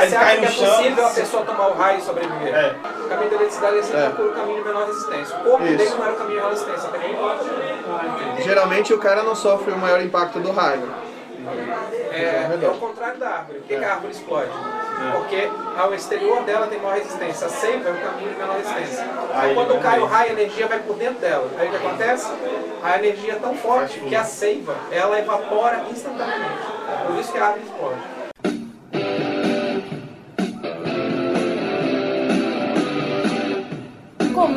Você 0.00 0.16
acha 0.16 0.36
que 0.36 0.44
é 0.44 0.48
chão. 0.50 0.76
possível 0.76 1.06
a 1.06 1.10
pessoa 1.10 1.44
tomar 1.44 1.68
o 1.68 1.74
raio 1.74 1.98
e 1.98 2.02
sobreviver? 2.02 2.54
É. 2.54 2.74
O 3.04 3.08
caminho 3.08 3.30
da 3.30 3.36
eletricidade 3.36 3.78
é 3.78 3.82
sempre 3.82 4.22
É. 4.22 4.26
o 4.26 4.32
caminho 4.32 4.58
de 4.58 4.64
menor 4.68 4.86
resistência. 4.86 5.36
O 5.38 5.40
corpo 5.44 5.64
Isso. 5.64 5.76
dele 5.76 5.90
não 5.90 6.04
era 6.04 6.12
o 6.12 6.16
caminho 6.16 6.40
de 6.40 6.46
resistência, 6.48 6.88
também 6.90 7.16
Geralmente 8.42 8.94
o 8.94 8.98
cara 8.98 9.22
não 9.22 9.34
sofre 9.34 9.72
o 9.72 9.78
maior 9.78 10.00
impacto 10.00 10.38
do 10.40 10.52
raio. 10.52 10.88
é, 12.12 12.48
é 12.62 12.68
o 12.68 12.74
contrário 12.74 13.18
da 13.18 13.28
árvore. 13.28 13.58
Por 13.60 13.68
que, 13.68 13.76
que 13.76 13.84
a 13.84 13.92
árvore 13.92 14.12
explode? 14.12 14.50
Porque 15.12 15.48
ao 15.78 15.94
exterior 15.94 16.42
dela 16.42 16.66
tem 16.66 16.80
maior 16.80 16.96
resistência. 16.96 17.46
A 17.46 17.50
seiva 17.50 17.88
é 17.88 17.92
o 17.92 17.96
caminho 17.96 18.30
de 18.30 18.36
menor 18.38 18.56
resistência. 18.56 19.06
Aí, 19.34 19.52
Então, 19.52 19.66
quando 19.66 19.82
cai 19.82 20.00
o 20.00 20.06
raio, 20.06 20.30
a 20.30 20.32
energia 20.32 20.66
vai 20.66 20.78
por 20.80 20.96
dentro 20.96 21.20
dela. 21.20 21.48
Aí 21.58 21.68
o 21.68 21.70
que 21.70 21.76
acontece? 21.76 22.32
A 22.82 22.96
energia 22.98 23.32
é 23.34 23.36
tão 23.36 23.54
forte 23.56 24.00
que 24.00 24.16
a 24.16 24.24
seiva 24.24 24.74
ela 24.90 25.18
evapora 25.18 25.82
instantaneamente. 25.90 26.62
Por 27.06 27.16
isso 27.18 27.30
que 27.32 27.38
a 27.38 27.44
árvore 27.46 27.64
explode. 27.64 28.15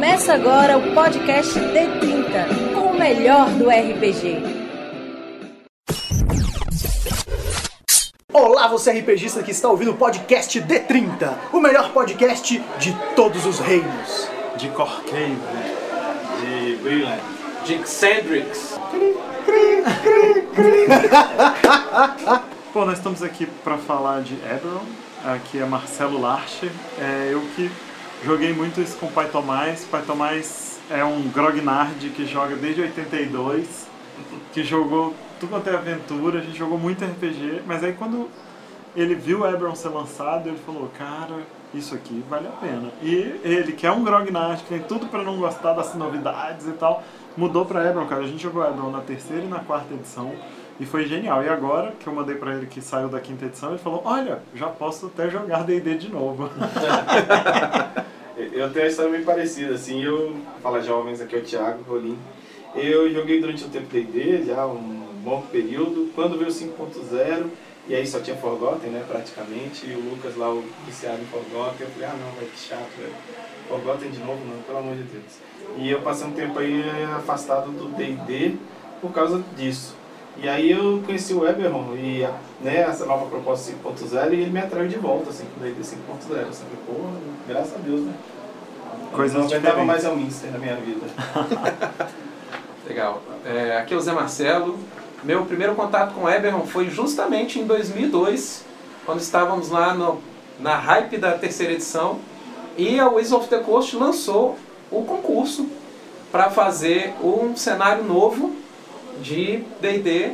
Começa 0.10 0.34
agora 0.34 0.76
o 0.76 0.92
podcast 0.96 1.54
D30, 1.54 2.74
com 2.74 2.82
o 2.88 2.98
melhor 2.98 3.48
do 3.52 3.70
RPG. 3.70 4.42
Olá, 8.34 8.68
você 8.68 8.92
RPGista 8.92 9.44
que 9.44 9.52
está 9.52 9.70
ouvindo 9.70 9.92
o 9.92 9.98
podcast 9.98 10.60
D30, 10.62 11.38
o 11.54 11.60
melhor 11.62 11.94
podcast 11.94 12.58
de 12.80 12.98
todos 13.16 13.46
os 13.46 13.60
reinos. 13.60 14.28
de 14.58 14.70
Corcave. 14.70 15.38
De 16.42 16.76
Brilliant. 16.78 17.22
Dick 17.68 17.88
Sandrix. 17.88 18.80
Pô, 22.74 22.84
nós 22.84 22.98
estamos 22.98 23.22
aqui 23.22 23.46
para 23.64 23.78
falar 23.78 24.24
de 24.24 24.34
Eberron. 24.34 24.86
Aqui 25.24 25.60
é 25.60 25.66
Marcelo 25.66 26.20
Larcher. 26.20 26.72
É, 27.00 27.30
eu 27.32 27.42
que 27.56 27.70
joguei 28.24 28.54
muito 28.54 28.82
isso 28.82 28.98
com 28.98 29.08
o 29.08 29.12
Pai 29.12 29.30
Tomás. 29.30 29.86
Pai 29.86 30.02
Tomás 30.02 30.80
é 30.90 31.04
um 31.04 31.30
grognard 31.30 32.10
que 32.10 32.26
joga 32.26 32.56
desde 32.56 32.82
82, 32.82 33.88
que 34.54 34.64
jogou 34.64 35.14
tudo 35.40 35.52
quanto 35.52 35.70
é 35.70 35.74
aventura, 35.74 36.40
a 36.40 36.42
gente 36.42 36.58
jogou 36.58 36.78
muito 36.78 37.04
RPG, 37.06 37.62
mas 37.66 37.84
aí 37.84 37.94
quando 37.94 38.30
ele 38.96 39.16
viu 39.16 39.42
o 39.42 39.48
Eberron 39.48 39.76
ser 39.76 39.90
lançado, 39.90 40.50
ele 40.50 40.58
falou, 40.58 40.92
cara, 40.98 41.36
isso 41.74 41.96
aqui 41.96 42.24
vale 42.30 42.48
a 42.48 42.52
pena. 42.52 42.92
E 43.02 43.40
ele, 43.44 43.72
que 43.72 43.86
é 43.88 43.92
um 43.92 44.04
grognard, 44.04 44.62
que 44.64 44.70
tem 44.70 44.80
tudo 44.80 45.08
para 45.08 45.24
não 45.24 45.38
gostar 45.38 45.74
das 45.74 45.94
novidades 45.96 46.68
e 46.68 46.72
tal, 46.72 47.04
mudou 47.38 47.66
para 47.66 47.86
Eberron, 47.86 48.08
cara. 48.08 48.24
A 48.24 48.28
gente 48.28 48.42
jogou 48.42 48.66
Eberron 48.66 48.92
na 48.92 49.02
terceira 49.02 49.44
e 49.44 49.48
na 49.48 49.60
quarta 49.60 49.94
edição. 49.94 50.34
E 50.80 50.86
foi 50.86 51.06
genial. 51.06 51.44
E 51.44 51.50
agora 51.50 51.94
que 52.00 52.08
eu 52.08 52.14
mandei 52.14 52.36
pra 52.36 52.54
ele 52.54 52.66
que 52.66 52.82
saiu 52.82 53.10
da 53.10 53.20
quinta 53.20 53.46
edição, 53.46 53.70
ele 53.70 53.80
falou: 53.80 54.02
Olha, 54.06 54.40
já 54.56 54.68
posso 54.68 55.08
até 55.08 55.30
jogar 55.30 55.64
DD 55.64 55.98
de 55.98 56.10
novo. 56.10 56.50
Eu 58.52 58.72
tenho 58.72 58.86
uma 58.86 58.90
história 58.90 59.12
bem 59.12 59.24
parecida, 59.24 59.76
assim, 59.76 60.04
eu, 60.04 60.36
fala 60.64 60.82
jovens, 60.82 61.22
aqui 61.22 61.36
é 61.36 61.40
o 61.40 61.44
Thiago 61.44 61.84
Rolim. 61.88 62.18
Eu 62.76 63.12
joguei 63.14 63.40
durante 63.40 63.64
um 63.64 63.70
tempo 63.70 63.88
D&D, 63.92 64.46
já 64.46 64.66
um 64.66 65.08
bom 65.24 65.42
período, 65.52 66.12
quando 66.16 66.38
veio 66.38 66.50
o 66.50 66.54
5.0, 66.54 67.46
e 67.88 67.96
aí 67.96 68.08
só 68.08 68.20
tinha 68.20 68.36
Forgotten, 68.36 68.90
né, 68.90 69.06
praticamente, 69.08 69.86
e 69.86 69.94
o 69.94 70.10
Lucas 70.10 70.36
lá, 70.36 70.52
o 70.52 70.64
viciado 70.86 71.22
em 71.22 71.26
Forgotten, 71.26 71.88
eu 71.88 71.94
falei, 71.94 72.10
ah 72.10 72.16
não, 72.18 72.32
vai 72.32 72.46
que 72.46 72.60
chato, 72.60 72.90
velho. 72.98 73.14
Forgotten 73.68 74.10
de 74.10 74.20
novo 74.20 74.40
não, 74.46 74.62
pelo 74.64 74.80
amor 74.80 74.96
de 74.96 75.04
Deus. 75.04 75.38
E 75.78 75.90
eu 75.90 76.02
passei 76.02 76.28
um 76.28 76.32
tempo 76.32 76.58
aí 76.58 76.84
afastado 77.16 77.72
do 77.72 77.96
D&D 77.96 78.56
por 79.00 79.12
causa 79.12 79.44
disso. 79.56 79.96
E 80.42 80.48
aí 80.48 80.72
eu 80.72 81.04
conheci 81.06 81.34
o 81.34 81.48
Eberron 81.48 81.96
e 81.96 82.26
né, 82.62 82.78
essa 82.78 83.06
nova 83.06 83.26
proposta 83.28 83.72
5.0 83.72 84.32
e 84.32 84.42
ele 84.42 84.50
me 84.50 84.60
atraiu 84.60 84.88
de 84.88 84.98
volta, 84.98 85.30
assim, 85.30 85.46
com 85.54 85.60
o 85.60 85.64
D&D 85.64 85.82
5.0. 85.82 85.98
Eu 86.30 86.54
falei, 86.54 86.78
pô, 86.88 86.94
graças 87.48 87.76
a 87.76 87.78
Deus, 87.78 88.02
né? 88.02 88.14
Coisas 89.12 89.38
não 89.38 89.46
aguentava 89.46 89.82
diferentes. 89.82 89.86
mais 89.86 90.04
Elminster 90.04 90.52
na 90.52 90.58
minha 90.60 90.76
vida. 90.76 91.06
Legal. 92.88 93.22
É, 93.46 93.78
aqui 93.78 93.94
é 93.94 93.98
o 93.98 94.02
Zé 94.02 94.12
Marcelo. 94.14 94.80
Meu 95.24 95.46
primeiro 95.46 95.76
contato 95.76 96.14
com 96.14 96.24
o 96.24 96.30
Eberron 96.30 96.66
foi 96.66 96.90
justamente 96.90 97.60
em 97.60 97.66
2002, 97.66 98.64
quando 99.06 99.20
estávamos 99.20 99.70
lá 99.70 99.94
no, 99.94 100.22
na 100.60 100.76
hype 100.76 101.18
da 101.18 101.34
terceira 101.34 101.74
edição 101.74 102.20
e 102.78 103.00
a 103.00 103.10
Wizards 103.10 103.32
of 103.34 103.48
the 103.50 103.60
Coast 103.60 103.96
lançou 103.96 104.58
o 104.90 105.04
concurso 105.04 105.68
para 106.32 106.50
fazer 106.50 107.14
um 107.22 107.56
cenário 107.56 108.04
novo 108.04 108.56
de 109.22 109.64
D&D 109.82 110.34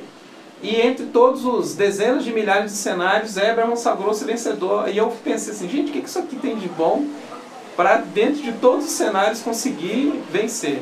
e 0.61 0.75
entre 0.81 1.07
todos 1.07 1.45
os 1.45 1.75
dezenas 1.75 2.23
de 2.23 2.31
milhares 2.31 2.71
de 2.71 2.77
cenários, 2.77 3.37
Eberron 3.37 3.75
sagrou-se 3.75 4.23
vencedor. 4.23 4.89
E 4.89 4.97
eu 4.97 5.11
pensei 5.23 5.53
assim, 5.53 5.69
gente, 5.69 5.89
o 5.89 5.93
que 5.93 6.01
que 6.01 6.07
isso 6.07 6.19
aqui 6.19 6.35
tem 6.35 6.55
de 6.55 6.67
bom 6.69 7.05
para 7.75 7.97
dentro 7.97 8.41
de 8.41 8.53
todos 8.53 8.85
os 8.85 8.91
cenários 8.91 9.41
conseguir 9.41 10.23
vencer? 10.31 10.81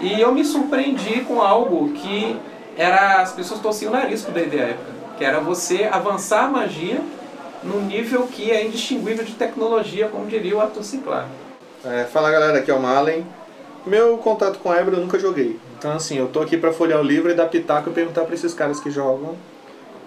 E 0.00 0.20
eu 0.20 0.32
me 0.32 0.44
surpreendi 0.44 1.20
com 1.22 1.40
algo 1.42 1.92
que 1.92 2.36
era 2.76 3.20
as 3.20 3.32
pessoas 3.32 3.60
torciam 3.60 3.90
o 3.90 3.94
nariz 3.94 4.22
pro 4.22 4.32
D&D 4.32 4.56
época, 4.56 4.92
que 5.16 5.24
era 5.24 5.40
você 5.40 5.88
avançar 5.90 6.44
a 6.44 6.48
magia 6.48 7.00
num 7.62 7.80
nível 7.80 8.28
que 8.28 8.50
é 8.50 8.64
indistinguível 8.64 9.24
de 9.24 9.34
tecnologia, 9.34 10.08
como 10.08 10.26
diria 10.26 10.56
o 10.56 10.60
Arthur 10.60 10.84
Sinclair. 10.84 11.26
É, 11.84 12.04
fala 12.04 12.30
galera, 12.30 12.58
aqui 12.58 12.70
é 12.70 12.74
o 12.74 12.80
Malen. 12.80 13.26
Meu 13.84 14.18
contato 14.18 14.58
com 14.58 14.70
a 14.70 14.76
Ebra 14.76 14.96
eu 14.96 15.00
nunca 15.00 15.18
joguei. 15.18 15.58
Então 15.76 15.92
assim, 15.92 16.18
eu 16.18 16.28
tô 16.28 16.40
aqui 16.40 16.56
pra 16.56 16.72
folhear 16.72 17.00
o 17.00 17.02
livro 17.02 17.30
e 17.30 17.34
dar 17.34 17.46
pitaco 17.46 17.90
e 17.90 17.92
perguntar 17.92 18.24
pra 18.24 18.34
esses 18.34 18.54
caras 18.54 18.78
que 18.78 18.90
jogam 18.90 19.34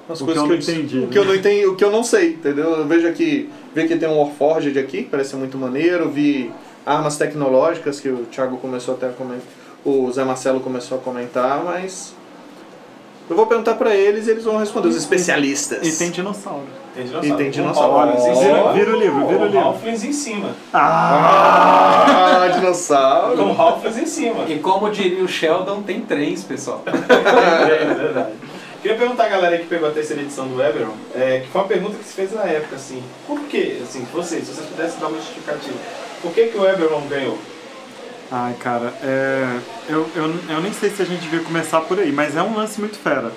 as 0.10 0.20
O 0.22 0.26
coisas 0.26 0.44
que 0.44 0.50
eu 0.50 0.52
não 0.54 0.60
dis- 0.60 0.70
entendi, 0.70 0.98
O 0.98 1.02
né? 1.02 1.08
que 1.12 1.18
eu 1.20 1.26
não 1.26 1.36
entendi, 1.36 1.66
o 1.66 1.76
que 1.76 1.84
eu 1.84 1.92
não 1.92 2.04
sei, 2.04 2.30
entendeu? 2.32 2.72
Eu 2.72 2.86
vejo 2.88 3.08
aqui, 3.08 3.50
vi 3.74 3.88
que 3.88 3.96
tem 3.96 4.10
um 4.10 4.18
Warforged 4.20 4.78
aqui, 4.80 5.04
que 5.04 5.10
parece 5.10 5.36
muito 5.36 5.58
maneiro, 5.58 6.10
vi 6.10 6.52
armas 6.86 7.18
tecnológicas 7.18 8.00
que 8.00 8.10
o 8.10 8.26
Thiago 8.32 8.58
começou 8.58 8.96
até 8.96 9.08
a 9.08 9.12
comentar, 9.12 9.46
o 9.86 10.12
Zé 10.12 10.24
Marcelo 10.24 10.60
começou 10.60 10.98
a 10.98 11.02
comentar, 11.02 11.64
mas 11.64 12.14
eu 13.30 13.36
vou 13.36 13.46
perguntar 13.48 13.76
pra 13.76 13.96
eles 13.96 14.28
e 14.28 14.32
eles 14.32 14.44
vão 14.44 14.58
responder, 14.58 14.88
os 14.90 14.96
especialistas. 14.98 15.88
E 15.88 15.98
tem 15.98 16.12
dinossauro. 16.12 16.66
Tem 16.94 17.06
E 17.06 17.34
tem 17.38 17.50
dinossauro. 17.50 17.94
Olha, 17.94 18.14
Ó. 18.18 18.36
cima. 18.36 18.74
Vira 18.74 18.94
o 18.94 19.00
livro, 19.00 19.20
vira 19.28 19.36
o 19.36 19.40
Com 19.40 19.46
livro. 19.46 19.60
Halflings 19.60 20.04
em 20.04 20.12
cima. 20.12 20.50
Ah, 20.74 22.50
dinossauro. 22.54 23.38
Com 23.38 23.62
Halflings 23.62 23.98
em 23.98 24.06
cima. 24.06 24.44
E 24.50 24.60
como 24.60 24.90
diria 24.92 25.24
o 25.24 25.28
Sheldon, 25.28 25.82
tem 25.84 26.02
três, 26.02 26.44
pessoal. 26.44 26.84
É 26.86 27.94
verdade. 27.94 28.32
Queria 28.82 28.98
perguntar 28.98 29.26
a 29.26 29.30
galera 29.30 29.60
que 29.60 29.68
pegou 29.68 29.88
a 29.88 29.92
terceira 29.92 30.24
edição 30.24 30.48
do 30.48 30.60
Eberron, 30.60 30.96
é, 31.14 31.42
que 31.42 31.50
foi 31.50 31.62
uma 31.62 31.68
pergunta 31.68 31.98
que 32.00 32.04
se 32.04 32.14
fez 32.14 32.34
na 32.34 32.46
época, 32.46 32.78
assim, 32.78 33.04
por 33.28 33.40
que, 33.42 33.80
assim, 33.84 34.04
vocês, 34.12 34.44
se 34.44 34.56
vocês 34.56 34.68
pudessem 34.68 35.00
dar 35.00 35.08
uma 35.08 35.20
justificativa, 35.20 35.78
por 36.20 36.34
que, 36.34 36.48
que 36.48 36.58
o 36.58 36.68
Eberron 36.68 37.08
ganhou? 37.08 37.38
Ai, 38.32 38.56
cara, 38.60 38.92
é, 39.04 39.60
eu, 39.88 40.10
eu, 40.16 40.34
eu 40.50 40.62
nem 40.62 40.74
sei 40.74 40.90
se 40.90 41.00
a 41.00 41.06
gente 41.06 41.22
devia 41.22 41.42
começar 41.42 41.82
por 41.82 42.00
aí, 42.00 42.12
mas 42.12 42.36
é 42.36 42.42
um 42.42 42.56
lance 42.56 42.80
muito 42.80 42.98
fera. 42.98 43.32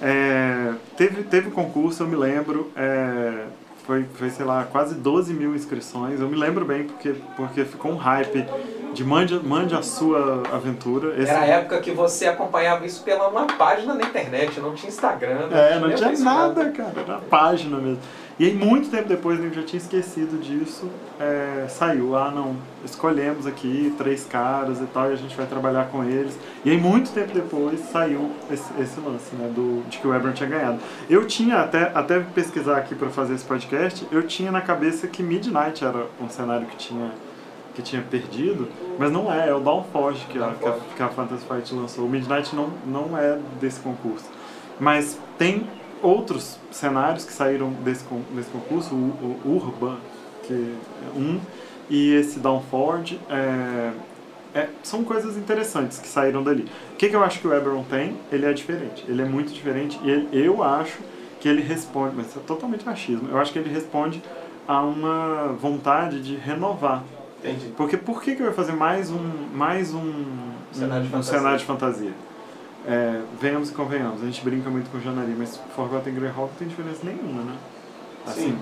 É, 0.00 0.72
teve, 0.96 1.22
teve 1.24 1.50
concurso, 1.50 2.04
eu 2.04 2.06
me 2.06 2.16
lembro, 2.16 2.72
é, 2.74 3.44
foi, 3.88 4.04
foi, 4.16 4.28
sei 4.28 4.44
lá, 4.44 4.64
quase 4.70 4.94
12 4.96 5.32
mil 5.32 5.54
inscrições. 5.54 6.20
Eu 6.20 6.28
me 6.28 6.36
lembro 6.36 6.62
bem 6.62 6.84
porque, 6.84 7.14
porque 7.34 7.64
ficou 7.64 7.90
um 7.90 7.96
hype 7.96 8.44
de 8.92 9.02
mande, 9.02 9.40
mande 9.42 9.74
a 9.74 9.80
sua 9.80 10.42
aventura. 10.52 11.14
Esse- 11.18 11.30
Era 11.30 11.40
a 11.40 11.46
época 11.46 11.80
que 11.80 11.90
você 11.92 12.26
acompanhava 12.26 12.84
isso 12.84 13.02
pela 13.02 13.28
uma 13.28 13.46
página 13.46 13.94
na 13.94 14.02
internet, 14.04 14.60
não 14.60 14.74
tinha 14.74 14.90
Instagram. 14.90 15.48
É, 15.50 15.78
não 15.78 15.88
tinha 15.94 16.10
Facebook. 16.10 16.22
nada, 16.22 16.70
cara, 16.70 16.92
era 17.00 17.18
página 17.30 17.78
mesmo. 17.78 17.98
E 18.38 18.44
aí, 18.44 18.54
muito 18.54 18.88
tempo 18.88 19.08
depois, 19.08 19.42
eu 19.42 19.52
já 19.52 19.64
tinha 19.64 19.78
esquecido 19.80 20.40
disso, 20.40 20.88
é, 21.18 21.66
saiu, 21.68 22.16
ah, 22.16 22.30
não, 22.30 22.54
escolhemos 22.84 23.48
aqui 23.48 23.92
três 23.98 24.24
caras 24.24 24.80
e 24.80 24.86
tal, 24.86 25.10
e 25.10 25.14
a 25.14 25.16
gente 25.16 25.36
vai 25.36 25.44
trabalhar 25.44 25.88
com 25.88 26.04
eles. 26.04 26.38
E 26.64 26.70
aí, 26.70 26.78
muito 26.78 27.10
tempo 27.10 27.32
depois, 27.34 27.80
saiu 27.90 28.30
esse, 28.48 28.70
esse 28.80 29.00
lance, 29.00 29.34
né, 29.34 29.50
do, 29.52 29.82
de 29.88 29.98
que 29.98 30.06
o 30.06 30.14
Ebron 30.14 30.32
tinha 30.32 30.48
ganhado. 30.48 30.78
Eu 31.10 31.26
tinha, 31.26 31.62
até, 31.62 31.90
até 31.92 32.20
pesquisar 32.20 32.76
aqui 32.76 32.94
para 32.94 33.10
fazer 33.10 33.34
esse 33.34 33.44
podcast, 33.44 34.06
eu 34.12 34.22
tinha 34.22 34.52
na 34.52 34.60
cabeça 34.60 35.08
que 35.08 35.20
Midnight 35.20 35.84
era 35.84 36.06
um 36.20 36.28
cenário 36.28 36.66
que 36.68 36.76
tinha 36.76 37.10
que 37.74 37.82
tinha 37.82 38.02
perdido, 38.02 38.66
mas 38.98 39.12
não 39.12 39.32
é, 39.32 39.50
é 39.50 39.54
o 39.54 39.60
Dawnforge 39.60 40.26
que, 40.26 40.36
a, 40.36 40.50
que, 40.50 40.66
a, 40.66 40.76
que 40.96 41.00
a 41.00 41.08
Fantasy 41.08 41.44
Fight 41.46 41.72
lançou. 41.72 42.06
O 42.06 42.08
Midnight 42.08 42.52
não, 42.56 42.70
não 42.84 43.16
é 43.16 43.38
desse 43.60 43.78
concurso. 43.78 44.24
Mas 44.80 45.16
tem 45.38 45.64
outros 46.02 46.58
cenários 46.70 47.24
que 47.24 47.32
saíram 47.32 47.70
desse, 47.84 48.04
desse 48.32 48.50
concurso, 48.50 48.94
o, 48.94 49.40
o 49.44 49.56
Urban, 49.56 49.96
que 50.44 50.52
é 50.52 51.18
um, 51.18 51.40
e 51.90 52.14
esse 52.14 52.38
Dawnforge, 52.38 53.18
é, 53.30 53.92
é, 54.54 54.68
são 54.82 55.04
coisas 55.04 55.36
interessantes 55.36 55.98
que 55.98 56.08
saíram 56.08 56.42
dali. 56.42 56.66
O 56.92 56.96
que, 56.96 57.08
que 57.08 57.16
eu 57.16 57.22
acho 57.22 57.40
que 57.40 57.46
o 57.46 57.54
Eberron 57.54 57.84
tem? 57.84 58.16
Ele 58.32 58.46
é 58.46 58.52
diferente. 58.52 59.04
Ele 59.08 59.22
é 59.22 59.24
muito 59.24 59.52
diferente 59.52 59.98
e 60.02 60.10
ele- 60.10 60.28
eu 60.32 60.62
acho 60.62 60.98
que 61.40 61.48
ele 61.48 61.62
responde, 61.62 62.14
mas 62.16 62.28
isso 62.28 62.38
é 62.38 62.42
totalmente 62.42 62.84
machismo, 62.84 63.28
eu 63.30 63.38
acho 63.38 63.52
que 63.52 63.58
ele 63.58 63.70
responde 63.70 64.22
a 64.66 64.82
uma 64.82 65.48
vontade 65.58 66.20
de 66.20 66.34
renovar 66.34 67.04
Entendi. 67.38 67.72
porque 67.76 67.96
por 67.96 68.20
que, 68.20 68.34
que 68.34 68.42
eu 68.42 68.46
ia 68.46 68.52
fazer 68.52 68.72
mais 68.72 69.10
um, 69.10 69.46
mais 69.54 69.94
um, 69.94 70.24
Cenário 70.72 71.06
de 71.06 71.14
um 71.14 71.22
cenário 71.22 71.58
de 71.58 71.64
fantasia? 71.64 72.12
É, 72.86 73.20
venhamos 73.40 73.70
e 73.70 73.72
convenhamos, 73.72 74.22
a 74.22 74.26
gente 74.26 74.42
brinca 74.42 74.70
muito 74.70 74.88
com 74.90 74.98
Janari, 75.00 75.34
mas 75.36 75.60
Forgotten 75.74 76.14
Greyhawk 76.14 76.38
não 76.52 76.58
tem 76.58 76.68
diferença 76.68 77.00
nenhuma, 77.04 77.42
né? 77.42 77.56
Assim, 78.26 78.52
Sim. 78.52 78.58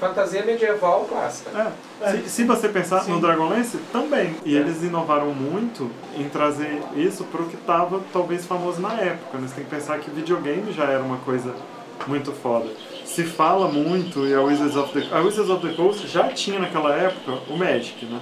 fantasia 0.00 0.44
medieval 0.44 1.04
clássica. 1.08 1.72
É. 2.00 2.10
Se, 2.12 2.28
se 2.28 2.44
você 2.44 2.68
pensar 2.68 3.04
no 3.06 3.20
Dragonlance, 3.20 3.76
também. 3.92 4.34
E 4.44 4.56
É. 4.56 4.60
eles 4.60 4.82
inovaram 4.82 5.32
muito 5.32 5.90
em 6.16 6.28
trazer 6.28 6.82
isso 6.96 7.24
para 7.24 7.42
o 7.42 7.46
que 7.48 7.56
estava 7.56 8.00
talvez 8.12 8.46
famoso 8.46 8.80
na 8.80 8.94
época. 8.94 9.38
Né? 9.38 9.46
Você 9.46 9.54
tem 9.56 9.64
que 9.64 9.70
pensar 9.70 9.98
que 9.98 10.10
videogame 10.10 10.72
já 10.72 10.84
era 10.84 11.02
uma 11.02 11.18
coisa 11.18 11.54
muito 12.06 12.32
foda. 12.32 12.68
Se 13.04 13.24
fala 13.24 13.68
muito, 13.68 14.26
e 14.26 14.34
a 14.34 14.40
Wizards 14.40 14.76
of 14.76 14.92
the, 14.92 15.14
a 15.14 15.20
Wizards 15.20 15.50
of 15.50 15.66
the 15.66 15.74
Coast 15.74 16.06
já 16.06 16.28
tinha 16.28 16.58
naquela 16.58 16.94
época 16.94 17.32
o 17.48 17.56
Magic, 17.56 18.04
né? 18.06 18.20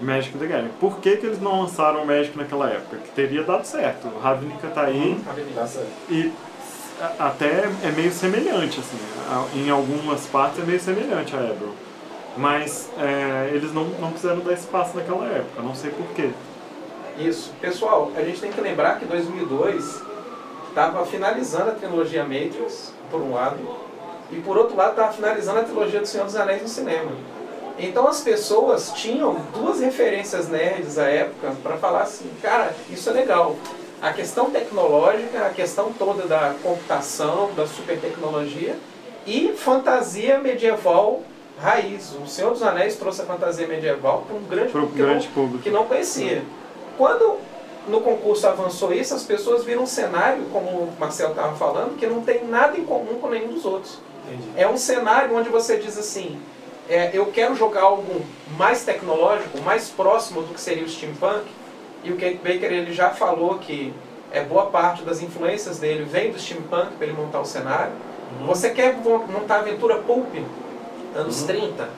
Magic 0.00 0.36
the 0.38 0.46
Gathering. 0.46 0.72
Por 0.80 0.98
que, 0.98 1.16
que 1.16 1.26
eles 1.26 1.40
não 1.40 1.62
lançaram 1.62 2.02
o 2.02 2.06
Magic 2.06 2.36
naquela 2.36 2.68
época? 2.68 2.98
Que 2.98 3.10
teria 3.10 3.42
dado 3.42 3.64
certo. 3.64 4.08
O 4.08 4.18
Ravnica 4.18 4.68
tá 4.68 4.82
aí. 4.82 5.18
Certo. 5.66 5.90
E 6.10 6.32
até 7.18 7.64
é 7.82 7.92
meio 7.94 8.12
semelhante, 8.12 8.80
assim. 8.80 8.98
Em 9.54 9.70
algumas 9.70 10.26
partes 10.26 10.60
é 10.60 10.64
meio 10.64 10.80
semelhante 10.80 11.34
a 11.34 11.40
Ebro. 11.40 11.74
Mas 12.36 12.90
é, 12.98 13.50
eles 13.54 13.72
não, 13.72 13.84
não 13.84 14.12
quiseram 14.12 14.40
dar 14.40 14.52
espaço 14.52 14.96
naquela 14.96 15.24
época, 15.26 15.62
não 15.62 15.74
sei 15.74 15.90
porquê. 15.90 16.30
Isso. 17.18 17.52
Pessoal, 17.60 18.12
a 18.14 18.22
gente 18.22 18.40
tem 18.40 18.52
que 18.52 18.60
lembrar 18.60 18.98
que 18.98 19.06
2002 19.06 20.02
estava 20.68 21.06
finalizando 21.06 21.70
a 21.70 21.74
trilogia 21.74 22.22
Matrix, 22.24 22.92
por 23.10 23.22
um 23.22 23.32
lado, 23.32 23.56
e 24.30 24.36
por 24.36 24.58
outro 24.58 24.76
lado 24.76 24.90
estava 24.90 25.12
finalizando 25.12 25.60
a 25.60 25.62
trilogia 25.62 26.00
do 26.00 26.06
Senhor 26.06 26.24
dos 26.24 26.36
Anéis 26.36 26.60
no 26.60 26.68
cinema. 26.68 27.12
Então 27.78 28.06
as 28.08 28.20
pessoas 28.20 28.90
tinham 28.94 29.34
duas 29.52 29.80
referências 29.80 30.48
nerds 30.48 30.98
à 30.98 31.04
época 31.08 31.52
para 31.62 31.76
falar 31.76 32.02
assim, 32.02 32.30
cara, 32.42 32.74
isso 32.90 33.10
é 33.10 33.12
legal. 33.12 33.54
A 34.00 34.12
questão 34.12 34.50
tecnológica, 34.50 35.46
a 35.46 35.50
questão 35.50 35.92
toda 35.92 36.26
da 36.26 36.54
computação, 36.62 37.50
da 37.54 37.66
super 37.66 37.98
tecnologia 37.98 38.76
e 39.26 39.52
fantasia 39.56 40.38
medieval 40.38 41.22
raiz. 41.58 42.12
O 42.22 42.26
Senhor 42.26 42.52
dos 42.52 42.62
Anéis 42.62 42.96
trouxe 42.96 43.22
a 43.22 43.24
fantasia 43.24 43.66
medieval 43.66 44.24
para 44.26 44.36
um 44.36 44.42
grande 44.44 44.72
Para 44.72 44.80
público 44.82 44.94
que 44.96 45.02
não- 45.02 45.08
grande 45.08 45.28
público. 45.28 45.62
que 45.64 45.70
não 45.70 45.86
conhecia. 45.86 46.42
Quando 46.98 47.38
no 47.88 48.00
concurso 48.00 48.46
avançou 48.46 48.92
isso, 48.92 49.14
as 49.14 49.22
pessoas 49.22 49.64
viram 49.64 49.82
um 49.82 49.86
cenário, 49.86 50.44
como 50.52 50.66
o 50.68 50.92
Marcelo 50.98 51.30
estava 51.30 51.54
falando, 51.56 51.96
que 51.96 52.06
não 52.06 52.20
tem 52.22 52.44
nada 52.46 52.76
em 52.78 52.84
comum 52.84 53.18
com 53.20 53.28
nenhum 53.28 53.48
dos 53.52 53.64
outros. 53.64 53.98
Entendi. 54.26 54.48
É 54.56 54.66
um 54.68 54.76
cenário 54.76 55.34
onde 55.36 55.48
você 55.48 55.76
diz 55.78 55.96
assim, 55.98 56.38
é, 56.88 57.10
eu 57.12 57.26
quero 57.26 57.54
jogar 57.54 57.82
algo 57.82 58.24
mais 58.56 58.84
tecnológico, 58.84 59.60
mais 59.62 59.88
próximo 59.88 60.42
do 60.42 60.54
que 60.54 60.60
seria 60.60 60.84
o 60.84 60.88
steampunk, 60.88 61.44
e 62.04 62.12
o 62.12 62.16
Kate 62.16 62.36
Baker 62.36 62.72
ele 62.72 62.92
já 62.92 63.10
falou 63.10 63.58
que 63.58 63.92
é, 64.32 64.42
boa 64.42 64.66
parte 64.66 65.02
das 65.02 65.22
influências 65.22 65.78
dele 65.78 66.04
vem 66.04 66.30
do 66.30 66.38
steampunk 66.38 66.92
para 66.96 67.06
ele 67.06 67.16
montar 67.16 67.40
o 67.40 67.44
cenário. 67.44 67.92
Você 68.46 68.70
quer 68.70 68.96
montar 68.96 69.60
aventura 69.60 69.96
pulp, 69.96 70.34
anos 71.14 71.42
30, 71.44 71.88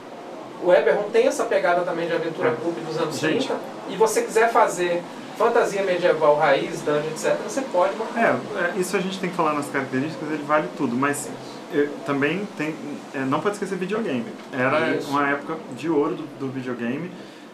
o 0.63 0.73
Eberron 0.73 1.05
tem 1.11 1.27
essa 1.27 1.45
pegada 1.45 1.83
também 1.83 2.07
de 2.07 2.13
aventura 2.13 2.49
É. 2.51 2.53
pulp 2.53 2.77
dos 2.87 2.99
anos 2.99 3.19
Gente. 3.19 3.47
30, 3.47 3.61
e 3.91 3.97
você 3.97 4.23
quiser 4.23 4.51
fazer 4.51 5.03
fantasia 5.37 5.83
medieval 5.83 6.37
raiz, 6.37 6.81
dungeon, 6.83 7.11
etc., 7.13 7.37
você 7.47 7.63
pode 7.63 7.95
montar. 7.97 8.21
É, 8.21 8.75
é, 8.77 8.79
isso 8.81 8.97
a 8.97 9.01
gente 9.01 9.19
tem 9.21 9.31
que 9.31 9.37
falar 9.37 9.53
nas 9.55 9.69
características, 9.69 10.29
ele 10.31 10.43
vale 10.43 10.69
tudo, 10.77 10.97
mas 10.97 11.29
é, 11.75 11.89
também 12.07 12.47
tem. 12.57 12.75
é, 13.15 13.19
não 13.21 13.41
pode 13.41 13.55
esquecer 13.57 13.77
videogame. 13.79 14.25
Era 14.53 14.95
Isso. 14.97 15.09
uma 15.11 15.29
época 15.29 15.57
de 15.77 15.89
ouro 15.91 16.15
do, 16.17 16.23
do 16.39 16.49
videogame 16.53 17.11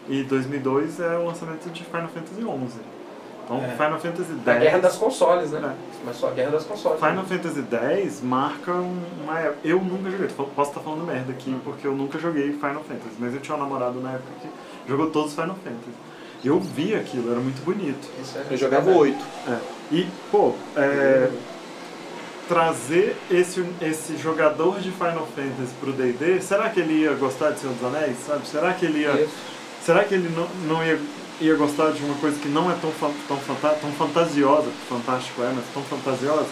e 0.07 0.23
2002 0.23 0.99
é 0.99 1.17
o 1.17 1.25
lançamento 1.25 1.69
de 1.69 1.83
Final 1.83 2.07
Fantasy 2.07 2.41
XI. 2.41 2.79
Então, 3.43 3.57
É. 3.63 3.69
Final 3.75 3.99
Fantasy 3.99 4.31
X. 4.33 4.47
A 4.47 4.53
guerra 4.57 4.79
das 4.79 4.95
consoles, 4.97 5.51
né? 5.51 5.75
Começou 6.01 6.29
a 6.29 6.31
guerra 6.31 6.51
das 6.51 6.63
consoles. 6.63 6.99
Final 6.99 7.23
Fantasy 7.25 7.63
X 7.71 8.21
marca 8.23 8.71
um- 8.71 9.03
uma 9.23 9.39
época. 9.39 9.57
Eu 9.63 9.79
nunca 9.81 10.09
joguei, 10.09 10.27
posso 10.27 10.69
estar 10.71 10.81
falando 10.81 11.05
merda 11.05 11.31
aqui 11.31 11.55
porque 11.63 11.85
eu 11.85 11.93
nunca 11.95 12.17
joguei 12.17 12.53
Final 12.53 12.83
Fantasy, 12.83 13.15
mas 13.19 13.33
eu 13.35 13.39
tinha 13.41 13.55
um 13.55 13.59
namorado 13.59 13.99
na 14.01 14.13
época 14.13 14.29
que 14.41 14.47
jogou 14.89 15.11
todos 15.11 15.29
os 15.29 15.35
Final 15.35 15.55
Fantasy. 15.63 15.91
Eu 16.43 16.59
vi 16.59 16.93
aquilo, 16.95 17.31
era 17.31 17.39
muito 17.39 17.63
bonito. 17.63 18.07
Isso 18.21 18.37
é 18.37 18.45
Eu 18.53 18.57
jogava 18.57 18.89
oito. 18.91 19.23
É. 19.47 19.57
E, 19.91 20.07
pô, 20.31 20.53
é, 20.75 21.29
trazer 22.47 23.15
esse, 23.31 23.63
esse 23.81 24.17
jogador 24.17 24.79
de 24.79 24.91
Final 24.91 25.27
Fantasy 25.35 25.73
pro 25.79 25.91
D&D, 25.91 26.41
será 26.41 26.69
que 26.69 26.79
ele 26.79 27.01
ia 27.01 27.13
gostar 27.13 27.51
de 27.51 27.59
Senhor 27.59 27.73
dos 27.75 27.83
Anéis, 27.83 28.17
sabe? 28.25 28.47
Será 28.47 28.73
que 28.73 28.85
ele 28.85 28.99
ia, 28.99 29.11
Isso. 29.21 29.33
será 29.83 30.03
que 30.03 30.13
ele 30.13 30.29
não, 30.35 30.47
não 30.67 30.85
ia, 30.85 30.99
ia 31.41 31.55
gostar 31.55 31.91
de 31.91 32.03
uma 32.03 32.15
coisa 32.15 32.39
que 32.39 32.47
não 32.47 32.69
é 32.71 32.75
tão, 32.81 32.91
tão, 33.27 33.37
fanta- 33.37 33.75
tão 33.81 33.91
fantasiosa, 33.93 34.69
fantástico 34.87 35.41
é, 35.41 35.51
mas 35.55 35.65
tão 35.73 35.83
fantasiosa? 35.83 36.49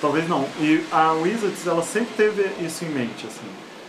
Talvez 0.00 0.28
não. 0.28 0.46
E 0.60 0.84
a 0.92 1.12
Wizards, 1.12 1.66
ela 1.66 1.82
sempre 1.82 2.14
teve 2.16 2.42
isso 2.64 2.84
em 2.84 2.88
mente, 2.88 3.26
assim. 3.26 3.46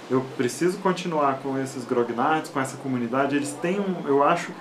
Eu 0.10 0.26
preciso 0.38 0.78
continuar 0.78 1.40
com 1.44 1.58
esses 1.62 1.84
grognards, 1.84 2.50
com 2.50 2.62
essa 2.62 2.78
comunidade. 2.78 3.36
Eles 3.36 3.52
têm 3.62 3.78
um, 3.78 4.08
eu 4.08 4.24
acho, 4.24 4.52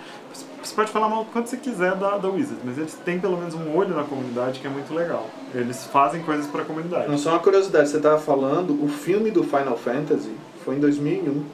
você 0.63 0.75
pode 0.75 0.91
falar 0.91 1.09
mal 1.09 1.25
quanto 1.33 1.49
você 1.49 1.57
quiser 1.57 1.95
da, 1.95 2.19
da 2.19 2.29
Wizards, 2.29 2.63
mas 2.65 2.77
eles 2.79 2.95
têm 3.05 3.19
pelo 3.21 3.37
menos 3.37 3.55
um 3.55 3.75
olho 3.77 3.95
na 3.95 4.03
comunidade 4.05 4.59
que 4.61 4.67
é 4.67 4.71
muito 4.71 4.93
legal. 4.95 5.29
Eles 5.55 5.85
fazem 5.87 6.23
coisas 6.23 6.47
pra 6.47 6.65
comunidade. 6.65 7.09
Não 7.09 7.17
só 7.19 7.31
uma 7.31 7.39
curiosidade, 7.39 7.89
você 7.89 8.01
tava 8.01 8.19
falando, 8.19 8.83
o 8.83 8.89
filme 8.89 9.31
do 9.31 9.43
Final 9.45 9.77
Fantasy 9.77 10.31
foi 10.65 10.77
em 10.77 10.81
2001. 10.81 11.45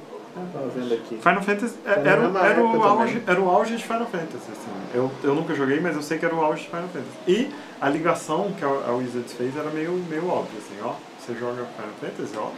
Tava 0.51 0.69
vendo 0.75 0.95
aqui. 0.95 1.19
Final 1.19 1.43
Fantasy 1.43 1.75
é- 1.85 1.91
era, 1.91 2.21
o- 2.21 2.23
mesma 2.25 2.41
era, 2.41 2.65
o 2.65 2.83
auge, 2.83 3.23
era 3.27 3.41
o 3.43 3.51
auge 3.51 3.77
de 3.77 3.83
Final 3.85 4.07
Fantasy. 4.07 4.51
Assim. 4.51 4.71
Eu, 4.95 5.11
eu 5.23 5.35
nunca 5.35 5.55
joguei, 5.55 5.79
mas 5.79 5.95
eu 5.95 6.01
sei 6.03 6.17
que 6.19 6.25
era 6.25 6.35
o 6.35 6.41
auge 6.43 6.63
de 6.63 6.69
Final 6.69 6.89
Fantasy. 6.89 7.17
E 7.29 7.51
a 7.79 7.89
ligação 7.91 8.51
que 8.59 8.65
a, 8.65 8.69
a 8.69 8.93
Wizards 8.97 9.33
fez 9.35 9.55
era 9.55 9.69
meio, 9.71 9.93
meio 10.09 10.27
óbvia. 10.29 10.59
Assim, 10.59 10.75
ó, 10.83 10.95
você 11.21 11.39
joga 11.39 11.67
Final 11.77 11.93
Fantasy, 12.01 12.33
ó, 12.39 12.49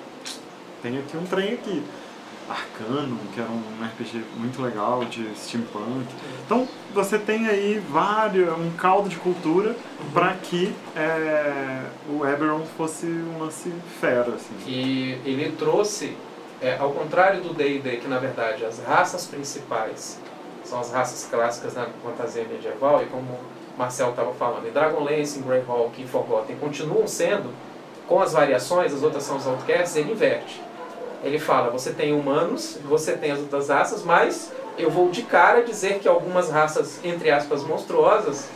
tem 0.82 0.98
aqui 0.98 1.16
um 1.16 1.24
trem 1.24 1.54
aqui. 1.54 1.82
Arcano, 2.48 3.18
que 3.32 3.40
era 3.40 3.48
um 3.50 3.84
RPG 3.84 4.22
muito 4.36 4.60
legal 4.60 5.04
de 5.04 5.26
steampunk. 5.36 6.06
Então 6.44 6.68
você 6.92 7.18
tem 7.18 7.46
aí 7.46 7.82
vários, 7.90 8.48
um 8.58 8.70
caldo 8.76 9.08
de 9.08 9.16
cultura 9.16 9.74
para 10.12 10.34
que 10.34 10.74
é, 10.94 11.82
o 12.08 12.26
Eberron 12.26 12.64
fosse 12.76 13.06
um 13.06 13.38
lance 13.38 13.72
fera. 14.00 14.34
Assim. 14.34 14.54
E 14.66 15.18
ele 15.24 15.54
trouxe, 15.58 16.16
é, 16.60 16.76
ao 16.76 16.92
contrário 16.92 17.40
do 17.40 17.54
D&D, 17.54 17.96
que 17.96 18.08
na 18.08 18.18
verdade 18.18 18.64
as 18.64 18.78
raças 18.80 19.26
principais 19.26 20.20
são 20.64 20.80
as 20.80 20.90
raças 20.90 21.28
clássicas 21.30 21.74
da 21.74 21.86
fantasia 22.02 22.44
medieval, 22.44 23.02
e 23.02 23.06
como 23.06 23.32
o 23.32 23.78
Marcel 23.78 24.10
estava 24.10 24.32
falando, 24.34 24.66
em 24.66 24.70
Dragonlance, 24.70 25.38
em 25.38 25.42
Greyhawk, 25.42 26.06
Forgotten, 26.06 26.56
continuam 26.56 27.06
sendo, 27.06 27.50
com 28.06 28.20
as 28.20 28.32
variações, 28.32 28.92
as 28.92 29.02
outras 29.02 29.22
são 29.22 29.36
os 29.36 29.46
outcasts, 29.46 29.96
ele 29.96 30.12
inverte. 30.12 30.60
Ele 31.24 31.38
fala, 31.38 31.70
você 31.70 31.90
tem 31.90 32.12
humanos, 32.12 32.78
você 32.84 33.16
tem 33.16 33.30
as 33.32 33.40
outras 33.40 33.68
raças, 33.68 34.04
mas 34.04 34.52
eu 34.78 34.90
vou 34.90 35.10
de 35.10 35.22
cara 35.22 35.62
dizer 35.62 35.98
que 35.98 36.06
algumas 36.06 36.50
raças, 36.50 37.00
entre 37.02 37.30
aspas, 37.30 37.64
monstruosas, 37.64 38.48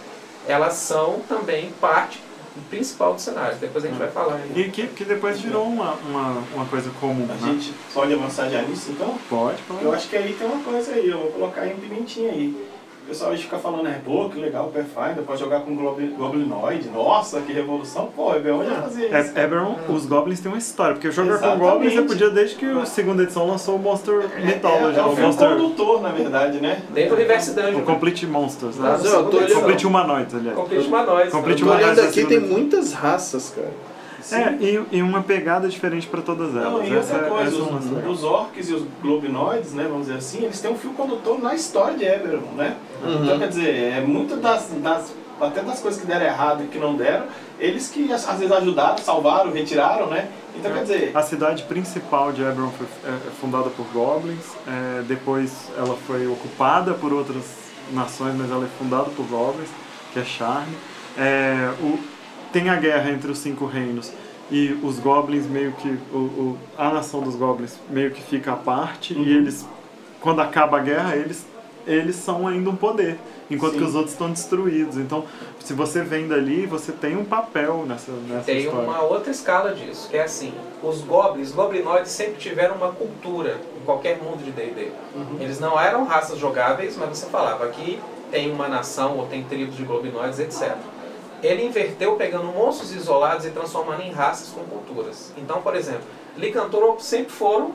elas 0.47 0.75
são 0.75 1.21
também 1.29 1.73
parte 1.81 2.23
principal 2.69 3.15
do 3.15 3.21
cenário. 3.21 3.57
Depois 3.59 3.85
a 3.85 3.89
gente 3.89 3.99
vai 3.99 4.11
falar 4.11 4.35
aí. 4.35 4.63
E 4.63 4.71
que, 4.71 4.87
que 4.89 5.05
depois 5.05 5.41
virou 5.41 5.65
uma, 5.65 5.93
uma, 5.95 6.43
uma 6.55 6.67
coisa 6.67 6.91
comum. 7.01 7.25
A 7.25 7.35
né? 7.35 7.53
gente 7.53 7.73
pode 7.95 8.13
avançar 8.13 8.49
já 8.51 8.63
nisso 8.63 8.91
então? 8.91 9.19
Pode, 9.29 9.63
pode. 9.63 9.85
Eu 9.85 9.93
acho 9.93 10.09
que 10.09 10.17
aí 10.17 10.35
tem 10.35 10.47
uma 10.47 10.63
coisa 10.63 10.93
aí, 10.93 11.09
eu 11.09 11.19
vou 11.19 11.31
colocar 11.33 11.63
aí 11.63 11.73
um 11.73 11.79
pimentinha 11.79 12.33
aí. 12.33 12.68
O 13.09 13.11
pessoal 13.11 13.31
hoje 13.31 13.45
fica 13.45 13.57
falando, 13.57 13.89
é, 13.89 13.99
pô, 14.05 14.29
que 14.29 14.39
legal 14.39 14.67
o 14.67 14.71
Pathfinder, 14.71 15.25
pode 15.25 15.41
jogar 15.41 15.61
com 15.61 15.75
Goblin- 15.75 16.11
Goblinoid, 16.15 16.91
nossa, 16.91 17.41
que 17.41 17.55
revolução. 17.55 18.11
Pô, 18.15 18.35
é 18.35 18.53
onde 18.53 18.69
eu 18.69 18.77
fazia 18.83 19.07
isso? 19.07 19.39
É, 19.39 19.45
Eberron, 19.45 19.77
os 19.89 20.05
Goblins 20.05 20.41
têm 20.41 20.53
uma 20.53 20.59
história, 20.59 20.93
porque 20.95 21.11
jogar 21.11 21.39
com. 21.39 21.59
Goblins 21.59 21.95
você 21.95 22.03
podia 22.03 22.29
desde 22.29 22.57
que 22.57 22.67
a 22.67 22.85
segunda 22.85 23.23
edição 23.23 23.47
lançou 23.47 23.77
o 23.77 23.79
Monster 23.79 24.29
Mythology, 24.45 24.99
é, 24.99 25.01
é 25.01 25.03
o 25.03 25.09
o 25.09 25.17
fio 25.17 25.25
Monster, 25.25 25.49
condutor, 25.49 26.03
na 26.03 26.11
verdade, 26.11 26.61
né? 26.61 26.83
Dentro 26.91 27.17
do 27.17 27.19
Reverse 27.19 27.55
Dungeon. 27.55 27.77
o 27.77 27.79
né? 27.79 27.83
Complete 27.87 28.27
Monsters, 28.27 28.77
né? 28.77 28.91
Mas 28.91 29.05
eu 29.07 29.25
tô 29.31 29.39
Complete 29.39 29.87
Humanoids, 29.87 30.35
aliás. 30.35 30.59
Complete 30.59 30.87
Humanoids. 30.87 31.33
Complete 31.33 31.65
olhando 31.65 31.79
Humanoids 31.81 32.05
aqui, 32.05 32.23
da 32.25 32.29
tem 32.29 32.41
muitas 32.41 32.93
raças, 32.93 33.55
cara. 33.57 33.73
É, 34.33 34.53
e, 34.61 34.99
e 34.99 35.03
uma 35.03 35.23
pegada 35.23 35.69
diferente 35.69 36.07
pra 36.07 36.21
todas 36.21 36.55
elas. 36.55 36.73
Não, 36.73 36.85
e 36.85 36.97
essa, 36.97 37.15
outra 37.15 37.31
coisa, 37.31 37.57
essa 37.57 37.59
é 37.59 38.09
os, 38.09 38.19
os 38.19 38.25
orcs 38.25 38.69
e 38.69 38.75
os 38.75 38.83
globinoides, 39.01 39.73
né, 39.75 39.85
vamos 39.85 40.07
dizer 40.07 40.19
assim, 40.19 40.45
eles 40.45 40.61
têm 40.61 40.71
um 40.71 40.77
fio 40.77 40.91
condutor 40.91 41.41
na 41.41 41.55
história 41.55 41.97
de 41.97 42.05
Eberron, 42.05 42.53
né? 42.57 42.77
Uhum. 43.03 43.25
Então, 43.25 43.39
quer 43.39 43.49
dizer, 43.49 43.93
é 43.93 44.01
muito 44.01 44.37
das, 44.37 44.71
das, 44.83 45.15
até 45.41 45.63
das 45.63 45.81
coisas 45.81 46.01
que 46.01 46.07
deram 46.07 46.27
errado 46.27 46.65
e 46.65 46.67
que 46.67 46.79
não 46.79 46.97
deram, 46.97 47.27
eles 47.61 47.89
que 47.89 48.13
às 48.13 48.27
vezes 48.27 48.51
ajudaram, 48.51 48.99
salvaram, 48.99 49.53
retiraram, 49.53 50.09
né? 50.09 50.29
Então, 50.57 50.73
quer 50.73 50.83
dizer, 50.83 51.13
A 51.15 51.23
cidade 51.23 51.63
principal 51.63 52.33
de 52.33 52.43
Eberron 52.43 52.71
foi 52.71 52.87
é, 53.05 53.11
é 53.11 53.31
fundada 53.41 53.71
por 53.71 53.87
Goblins, 53.93 54.45
é, 54.67 55.03
depois 55.03 55.71
ela 55.77 55.97
foi 56.07 56.27
ocupada 56.27 56.93
por 56.95 57.13
outras 57.13 57.45
nações, 57.93 58.35
mas 58.37 58.51
ela 58.51 58.65
é 58.65 58.69
fundada 58.79 59.11
por 59.11 59.25
Goblins, 59.27 59.71
que 60.13 60.19
é 60.19 60.25
Charme. 60.25 60.77
É, 61.17 61.71
o, 61.81 61.99
tem 62.53 62.69
a 62.69 62.77
guerra 62.77 63.11
entre 63.11 63.31
os 63.31 63.39
cinco 63.39 63.67
reinos 63.67 64.11
e 64.51 64.79
os 64.83 64.99
Goblins 64.99 65.47
meio 65.47 65.73
que. 65.73 65.89
O, 66.13 66.17
o- 66.19 66.59
a 66.77 66.91
nação 66.91 67.21
dos 67.21 67.35
Goblins 67.37 67.77
meio 67.91 68.11
que 68.11 68.23
fica 68.23 68.53
à 68.53 68.57
parte 68.57 69.15
Uhum. 69.15 69.23
e 69.23 69.33
eles, 69.37 69.67
quando 70.21 70.41
acaba 70.41 70.79
a 70.79 70.81
guerra, 70.81 71.17
eles 71.17 71.47
eles 71.87 72.17
são 72.17 72.47
ainda 72.47 72.69
um 72.69 72.77
poder, 72.77 73.19
enquanto 73.51 73.73
Sim. 73.73 73.79
que 73.79 73.85
os 73.85 73.95
outros 73.95 74.13
estão 74.13 74.31
destruídos. 74.31 74.99
Então, 74.99 75.25
se 75.65 75.73
você 75.73 76.03
vem 76.03 76.29
dali, 76.29 76.67
você 76.67 76.93
tem 76.93 77.17
um 77.17 77.25
papel 77.25 77.87
nessa, 77.89 78.13
nessa 78.13 78.45
Tem 78.45 78.59
história. 78.59 78.87
uma 78.87 79.01
outra 79.01 79.31
escala 79.31 79.73
disso, 79.75 80.07
que 80.11 80.17
é 80.19 80.25
assim, 80.25 80.53
os 80.83 81.01
goblins, 81.01 81.51
goblinoides 81.53 82.13
sempre 82.13 82.35
tiveram 82.35 82.75
uma 82.75 82.89
cultura 82.93 83.59
em 83.81 83.85
qualquer 83.87 84.19
mundo 84.23 84.45
de 84.45 84.51
D&D. 84.51 84.89
Eles 85.41 85.59
não 85.59 85.81
eram 85.81 86.05
raças 86.05 86.39
jogáveis, 86.39 86.95
mas 86.99 87.09
você 87.17 87.27
falava 87.27 87.65
aqui 87.65 87.99
tem 88.31 88.53
uma 88.53 88.69
nação 88.69 89.17
ou 89.17 89.25
tem 89.25 89.43
tribos 89.45 89.75
de 89.75 89.83
goblinoides, 89.85 90.39
etc. 90.41 90.77
Ele 91.43 91.65
inverteu 91.65 92.17
pegando 92.17 92.47
monstros 92.47 92.93
isolados 92.93 93.47
e 93.47 93.51
transformando 93.51 94.03
em 94.03 94.11
raças 94.11 94.49
com 94.49 94.65
culturas. 94.65 95.33
Então, 95.37 95.63
por 95.63 95.77
exemplo, 95.77 96.03
licantropos 96.37 97.05
sempre 97.05 97.31
foram, 97.31 97.73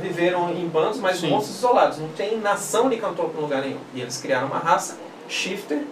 viveram 0.00 0.50
em 0.50 0.66
bandos, 0.66 0.98
mas 0.98 1.18
Sim. 1.18 1.28
monstros 1.30 1.58
isolados. 1.58 1.98
Não 1.98 2.08
tem 2.08 2.38
nação 2.38 2.88
licantropo 2.88 3.36
em 3.36 3.40
lugar 3.40 3.62
nenhum. 3.62 3.80
E 3.94 4.00
eles 4.00 4.18
criaram 4.18 4.46
uma 4.46 4.58
raça, 4.58 4.96
shifter, 5.28 5.82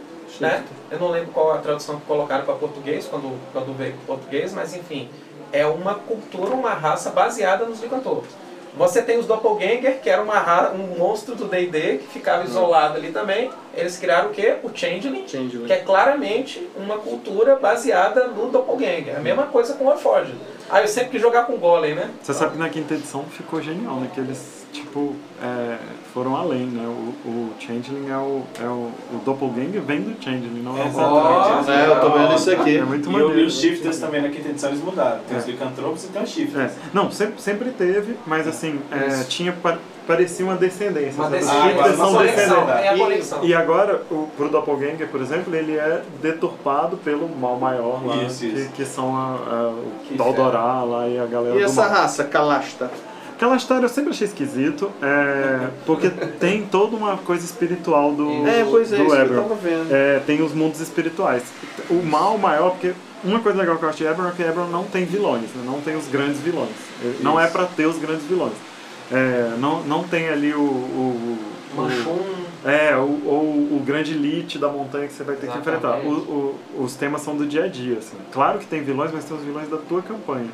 né? 0.40 0.64
Eu 0.90 0.99
não 0.99 1.11
lembro 1.11 1.32
qual 1.32 1.52
a 1.52 1.58
tradução 1.58 2.00
que 2.00 2.06
colocaram 2.06 2.44
para 2.44 2.54
português, 2.54 3.06
quando, 3.06 3.38
quando 3.52 3.76
veio 3.76 3.92
para 3.94 4.16
português, 4.16 4.52
mas 4.52 4.75
enfim, 4.75 5.08
é 5.52 5.66
uma 5.66 5.94
cultura, 5.94 6.54
uma 6.54 6.73
raça 6.73 7.11
baseada 7.11 7.64
nos 7.64 7.80
licantropos. 7.80 8.30
Você 8.76 9.00
tem 9.02 9.19
os 9.19 9.26
Doppelganger, 9.26 10.00
que 10.00 10.11
era 10.11 10.21
uma 10.23 10.73
um 10.73 10.99
monstro 10.99 11.35
do 11.35 11.45
D&D, 11.47 11.99
que 11.99 12.09
ficava 12.09 12.45
isolado 12.45 12.97
ali 12.97 13.12
também. 13.12 13.50
Eles 13.73 13.97
criaram 13.97 14.31
o 14.31 14.33
quê? 14.33 14.57
O 14.62 14.71
Changeling, 14.75 15.26
Changeling. 15.28 15.66
que 15.66 15.73
é 15.73 15.76
claramente 15.78 16.69
uma 16.76 16.99
cultura 16.99 17.57
baseada 17.57 18.26
no 18.26 18.50
Doppelganger. 18.50 19.16
A 19.16 19.21
mesma 19.21 19.45
coisa 19.45 19.75
com 19.75 19.85
o 19.85 19.87
Warforged. 19.88 20.35
Ah, 20.69 20.81
eu 20.81 20.88
sempre 20.88 21.11
quis 21.11 21.23
jogar 21.23 21.45
com 21.45 21.57
Golem, 21.57 21.95
né? 21.95 22.11
Você 22.23 22.35
sabe 22.35 22.52
que 22.52 22.59
na 22.59 22.69
quinta 22.69 22.95
edição 22.95 23.25
ficou 23.25 23.62
genial, 23.62 23.97
né? 23.97 24.11
Que 24.12 24.21
eles, 24.21 24.66
tipo, 24.73 25.14
é, 25.43 25.76
foram 26.14 26.37
além, 26.37 26.66
né? 26.66 26.87
O, 26.87 27.28
o 27.28 27.50
Changeling 27.59 28.09
é 28.09 28.16
o, 28.16 28.42
é 28.62 28.66
o... 28.66 28.88
O 29.12 29.18
Doppelganger 29.25 29.83
vem 29.83 30.00
do 30.02 30.14
Changeling, 30.23 30.62
não 30.62 30.78
é 30.78 30.85
o 30.85 30.87
Exatamente. 30.87 31.71
É, 31.73 31.87
eu 31.88 32.00
tô 32.00 32.11
vendo 32.11 32.35
isso 32.37 32.50
aqui. 32.52 32.76
É 32.78 32.83
muito 32.85 33.09
E, 33.09 33.12
maneiro. 33.12 33.40
e 33.40 33.44
os 33.47 33.59
shifters 33.61 33.99
também 33.99 34.23
na 34.23 34.28
quinta 34.28 34.49
edição 34.49 34.71
eles 34.71 34.80
mudaram. 34.83 35.18
Tem 35.28 35.37
os 35.37 35.44
É. 35.44 35.50
licantropos 35.50 36.04
e 36.04 36.09
tem 36.09 36.23
os 36.23 36.30
É. 36.30 36.33
shifters. 36.33 36.73
Não, 36.92 37.11
sempre, 37.11 37.42
sempre 37.42 37.71
teve, 37.71 38.16
mas 38.26 38.47
assim, 38.47 38.78
é, 38.92 39.25
tinha, 39.25 39.52
pa- 39.52 39.76
parecia 40.06 40.47
uma 40.47 40.54
descendência. 40.54 41.14
Uma? 41.21 41.25
Os 41.26 41.33
descendência, 41.33 41.75
uma 41.80 41.97
são 41.97 42.12
conexão, 42.14 42.47
descendentes. 42.66 42.85
é 42.85 42.88
a 42.88 42.94
E- 42.94 42.99
conexão. 43.00 43.44
E, 43.44 43.54
agora, 43.54 44.02
o, 44.09 44.28
pro 44.37 44.49
Doppelganger, 44.49 45.09
por 45.09 45.21
exemplo, 45.21 45.52
ele 45.54 45.76
é 45.76 46.00
deturpado 46.23 46.97
pelo 46.99 47.28
mal 47.28 47.56
maior 47.59 48.00
lá, 48.06 48.23
Isso, 48.23 48.38
que, 48.40 48.47
isso. 48.47 48.71
que 48.71 48.85
são 48.85 49.16
a, 49.16 49.21
a, 49.35 49.68
o 49.71 50.16
Daldorá 50.16 50.85
lá 50.85 51.09
e 51.09 51.18
a 51.18 51.26
galera 51.26 51.56
E 51.56 51.59
do 51.59 51.64
essa 51.64 51.83
mal. 51.83 51.90
raça, 51.90 52.23
Calasta? 52.25 52.88
Aquela 53.44 53.56
história 53.58 53.84
eu 53.84 53.90
sempre 53.90 54.10
achei 54.12 54.26
esquisito, 54.26 54.90
é, 55.02 55.68
porque 55.84 56.08
tem 56.40 56.64
toda 56.64 56.96
uma 56.96 57.18
coisa 57.18 57.44
espiritual 57.44 58.10
do, 58.14 58.46
É, 58.48 58.64
pois 58.64 58.90
é, 58.90 58.96
do 58.96 59.02
isso 59.04 59.16
que 59.16 59.20
eu 59.22 59.42
tava 59.42 59.54
vendo. 59.56 59.94
É, 59.94 60.18
tem 60.26 60.40
os 60.40 60.54
mundos 60.54 60.80
espirituais. 60.80 61.42
O 61.90 62.02
mal 62.02 62.38
maior, 62.38 62.70
porque 62.70 62.94
uma 63.22 63.40
coisa 63.40 63.58
legal 63.58 63.76
que 63.76 63.82
eu 63.84 63.88
acho 63.90 63.98
de 63.98 64.04
Eberron 64.04 64.28
é 64.28 64.32
que 64.32 64.42
Eberron 64.42 64.68
não 64.68 64.84
tem 64.84 65.04
vilões, 65.04 65.42
né? 65.54 65.62
não 65.66 65.78
tem 65.82 65.94
os 65.94 66.06
grandes 66.08 66.40
vilões. 66.40 66.70
Ele- 67.02 67.18
Não 67.20 67.38
é 67.38 67.46
pra 67.46 67.66
ter 67.66 67.84
os 67.84 67.98
grandes 67.98 68.24
vilões. 68.24 68.54
É, 69.12 69.52
não, 69.58 69.82
não 69.82 70.04
tem 70.04 70.30
ali 70.30 70.54
o. 70.54 70.60
o, 70.60 71.38
o 71.72 71.76
Manchum, 71.76 72.18
é, 72.64 72.96
o, 72.96 73.00
o, 73.00 73.76
o 73.76 73.82
grande 73.84 74.14
elite 74.14 74.58
da 74.58 74.68
montanha 74.68 75.06
que 75.06 75.12
você 75.12 75.22
vai 75.22 75.36
ter 75.36 75.50
que 75.50 75.58
enfrentar. 75.58 75.98
O- 75.98 76.56
o- 76.78 76.82
os 76.84 76.94
temas 76.94 77.20
são 77.20 77.36
do 77.36 77.44
dia 77.44 77.64
a 77.64 77.68
dia. 77.68 77.98
Assim. 77.98 78.16
Claro 78.32 78.58
que 78.58 78.64
tem 78.66 78.82
vilões, 78.82 79.10
mas 79.12 79.24
tem 79.24 79.36
os 79.36 79.42
vilões 79.44 79.68
da 79.68 79.76
tua 79.76 80.00
campanha. 80.00 80.48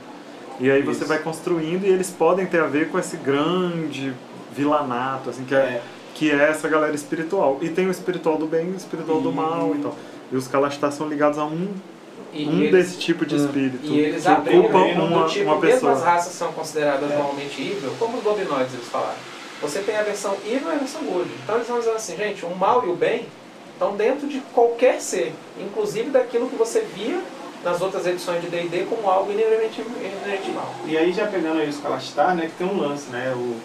E 0.61 0.71
aí 0.71 0.83
você 0.83 1.00
Isso. 1.00 1.07
vai 1.09 1.19
construindo 1.19 1.85
e 1.85 1.88
eles 1.88 2.11
podem 2.11 2.45
ter 2.47 2.61
a 2.61 2.67
ver 2.67 2.90
com 2.90 2.99
esse 2.99 3.17
grande 3.17 4.12
vilanato, 4.55 5.31
assim, 5.31 5.45
que 5.45 5.55
é, 5.55 5.59
É. 5.59 5.83
que 6.14 6.31
é 6.31 6.50
essa 6.50 6.69
galera 6.69 6.95
espiritual. 6.95 7.59
E 7.62 7.69
tem 7.71 7.87
o 7.87 7.90
espiritual 7.90 8.37
do 8.37 8.47
bem 8.47 8.67
e 8.69 8.73
o 8.73 8.76
espiritual 8.76 9.21
do 9.21 9.33
mal 9.33 9.75
e 9.75 9.79
tal. 9.79 9.97
E 10.31 10.37
os 10.37 10.47
Kalashtar 10.47 10.93
são 10.93 11.09
ligados 11.09 11.38
a 11.38 11.45
um, 11.47 11.69
e, 12.33 12.47
um 12.47 12.61
eles, 12.61 12.71
desse 12.73 12.99
tipo 12.99 13.25
de 13.25 13.37
espírito. 13.37 13.79
e 13.85 13.99
eles 14.00 14.23
que 14.23 14.29
abriram 14.29 14.61
ocupa 14.61 14.79
né, 14.81 14.95
uma, 14.95 15.26
tipo, 15.26 15.45
uma 15.47 15.57
mesmo 15.57 15.61
pessoa. 15.73 15.93
as 15.93 16.02
raças 16.05 16.33
são 16.35 16.52
consideradas 16.52 17.09
normalmente 17.11 17.61
evil, 17.61 17.93
como 17.99 18.19
os 18.19 18.23
goblinoides 18.23 18.75
eles 18.75 18.88
falaram. 18.88 19.17
Você 19.62 19.81
tem 19.81 19.97
a 19.97 20.02
versão 20.02 20.37
evil 20.47 20.69
e 20.71 20.75
a 20.75 20.79
versão 20.79 21.02
good. 21.02 21.31
Então 21.43 21.55
eles 21.57 21.67
vão 21.69 21.79
dizer 21.79 21.90
assim, 21.93 22.17
gente, 22.17 22.45
o 22.45 22.55
mal 22.55 22.87
e 22.87 22.90
o 22.90 22.95
bem 22.95 23.26
estão 23.73 23.97
dentro 23.97 24.29
de 24.29 24.40
qualquer 24.55 25.00
ser, 25.00 25.33
inclusive 25.59 26.11
daquilo 26.11 26.49
que 26.49 26.57
você 26.57 26.81
via 26.95 27.21
nas 27.64 27.81
outras 27.81 28.07
edições 28.07 28.43
de 28.43 28.49
D&D 28.49 28.87
como 28.88 29.09
algo 29.09 29.31
inerente, 29.31 29.81
inerente 29.81 30.50
mal. 30.52 30.75
E 30.87 30.97
aí 30.97 31.12
já 31.12 31.26
pegando 31.26 31.61
aí 31.61 31.69
os 31.69 31.79
Kalastar, 31.79 32.35
né, 32.35 32.47
que 32.47 32.52
tem 32.52 32.67
um 32.67 32.81
lance, 32.81 33.11
né? 33.11 33.33
O, 33.37 33.57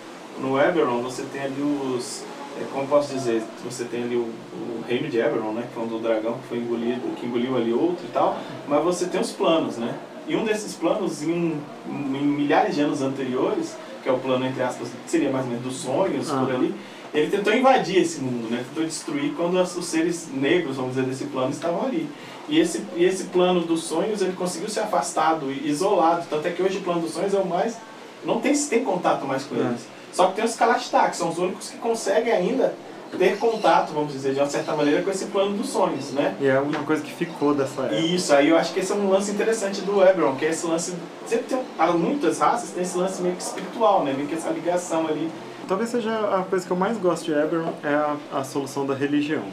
no 0.42 0.60
Eberron 0.60 1.02
você 1.02 1.24
tem 1.32 1.44
ali 1.44 1.62
os. 1.62 2.24
é, 2.60 2.66
Como 2.74 2.88
posso 2.88 3.14
dizer? 3.14 3.42
Você 3.64 3.86
tem 3.86 4.04
ali 4.04 4.16
o, 4.18 4.24
o 4.54 4.84
reino 4.88 5.08
de 5.10 5.18
Eberron, 5.18 5.54
né? 5.54 5.68
Que 5.74 5.80
é 5.80 5.84
um 5.84 5.88
do 5.88 6.00
dragão 6.00 6.34
que 6.40 6.48
foi 6.50 6.58
engolido, 6.58 7.16
que 7.16 7.26
engoliu 7.26 7.56
ali 7.56 7.72
outro 7.72 8.06
e 8.06 8.12
tal. 8.12 8.38
Mas 8.68 8.84
você 8.84 9.06
tem 9.06 9.20
os 9.22 9.32
planos, 9.32 9.78
né? 9.78 9.96
E 10.28 10.36
um 10.36 10.44
desses 10.44 10.74
planos, 10.74 11.22
em, 11.24 11.62
em 11.88 12.26
milhares 12.26 12.76
de 12.76 12.82
anos 12.82 13.02
anteriores, 13.02 13.78
que 14.02 14.10
é 14.10 14.12
o 14.12 14.18
plano, 14.18 14.46
entre 14.46 14.62
aspas, 14.62 14.90
seria 15.06 15.30
mais 15.30 15.46
ou 15.46 15.52
menos 15.52 15.64
dos 15.66 15.76
sonhos, 15.78 16.30
por 16.30 16.36
Aham. 16.38 16.56
ali, 16.56 16.76
ele 17.16 17.32
tentou 17.32 17.54
invadir 17.54 18.02
esse 18.02 18.20
mundo, 18.20 18.50
né? 18.50 18.64
Tentou 18.70 18.84
destruir 18.86 19.34
quando 19.36 19.56
os 19.60 19.86
seres 19.86 20.28
negros, 20.34 20.76
vamos 20.78 20.96
dizer, 20.96 21.08
desse 21.08 21.26
plano 21.26 21.52
estavam 21.52 21.86
ali. 21.86 22.10
E 22.48 22.60
esse, 22.60 22.84
e 22.96 23.04
esse 23.04 23.26
plano 23.26 23.62
dos 23.62 23.84
sonhos, 23.84 24.22
ele 24.22 24.34
conseguiu 24.34 24.70
ser 24.70 24.82
afastado, 24.82 25.52
isolado. 25.52 26.26
Tanto 26.30 26.48
é 26.48 26.52
que 26.52 26.62
hoje 26.62 26.78
o 26.78 26.82
plano 26.82 27.02
dos 27.02 27.12
sonhos 27.12 27.34
é 27.34 27.40
o 27.40 27.46
mais... 27.46 27.76
Não 28.24 28.40
tem, 28.40 28.54
tem 28.54 28.84
contato 28.84 29.26
mais 29.26 29.44
com 29.44 29.56
É. 29.56 29.60
eles. 29.60 29.82
Só 30.12 30.28
que 30.28 30.36
tem 30.36 30.46
os 30.46 30.56
Kalashtar, 30.56 31.10
que 31.12 31.18
são 31.18 31.30
os 31.30 31.38
únicos 31.38 31.70
que 31.70 31.78
conseguem 31.78 32.34
ainda 32.34 32.74
ter 33.18 33.38
contato, 33.38 33.94
vamos 33.94 34.14
dizer, 34.14 34.34
de 34.34 34.40
uma 34.40 34.50
certa 34.50 34.76
maneira, 34.76 35.02
com 35.02 35.10
esse 35.10 35.26
plano 35.26 35.56
dos 35.58 35.70
sonhos, 35.70 36.12
né? 36.12 36.36
E 36.40 36.48
é 36.48 36.60
uma 36.60 36.84
coisa 36.84 37.02
que 37.02 37.12
ficou 37.14 37.54
dessa 37.54 37.82
época. 37.84 38.00
Isso, 38.00 38.34
aí 38.34 38.50
eu 38.50 38.58
acho 38.58 38.74
que 38.74 38.80
esse 38.80 38.92
é 38.92 38.96
um 38.96 39.10
lance 39.10 39.32
interessante 39.32 39.82
do 39.82 40.02
Eberron, 40.02 40.36
que 40.36 40.46
é 40.46 40.50
esse 40.50 40.66
lance. 40.66 40.94
Sempre 41.26 41.46
tem. 41.46 41.60
Há 41.78 41.92
muitas 41.92 42.40
raças 42.40 42.72
tem 42.72 42.84
esse 42.84 42.98
lance 42.98 43.22
meio 43.22 43.36
que 43.36 43.44
espiritual, 43.44 44.04
né? 44.04 44.14
Meio 44.14 44.28
que 44.28 44.36
essa 44.36 44.50
ligação 44.50 45.08
ali. 45.08 45.30
Talvez 45.68 45.90
seja 45.90 46.12
a 46.12 46.44
coisa 46.44 46.66
que 46.66 46.72
eu 46.72 46.78
mais 46.78 46.98
gosto 46.98 47.26
de 47.26 47.32
Eberron 47.32 47.74
é 47.84 47.94
a, 47.94 48.16
a 48.40 48.44
solução 48.44 48.86
da 48.86 48.94
religião. 48.94 49.44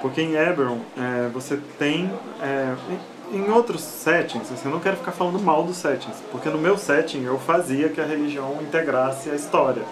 Porque 0.00 0.20
em 0.20 0.34
Eberron 0.34 0.78
é, 0.96 1.28
você 1.28 1.58
tem. 1.78 2.10
é, 2.40 2.74
em, 3.32 3.50
outros 3.50 3.82
settings, 3.82 4.50
assim, 4.52 4.66
eu 4.66 4.70
não 4.72 4.80
quero 4.80 4.96
ficar 4.96 5.12
falando 5.12 5.38
mal 5.38 5.62
dos 5.62 5.76
settings, 5.76 6.16
porque 6.32 6.48
no 6.48 6.58
meu 6.58 6.76
setting 6.76 7.24
eu 7.24 7.38
fazia 7.38 7.88
que 7.88 8.00
a 8.00 8.04
religião 8.04 8.58
integrasse 8.60 9.30
a 9.30 9.34
história. 9.34 9.82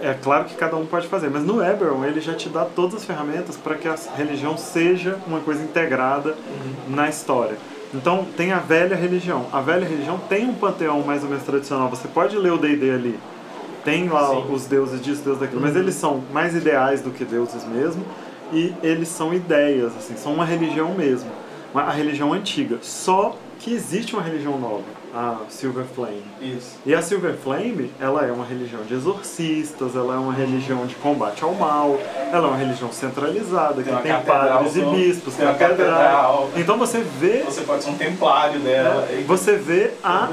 É 0.00 0.14
claro 0.14 0.44
que 0.44 0.54
cada 0.54 0.76
um 0.76 0.86
pode 0.86 1.08
fazer, 1.08 1.30
mas 1.30 1.42
no 1.42 1.62
Eberron 1.62 2.04
ele 2.04 2.20
já 2.20 2.34
te 2.34 2.48
dá 2.48 2.64
todas 2.64 2.96
as 2.96 3.04
ferramentas 3.04 3.56
para 3.56 3.74
que 3.74 3.88
a 3.88 3.96
religião 4.16 4.56
seja 4.56 5.18
uma 5.26 5.40
coisa 5.40 5.62
integrada 5.62 6.34
na 6.88 7.08
história. 7.08 7.56
Então 7.92 8.26
tem 8.36 8.52
a 8.52 8.58
velha 8.58 8.96
religião. 8.96 9.46
A 9.52 9.60
velha 9.60 9.86
religião 9.86 10.18
tem 10.28 10.46
um 10.46 10.54
panteão 10.54 11.02
mais 11.02 11.22
ou 11.22 11.28
menos 11.28 11.44
tradicional. 11.44 11.88
Você 11.90 12.08
pode 12.08 12.36
ler 12.36 12.52
o 12.52 12.58
D&D 12.58 12.90
ali. 12.90 13.20
Tem 13.84 14.08
lá 14.08 14.28
Sim. 14.30 14.46
os 14.50 14.66
deuses 14.66 15.00
disso, 15.02 15.22
deuses 15.22 15.40
daquilo, 15.40 15.60
mas 15.60 15.76
eles 15.76 15.94
são 15.94 16.22
mais 16.32 16.54
ideais 16.54 17.02
do 17.02 17.10
que 17.10 17.24
deuses 17.24 17.64
mesmo 17.64 18.04
e 18.52 18.72
eles 18.82 19.08
são 19.08 19.32
ideias, 19.34 19.92
assim, 19.96 20.16
são 20.16 20.32
uma 20.34 20.44
religião 20.44 20.90
mesmo. 20.94 21.30
Uma- 21.72 21.82
A 21.84 21.90
religião 21.90 22.32
antiga. 22.32 22.78
Só 22.82 23.36
que 23.58 23.72
existe 23.74 24.14
uma 24.14 24.22
religião 24.22 24.58
nova, 24.58 24.82
a 25.14 25.38
Silver 25.48 25.84
Flame. 25.84 26.22
Isso. 26.40 26.76
E 26.86 26.94
a 26.94 27.00
Silver 27.02 27.34
Flame, 27.34 27.90
ela 28.00 28.24
é 28.24 28.30
uma 28.30 28.44
religião 28.44 28.82
de 28.82 28.94
exorcistas, 28.94 29.96
ela 29.96 30.14
é 30.14 30.18
uma 30.18 30.32
religião 30.32 30.86
de 30.86 30.94
combate 30.96 31.42
ao 31.42 31.52
mal, 31.54 31.98
ela 32.32 32.46
é 32.46 32.50
uma 32.50 32.56
religião 32.56 32.92
centralizada, 32.92 33.82
que 33.82 33.90
uma 33.90 34.00
tem 34.02 34.12
padres 34.22 34.76
e 34.76 34.80
bispos, 34.82 35.34
Tem 35.34 35.46
uma 35.46 35.54
catedral. 35.54 36.50
Então 36.56 36.78
você 36.78 37.00
vê, 37.18 37.42
Você 37.44 37.62
pode 37.62 37.82
ser 37.84 37.90
um 37.90 37.96
templário 37.96 38.60
dela. 38.60 39.08
e- 39.10 39.22
você 39.24 39.56
vê 39.56 39.90
a, 40.02 40.28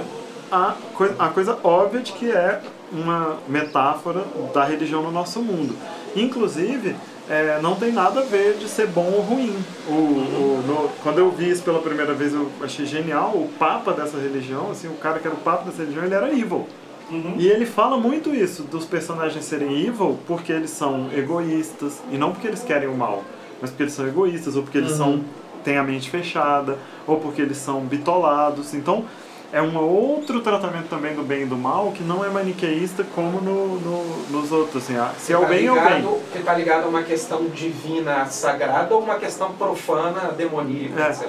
a, 0.52 0.74
coisa, 0.94 1.16
a 1.18 1.30
coisa 1.30 1.58
óbvia 1.64 2.02
de 2.02 2.12
que 2.12 2.30
é 2.32 2.60
uma 2.92 3.38
metáfora 3.48 4.24
da 4.54 4.64
religião 4.66 5.02
no 5.02 5.12
nosso 5.12 5.42
mundo. 5.42 5.76
Inclusive, 6.16 6.96
é, 7.30 7.60
não 7.62 7.76
tem 7.76 7.92
nada 7.92 8.20
a 8.20 8.24
ver 8.24 8.56
de 8.58 8.68
ser 8.68 8.88
bom 8.88 9.10
ou 9.14 9.22
ruim. 9.22 9.56
O, 9.88 9.92
o- 9.92 10.64
no- 10.68 10.90
quando 11.02 11.20
eu 11.20 11.32
vi 11.32 11.50
isso 11.50 11.64
pela 11.64 11.80
primeira 11.80 12.14
vez, 12.14 12.34
eu 12.34 12.50
achei 12.62 12.86
genial. 12.86 13.30
O 13.36 13.50
papa 13.58 13.94
dessa 13.94 14.18
religião, 14.18 14.70
assim, 14.72 14.88
o 14.88 14.96
cara 14.96 15.20
que 15.20 15.28
era 15.28 15.36
o 15.36 15.40
papa 15.40 15.64
dessa 15.66 15.82
religião, 15.84 16.04
ele 16.04 16.14
era 16.16 16.30
evil. 16.32 16.68
Uhum. 17.10 17.36
E 17.38 17.48
ele 17.48 17.66
fala 17.66 17.98
muito 17.98 18.34
isso, 18.34 18.64
dos 18.64 18.86
personagens 18.86 19.44
serem 19.44 19.86
evil 19.86 20.18
porque 20.26 20.52
eles 20.52 20.70
são 20.70 21.10
egoístas, 21.14 22.02
e 22.12 22.18
não 22.18 22.32
porque 22.32 22.48
eles 22.48 22.64
querem 22.64 22.88
o 22.88 22.96
mal, 22.96 23.24
mas 23.62 23.70
porque 23.70 23.84
eles 23.84 23.94
são 23.94 24.08
egoístas, 24.08 24.56
ou 24.56 24.64
porque 24.64 24.78
eles 24.78 24.92
são 24.94 25.22
têm 25.64 25.78
a 25.78 25.84
mente 25.84 26.10
fechada, 26.10 26.78
ou 27.06 27.18
porque 27.20 27.42
eles 27.42 27.58
são 27.58 27.82
bitolados. 27.82 28.74
Então, 28.74 29.06
é 29.54 29.62
um 29.62 29.78
outro 29.78 30.42
tratamento 30.42 30.88
também 30.88 31.14
do 31.14 31.24
bem 31.24 31.42
e 31.44 31.46
do 31.46 31.58
mal 31.58 31.92
que 31.92 32.04
não 32.04 32.24
é 32.24 32.30
maniqueísta 32.30 33.04
como 33.16 33.42
no, 33.42 33.80
no- 33.80 34.18
nos 34.30 34.52
outros. 34.52 34.84
Assim, 34.84 34.96
ah, 34.98 35.12
se 35.18 35.34
é 35.34 35.38
o 35.38 35.42
Tá 35.42 35.48
bem, 35.48 35.66
é 35.66 35.72
o 35.72 35.76
bem. 35.76 35.84
ligado- 35.84 36.22
Que 36.32 36.38
está 36.40 36.54
ligado 36.54 36.86
a 36.86 36.88
uma 36.88 37.04
questão 37.04 37.44
divina 37.46 38.26
sagrada 38.28 38.94
ou 38.96 39.02
uma 39.02 39.16
questão 39.16 39.52
profana 39.54 40.32
demoníaca, 40.32 41.02
É. 41.02 41.10
etc. 41.10 41.28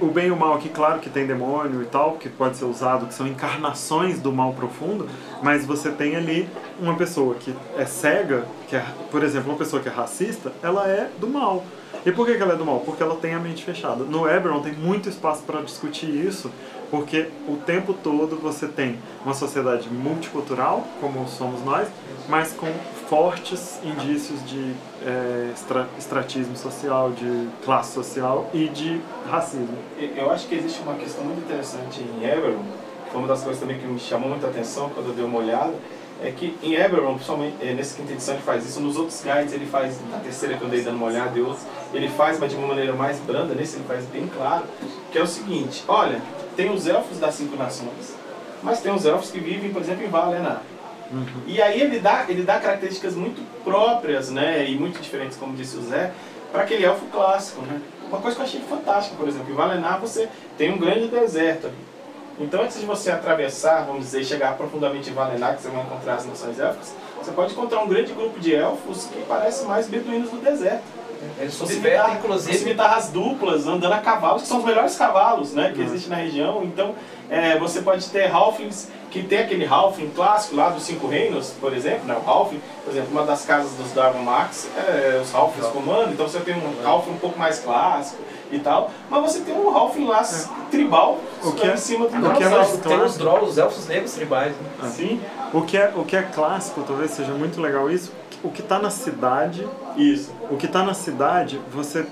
o 0.00 0.06
bem 0.06 0.28
e 0.28 0.30
o 0.30 0.36
mal 0.36 0.54
aqui, 0.54 0.68
claro 0.68 1.00
que 1.00 1.10
tem 1.10 1.26
demônio 1.26 1.82
e 1.82 1.86
tal, 1.86 2.12
que 2.12 2.28
pode 2.28 2.56
ser 2.56 2.64
usado, 2.64 3.06
que 3.06 3.14
são 3.14 3.26
encarnações 3.26 4.20
do 4.20 4.32
mal 4.32 4.52
profundo, 4.52 5.08
mas 5.42 5.66
você 5.66 5.90
tem 5.90 6.14
ali 6.14 6.48
uma 6.80 6.94
pessoa 6.94 7.34
que 7.34 7.54
é 7.76 7.84
cega, 7.84 8.44
que 8.68 8.76
é, 8.76 8.84
por 9.10 9.22
exemplo, 9.22 9.50
uma 9.50 9.58
pessoa 9.58 9.82
que 9.82 9.88
é 9.88 9.92
racista, 9.92 10.52
ela 10.62 10.88
é 10.88 11.10
do 11.18 11.28
mal. 11.28 11.64
E 12.04 12.10
por 12.10 12.26
que 12.26 12.32
ela 12.32 12.54
é 12.54 12.56
do 12.56 12.64
mal? 12.64 12.80
Porque 12.80 13.02
ela 13.02 13.14
tem 13.16 13.34
a 13.34 13.38
mente 13.38 13.64
fechada. 13.64 14.02
No 14.02 14.28
Eberron 14.28 14.60
tem 14.60 14.72
muito 14.72 15.08
espaço 15.08 15.42
para 15.42 15.60
discutir 15.62 16.08
isso, 16.08 16.50
porque 16.90 17.28
o 17.48 17.56
tempo 17.56 17.94
todo 17.94 18.36
você 18.36 18.66
tem 18.66 18.98
uma 19.24 19.34
sociedade 19.34 19.88
multicultural, 19.88 20.86
como 21.00 21.26
somos 21.28 21.64
nós, 21.64 21.88
mas 22.28 22.52
com 22.52 22.72
fortes 23.12 23.78
indícios 23.84 24.42
de 24.48 24.72
eh, 25.04 25.50
extra, 25.52 25.86
extratismo 25.98 26.56
social, 26.56 27.10
de 27.10 27.46
classe 27.62 27.92
social 27.92 28.48
e 28.54 28.68
de 28.68 29.02
racismo. 29.30 29.76
Eu 30.16 30.30
acho 30.30 30.48
que 30.48 30.54
existe 30.54 30.80
uma 30.80 30.94
questão 30.94 31.22
muito 31.22 31.40
interessante 31.40 32.00
em 32.00 32.24
Eberron, 32.24 32.64
que 33.10 33.14
uma 33.14 33.28
das 33.28 33.42
coisas 33.42 33.60
também 33.60 33.78
que 33.78 33.86
me 33.86 34.00
chamou 34.00 34.30
muita 34.30 34.46
atenção 34.46 34.88
quando 34.88 35.08
eu 35.08 35.14
dei 35.14 35.26
uma 35.26 35.40
olhada, 35.40 35.74
é 36.22 36.30
que 36.30 36.56
em 36.62 36.72
Eberron, 36.72 37.12
principalmente 37.16 37.56
eh, 37.60 37.74
nessa 37.74 37.98
quinta 37.98 38.14
edição 38.14 38.32
ele 38.32 38.44
faz 38.44 38.66
isso, 38.66 38.80
nos 38.80 38.96
outros 38.96 39.22
guides 39.22 39.52
ele 39.52 39.66
faz, 39.66 40.00
na 40.10 40.18
terceira 40.18 40.56
que 40.56 40.62
eu 40.62 40.70
dei 40.70 40.80
dando 40.80 40.96
uma 40.96 41.08
olhada 41.08 41.38
e 41.38 41.42
outros, 41.42 41.66
ele 41.92 42.08
faz, 42.08 42.38
mas 42.40 42.50
de 42.50 42.56
uma 42.56 42.68
maneira 42.68 42.94
mais 42.94 43.18
branda, 43.18 43.54
nesse 43.54 43.76
ele 43.76 43.84
faz 43.84 44.06
bem 44.06 44.26
claro, 44.26 44.64
que 45.10 45.18
é 45.18 45.22
o 45.22 45.26
seguinte, 45.26 45.84
olha, 45.86 46.18
tem 46.56 46.72
os 46.72 46.86
elfos 46.86 47.18
das 47.18 47.34
cinco 47.34 47.58
nações, 47.58 48.16
mas 48.62 48.80
tem 48.80 48.90
os 48.90 49.04
elfos 49.04 49.30
que 49.30 49.38
vivem, 49.38 49.70
por 49.70 49.82
exemplo, 49.82 50.02
em 50.02 50.08
Valenor. 51.12 51.42
E 51.46 51.60
aí 51.62 51.80
ele 51.80 51.98
dá, 52.00 52.24
ele 52.28 52.42
dá 52.42 52.58
características 52.58 53.14
muito 53.14 53.42
próprias, 53.64 54.30
né, 54.30 54.68
e 54.68 54.76
muito 54.76 55.00
diferentes, 55.00 55.36
como 55.36 55.54
disse 55.54 55.76
o 55.76 55.82
Zé, 55.82 56.12
para 56.50 56.62
aquele 56.62 56.84
elfo 56.84 57.06
clássico, 57.06 57.62
né. 57.62 57.80
Uma 58.08 58.20
coisa 58.20 58.36
que 58.36 58.42
eu 58.42 58.46
achei 58.46 58.60
fantástica, 58.60 59.16
por 59.16 59.26
exemplo, 59.28 59.50
em 59.50 59.54
Valenar 59.54 59.98
você 60.00 60.28
tem 60.58 60.70
um 60.72 60.78
grande 60.78 61.08
deserto 61.08 61.66
ali. 61.68 61.76
Então, 62.40 62.62
antes 62.62 62.80
de 62.80 62.86
você 62.86 63.10
atravessar, 63.10 63.84
vamos 63.86 64.04
dizer, 64.04 64.24
chegar 64.24 64.56
profundamente 64.56 65.10
em 65.10 65.12
Valenar, 65.12 65.54
que 65.56 65.62
você 65.62 65.68
vai 65.68 65.82
encontrar 65.82 66.14
as 66.14 66.26
nações 66.26 66.58
élficas, 66.58 66.94
você 67.22 67.30
pode 67.30 67.52
encontrar 67.52 67.82
um 67.82 67.88
grande 67.88 68.12
grupo 68.12 68.40
de 68.40 68.54
elfos 68.54 69.04
que 69.04 69.20
parecem 69.22 69.66
mais 69.66 69.86
beduínos 69.86 70.30
do 70.30 70.38
deserto. 70.38 70.82
Eles 71.38 71.54
Você 71.54 71.74
subvertem, 71.74 72.00
imitar- 72.14 72.28
você 72.28 72.50
inclusive, 72.50 72.80
as 72.80 73.08
duplas, 73.10 73.66
andando 73.66 73.92
a 73.92 73.98
cavalos, 73.98 74.42
que 74.42 74.48
são 74.48 74.58
os 74.58 74.64
melhores 74.64 74.96
cavalos 74.96 75.52
né, 75.52 75.70
que 75.72 75.78
Uhum. 75.80 75.86
existem 75.86 76.10
na 76.10 76.16
região. 76.16 76.64
Então, 76.64 76.94
é, 77.30 77.56
você 77.58 77.80
pode 77.80 78.08
ter 78.10 78.28
Halflings, 78.30 78.88
que 79.12 79.22
tem 79.22 79.38
aquele 79.40 79.66
Halfling 79.66 80.10
clássico 80.10 80.56
lá 80.56 80.70
dos 80.70 80.82
Cinco 80.84 81.06
Reinos, 81.06 81.50
por 81.60 81.72
exemplo. 81.74 82.06
Né, 82.06 82.16
o 82.24 82.28
Halfling, 82.28 82.60
por 82.84 82.90
exemplo, 82.92 83.10
uma 83.12 83.24
das 83.24 83.44
casas 83.44 83.70
dos 83.72 83.92
Dragon 83.92 84.20
Max, 84.20 84.68
é, 84.76 85.20
os 85.22 85.34
Halflings 85.34 85.68
comandam. 85.70 86.12
Então, 86.12 86.26
você 86.26 86.40
tem 86.40 86.54
um 86.56 86.86
Halfling 86.86 87.12
um 87.12 87.18
pouco 87.18 87.38
mais 87.38 87.58
clássico 87.60 88.22
e 88.50 88.58
tal. 88.58 88.90
Mas 89.10 89.22
você 89.22 89.40
tem 89.40 89.54
um 89.54 89.68
Halfling 89.76 90.06
lá 90.06 90.22
tribal 90.70 91.18
O 91.44 91.52
que 91.52 91.66
é- 91.66 91.74
em 91.74 91.76
cima 91.76 92.08
do 92.08 92.16
o 92.26 92.34
que 92.34 92.42
é 92.42 92.48
mais 92.48 92.68
tem 92.70 92.76
os 92.78 92.82
clássico. 92.82 93.18
Droll, 93.18 93.42
os 93.44 93.58
elfos 93.58 93.86
negros 93.86 94.12
tribais. 94.14 94.54
Né? 94.80 94.90
Sim, 94.90 95.20
O 95.52 95.60
que 95.62 95.76
é, 95.76 95.92
o 95.94 96.04
que 96.04 96.16
é 96.16 96.22
clássico, 96.22 96.82
talvez 96.82 97.10
seja 97.10 97.32
muito 97.32 97.60
legal 97.60 97.90
isso, 97.90 98.10
o 98.42 98.48
que 98.50 98.62
está 98.62 98.78
na 98.78 98.88
cidade 98.88 99.68
isso. 99.96 100.32
O 100.50 100.56
que 100.56 100.64
está 100.64 100.82
na 100.82 100.94
cidade, 100.94 101.60
você 101.70 102.06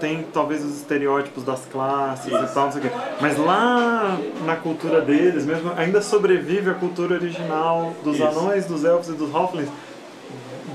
tem 0.00 0.26
talvez 0.32 0.64
os 0.64 0.76
estereótipos 0.76 1.44
das 1.44 1.60
classes 1.66 2.26
e 2.26 2.54
tal, 2.54 2.64
não 2.66 2.72
sei 2.72 2.80
o 2.80 2.84
quê. 2.84 2.90
Mas 3.20 3.38
lá 3.38 4.18
na 4.44 4.56
cultura 4.56 5.00
deles 5.00 5.44
mesmo, 5.44 5.72
ainda 5.76 6.00
sobrevive 6.00 6.70
a 6.70 6.74
cultura 6.74 7.14
original 7.14 7.94
dos 8.02 8.16
Isso. 8.16 8.24
anões, 8.24 8.66
dos 8.66 8.84
elfos 8.84 9.08
e 9.08 9.12
dos 9.12 9.34
halflings 9.34 9.68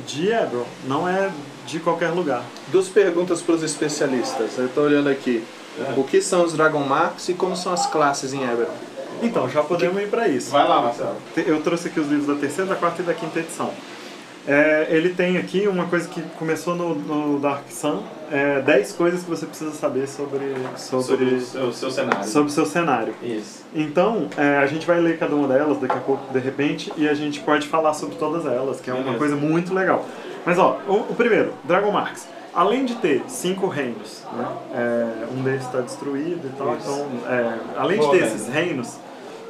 de 0.06 0.30
Eberron. 0.30 0.66
Não 0.86 1.08
é 1.08 1.30
de 1.66 1.80
qualquer 1.80 2.10
lugar. 2.10 2.44
Duas 2.68 2.88
perguntas 2.88 3.42
para 3.42 3.56
os 3.56 3.64
especialistas. 3.64 4.58
Eu 4.58 4.66
estou 4.66 4.86
olhando 4.86 5.10
aqui. 5.10 5.44
O 5.96 6.04
que 6.04 6.22
são 6.22 6.44
os 6.44 6.54
Dragon 6.54 6.80
Marks 6.80 7.30
e 7.30 7.34
como 7.34 7.56
são 7.56 7.72
as 7.72 7.86
classes 7.86 8.34
em 8.34 8.44
Eberron? 8.44 8.74
Então, 9.22 9.50
já 9.50 9.62
podemos 9.64 10.02
ir 10.02 10.08
para 10.08 10.28
isso. 10.28 10.50
Vai 10.52 10.68
lá, 10.68 10.82
Marcelo. 10.82 11.16
Eu 11.36 11.62
trouxe 11.62 11.90
aqui 11.90 12.00
os 12.00 12.08
livros 12.08 12.28
da 12.28 12.36
terceira, 12.36 12.70
da 12.70 12.76
quarta 12.76 13.02
e 13.02 13.06
da 13.06 13.14
quinta 13.14 13.40
edição. 13.40 13.72
É, 14.48 14.88
ele 14.90 15.10
tem 15.10 15.38
aqui 15.38 15.68
uma 15.68 15.86
coisa 15.86 16.08
que 16.08 16.22
começou 16.38 16.76
no, 16.76 16.96
no 16.96 17.40
Dark 17.40 17.70
Sun, 17.70 18.02
é, 18.32 18.62
10 18.62 18.94
coisas 18.94 19.24
que 19.24 19.30
você 19.30 19.46
precisa 19.46 19.72
saber 19.72 20.08
sobre, 20.08 20.56
sobre, 20.76 21.04
Sobre 21.04 21.26
o 21.36 21.74
seu, 21.74 21.92
cenário. 21.92 22.26
sobre 22.26 22.52
seu 22.52 22.66
cenário. 22.66 23.14
Isso. 23.22 23.64
Então, 23.76 24.28
é, 24.38 24.58
a 24.58 24.66
gente 24.66 24.88
vai 24.88 25.00
ler 25.00 25.18
cada 25.20 25.36
uma 25.36 25.48
delas 25.48 25.78
daqui 25.80 25.94
a 25.94 26.02
pouco, 26.02 26.32
de 26.34 26.40
repente, 26.40 26.92
e 26.98 27.08
a 27.08 27.14
gente 27.14 27.42
pode 27.42 27.68
falar 27.68 27.94
sobre 27.94 28.16
todas 28.16 28.46
elas, 28.46 28.80
que 28.80 28.90
é 28.90 28.94
uma 28.94 29.04
Beleza. 29.04 29.20
coisa 29.20 29.36
muito 29.36 29.74
legal. 29.74 30.06
Mas, 30.46 30.58
ó, 30.58 30.80
o, 30.88 30.94
o 31.12 31.16
primeiro, 31.16 31.54
Dragon 31.66 31.92
Marks. 31.92 32.28
Além 32.54 32.84
de 32.86 32.96
ter 32.96 33.22
cinco 33.28 33.68
reinos, 33.68 34.24
né, 34.34 34.48
é, 34.74 35.26
um 35.38 35.44
deles 35.44 35.64
está 35.64 35.82
destruído 35.82 36.48
e 36.48 36.58
tal, 36.58 36.76
Isso. 36.76 36.90
então, 36.90 37.32
é, 37.32 37.54
além 37.78 38.00
de 38.00 38.10
ter 38.10 38.24
esses 38.24 38.48
reinos 38.48 38.98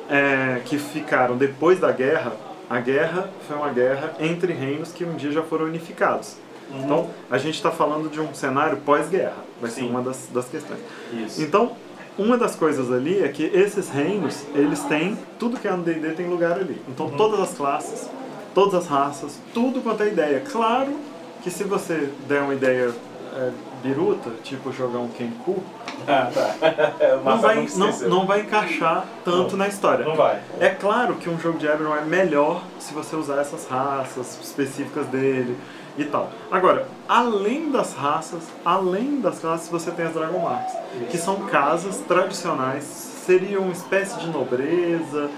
é, 0.10 0.60
que 0.66 0.78
ficaram 0.78 1.38
depois 1.38 1.80
da 1.80 1.92
guerra, 1.94 2.34
a 2.70 2.80
guerra 2.80 3.30
foi 3.48 3.58
uma 3.58 3.70
guerra 3.70 4.14
entre 4.20 4.54
reinos 4.54 4.92
que 4.92 5.04
um 5.04 5.16
dia 5.16 5.32
já 5.32 5.42
foram 5.42 5.66
unificados. 5.66 6.36
Uhum. 6.72 6.82
Então, 6.84 7.10
a 7.30 7.38
gente 7.38 7.56
está 7.56 7.72
falando 7.72 8.10
de 8.10 8.20
um 8.22 8.34
cenário 8.34 8.78
pós-guerra, 8.78 9.38
vai 9.60 9.72
ser 9.72 9.82
Sim. 9.82 9.90
uma 9.90 10.02
das, 10.02 10.28
das 10.32 10.46
questões. 10.48 10.80
Isso. 11.12 11.42
Então, 11.42 11.72
uma 12.18 12.38
das 12.38 12.56
coisas 12.56 12.92
ali 12.92 13.24
é 13.24 13.28
que 13.30 13.44
esses 13.44 13.90
reinos, 13.90 14.44
eles 14.54 14.82
têm, 14.84 15.18
tudo 15.40 15.58
que 15.60 15.68
é 15.68 15.72
no 15.72 15.82
D&D 15.84 16.12
tem 16.12 16.28
lugar 16.28 16.60
ali. 16.60 16.80
Então, 16.88 17.08
Uhum. 17.08 17.18
todas 17.18 17.40
as 17.40 17.54
classes, 17.56 18.10
todas 18.54 18.76
as 18.76 18.88
raças, 18.88 19.40
tudo 19.54 19.82
quanto 19.82 20.04
é 20.04 20.08
ideia. 20.10 20.44
Claro 20.52 20.94
que 21.42 21.50
se 21.50 21.64
você 21.64 22.10
der 22.28 22.42
uma 22.42 22.54
ideia 22.54 22.94
é, 23.34 23.52
biruta, 23.82 24.30
tipo 24.44 24.72
jogar 24.72 25.00
um 25.00 25.08
Kenku, 25.10 25.64
Ah, 26.08 26.30
tá. 26.34 26.56
Não 27.24 27.40
vai, 27.40 27.56
não 27.56 27.88
não, 27.88 28.00
não 28.10 28.26
vai 28.26 28.42
encaixar 28.42 29.06
tanto 29.24 29.56
na 29.58 29.68
história. 29.68 30.06
Não 30.06 30.16
vai. 30.16 30.40
É 30.60 30.70
claro 30.70 31.16
que 31.16 31.30
um 31.30 31.40
jogo 31.40 31.58
de 31.58 31.68
Eberron 31.68 31.96
é 31.96 32.02
melhor 32.02 32.64
se 32.80 32.94
você 32.94 33.16
usar 33.16 33.40
essas 33.42 33.68
raças 33.68 34.40
específicas 34.42 35.06
dele 35.08 35.58
e 35.98 36.06
tal. 36.06 36.30
Agora, 36.50 36.88
além 37.08 37.70
das 37.72 37.94
raças, 37.94 38.44
além 38.64 39.20
das 39.20 39.40
classes, 39.40 39.70
você 39.70 39.92
tem 39.92 40.06
as 40.06 40.14
Dragon 40.14 40.40
Marks, 40.40 40.74
que 41.10 41.18
são 41.18 41.42
casas 41.48 41.98
tradicionais, 42.08 42.84
seriam 42.84 43.64
uma 43.64 43.74
espécie 43.74 44.18
de 44.20 44.28
nobreza, 44.28 45.30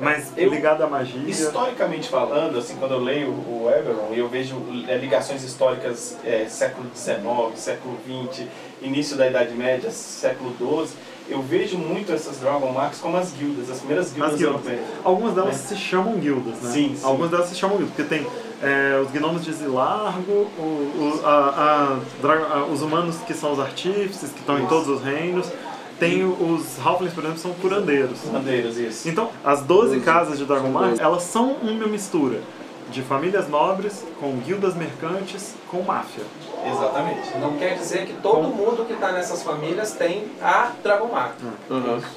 mas 0.00 0.32
Eu- 0.36 0.50
ligada 0.50 0.84
à 0.84 0.86
magia. 0.88 1.20
Historicamente 1.28 2.08
falando, 2.08 2.58
assim, 2.58 2.76
quando 2.76 2.92
eu 2.94 3.00
leio 3.00 3.28
o 3.28 3.68
Eberron 3.68 4.12
e 4.14 4.18
eu 4.18 4.28
vejo 4.28 4.56
é, 4.88 4.96
ligações 4.96 5.42
históricas 5.44 6.16
é, 6.24 6.46
século 6.48 6.86
XIX, 6.94 7.20
século 7.56 7.96
XX, 8.32 8.46
início 8.82 9.16
da 9.16 9.26
Idade 9.28 9.54
Média, 9.54 9.90
século 9.90 10.54
XII, 10.58 10.96
eu 11.28 11.42
vejo 11.42 11.76
muito 11.78 12.10
essas 12.12 12.38
Dragon 12.38 12.72
Marks 12.72 12.98
como 12.98 13.16
as 13.16 13.30
guildas, 13.32 13.70
as 13.70 13.78
primeiras 13.78 14.12
guildas, 14.12 14.32
As 14.32 14.38
guildas. 14.38 14.64
europeias. 14.66 14.84
Algumas 15.04 15.34
delas 15.34 15.54
É. 15.54 15.58
se 15.58 15.76
chamam 15.76 16.14
guildas, 16.14 16.54
né? 16.62 16.70
Sim, 16.72 16.94
sim. 16.96 17.04
Algumas 17.06 17.30
delas 17.30 17.48
se 17.48 17.54
chamam 17.54 17.76
guildas, 17.76 17.94
porque 17.96 18.08
tem 18.14 18.26
é, 18.62 19.00
os 19.02 19.10
gnomos 19.10 19.42
de 19.42 19.52
Zilargo, 19.54 20.46
o, 20.58 20.62
o- 20.62 21.20
a- 21.24 21.98
a 22.22 22.28
a- 22.58 22.64
os 22.66 22.82
humanos 22.82 23.16
que 23.26 23.32
são 23.32 23.52
os 23.52 23.58
artífices, 23.60 24.30
que 24.32 24.40
estão 24.40 24.58
em 24.58 24.66
todos 24.66 24.86
os 24.88 25.02
reinos. 25.02 25.46
Tem 26.00 26.24
os 26.24 26.78
Halflings, 26.84 27.14
por 27.14 27.22
exemplo, 27.22 27.38
são 27.38 27.52
curandeiros. 27.52 28.18
Bandeiras, 28.32 28.76
isso. 28.78 29.08
Então, 29.08 29.30
as 29.44 29.60
12 29.62 29.90
Doze. 29.90 30.00
casas 30.00 30.38
de 30.38 30.44
Dragon 30.46 30.72
doze. 30.72 31.00
elas 31.00 31.22
são 31.24 31.52
uma 31.62 31.86
mistura 31.86 32.40
de 32.90 33.02
famílias 33.02 33.48
nobres 33.48 34.04
com 34.18 34.32
guildas 34.38 34.74
mercantes 34.74 35.54
com 35.68 35.82
máfia. 35.82 36.24
Exatamente. 36.66 37.38
Não 37.40 37.56
quer 37.56 37.74
dizer 37.74 38.04
que 38.06 38.12
todo 38.14 38.42
mundo 38.48 38.84
que 38.84 38.92
está 38.92 39.12
nessas 39.12 39.42
famílias 39.42 39.92
tem 39.92 40.24
a 40.42 40.72
Dragon 40.82 41.06
Mark. 41.08 41.34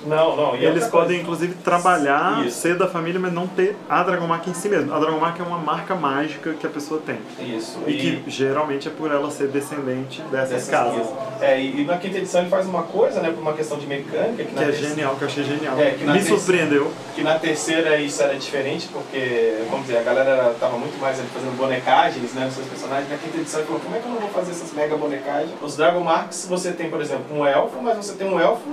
Não, 0.06 0.36
não. 0.36 0.56
e 0.56 0.66
Eles 0.66 0.88
podem, 0.88 1.08
coisa, 1.08 1.22
inclusive, 1.46 1.54
trabalhar, 1.64 2.46
Isso. 2.46 2.60
ser 2.60 2.76
da 2.78 2.88
família, 2.88 3.20
mas 3.20 3.32
não 3.32 3.48
ter 3.48 3.76
a 3.90 4.04
Dragon 4.04 4.28
Mark 4.28 4.46
em 4.48 4.54
si 4.54 4.68
mesmo. 4.68 4.94
A 4.94 5.00
Dragon 5.00 5.20
Mark 5.20 5.40
é 5.40 5.44
uma 5.44 5.58
marca 5.60 5.96
mágica 5.96 6.54
que 6.54 6.66
a 6.66 6.70
pessoa 6.70 7.02
tem. 7.06 7.18
Isso. 7.40 7.80
E 7.88 7.94
que 7.94 8.24
geralmente 8.30 8.88
é 8.88 8.92
por 8.92 9.12
ela 9.12 9.30
ser 9.32 9.48
descendente 9.48 10.22
dessas 10.24 10.50
dessas 10.54 10.70
casas. 10.70 11.08
É, 11.40 11.60
e, 11.60 11.82
e 11.82 11.86
na 11.86 11.98
quinta 11.98 12.18
edição 12.18 12.42
ele 12.42 12.50
faz 12.50 12.66
uma 12.68 12.84
coisa, 12.84 13.22
né, 13.22 13.30
por 13.32 13.42
uma 13.42 13.54
questão 13.54 13.78
de 13.78 13.88
mecânica, 13.88 14.44
que, 14.44 14.54
na 14.54 14.62
Que 14.62 14.64
é 14.64 14.66
terceira- 14.68 14.90
genial, 14.90 15.16
que 15.16 15.22
eu 15.24 15.28
achei 15.28 15.44
genial. 15.44 15.76
É, 15.80 15.96
Me 16.12 16.22
surpreendeu. 16.22 16.92
que 17.16 17.24
na 17.24 17.40
terceira 17.40 17.98
isso 17.98 18.22
era 18.22 18.36
diferente, 18.36 18.90
porque, 18.92 19.58
vamos 19.70 19.86
dizer, 19.86 20.00
a 20.00 20.04
galera 20.04 20.54
tava 20.63 20.78
muito 20.78 20.97
mais 20.97 21.19
ali 21.19 21.28
fazendo 21.28 21.58
bonecagens, 21.58 22.32
né, 22.32 22.45
nos 22.45 22.54
seus 22.54 22.67
personagens. 22.67 23.10
Na 23.10 23.17
quinta 23.17 23.38
edição 23.38 23.60
ele 23.60 23.67
falou, 23.67 23.82
como 23.82 23.95
é 23.97 23.99
que 23.99 24.06
eu 24.06 24.12
não 24.12 24.19
vou 24.21 24.30
fazer 24.30 24.52
essas 24.52 24.71
mega 24.71 24.95
bonecagens? 24.95 25.52
Os 25.62 25.76
Dragon 25.76 25.99
Marks, 25.99 26.45
você 26.47 26.71
tem, 26.71 26.89
por 26.89 27.02
exemplo, 27.02 27.26
um 27.38 27.45
elfo, 27.45 27.82
mas 27.82 27.97
você 27.97 28.13
tem 28.13 28.28
um 28.28 28.39
elfo 28.39 28.63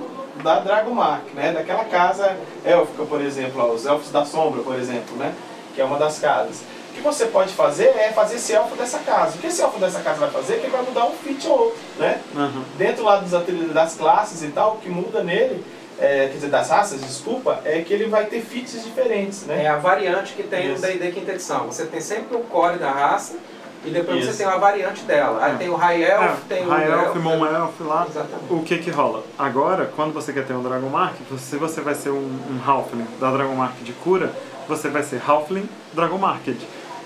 da 0.44 0.61
Dragon 0.61 0.94
Mark, 0.94 1.24
né, 1.35 1.53
daquela 1.53 1.85
casa 1.85 2.37
élfica, 2.64 3.05
por 3.05 3.20
exemplo, 3.20 3.61
ó, 3.61 3.72
os 3.72 3.85
Elfos 3.85 4.12
da 4.12 4.24
Sombra, 4.24 4.62
por 4.62 4.76
exemplo, 4.76 5.16
né, 5.16 5.35
que 5.74 5.81
é 5.81 5.85
uma 5.85 5.98
das 5.98 6.20
casas. 6.20 6.62
O 6.90 6.92
que 6.92 7.00
você 7.00 7.26
pode 7.26 7.53
fazer 7.53 7.88
é 7.88 8.12
fazer 8.12 8.37
esse 8.37 8.53
elfo 8.53 8.76
dessa 8.76 8.98
casa. 9.00 9.37
O 9.37 9.38
que 9.38 9.46
esse 9.46 9.61
elfo 9.61 9.79
dessa 9.79 10.00
casa 10.00 10.18
vai 10.20 10.31
fazer 10.31 10.55
é 10.55 10.57
que 10.59 10.66
ele 10.66 10.72
vai 10.72 10.83
mudar 10.83 11.07
um 11.07 11.12
feat 11.12 11.46
ou 11.46 11.59
outro, 11.59 11.79
né? 11.98 12.20
Aham. 12.37 12.64
dentro 12.76 13.05
lá 13.05 13.16
dos 13.16 13.31
das 13.72 13.94
classes 13.94 14.42
e 14.42 14.48
tal, 14.48 14.74
o 14.74 14.79
que 14.79 14.88
muda 14.88 15.22
nele, 15.22 15.64
é, 16.01 16.27
quer 16.29 16.35
dizer, 16.35 16.49
das 16.51 16.71
raças, 16.71 17.01
desculpa, 17.01 17.61
é 17.65 17.81
que 17.83 17.93
ele 17.93 18.07
vai 18.07 18.25
ter 18.27 18.41
feats 18.41 18.83
diferentes, 18.83 19.49
É 19.49 19.57
né? 19.57 19.69
a 19.69 19.77
variante 19.77 20.33
que 20.33 20.43
tem 20.43 20.73
Isso. 20.73 20.81
no 20.81 20.89
D&D 20.93 21.11
quinta 21.13 21.33
edição. 21.33 21.67
Você 21.67 21.85
tem 21.87 22.01
sempre 22.01 22.37
o 22.37 22.41
core 22.41 22.79
da 22.79 22.91
raça 22.91 23.37
E 23.83 23.89
depois 23.91 24.19
Isso. 24.21 24.33
você 24.33 24.39
tem 24.45 24.47
uma 24.47 24.59
variante 24.59 25.03
dela. 25.05 25.43
Aí 25.43 25.53
É. 25.53 25.55
tem 25.57 25.69
o 25.71 25.75
High 25.75 26.03
Elf, 26.03 26.23
É, 26.23 26.37
tem 26.55 26.67
o 26.67 26.69
High 26.69 26.91
Elf, 26.91 27.07
Elf, 27.07 27.17
Mon 27.17 27.47
Elf 27.47 27.81
lá. 27.81 28.07
Exatamente. 28.11 28.53
O 28.53 28.63
que 28.63 28.77
que 28.77 28.91
rola? 28.91 29.23
Agora, 29.39 29.91
quando 29.97 30.13
você 30.13 30.35
quer 30.35 30.45
ter 30.45 30.53
um 30.53 30.63
Dragon 30.63 30.89
Mark, 30.91 31.15
se 31.39 31.57
você 31.57 31.81
vai 31.81 31.95
ser 31.95 32.11
um, 32.11 32.19
um 32.19 32.61
Halfling 32.67 33.07
da 33.19 33.31
Dragon 33.31 33.55
Mark 33.55 33.77
de 33.83 33.93
cura, 33.95 34.33
você 34.69 34.89
vai 34.91 35.03
ser 35.03 35.23
Halfling 35.27 35.67
Dragon 35.95 36.19
Marked. 36.19 36.59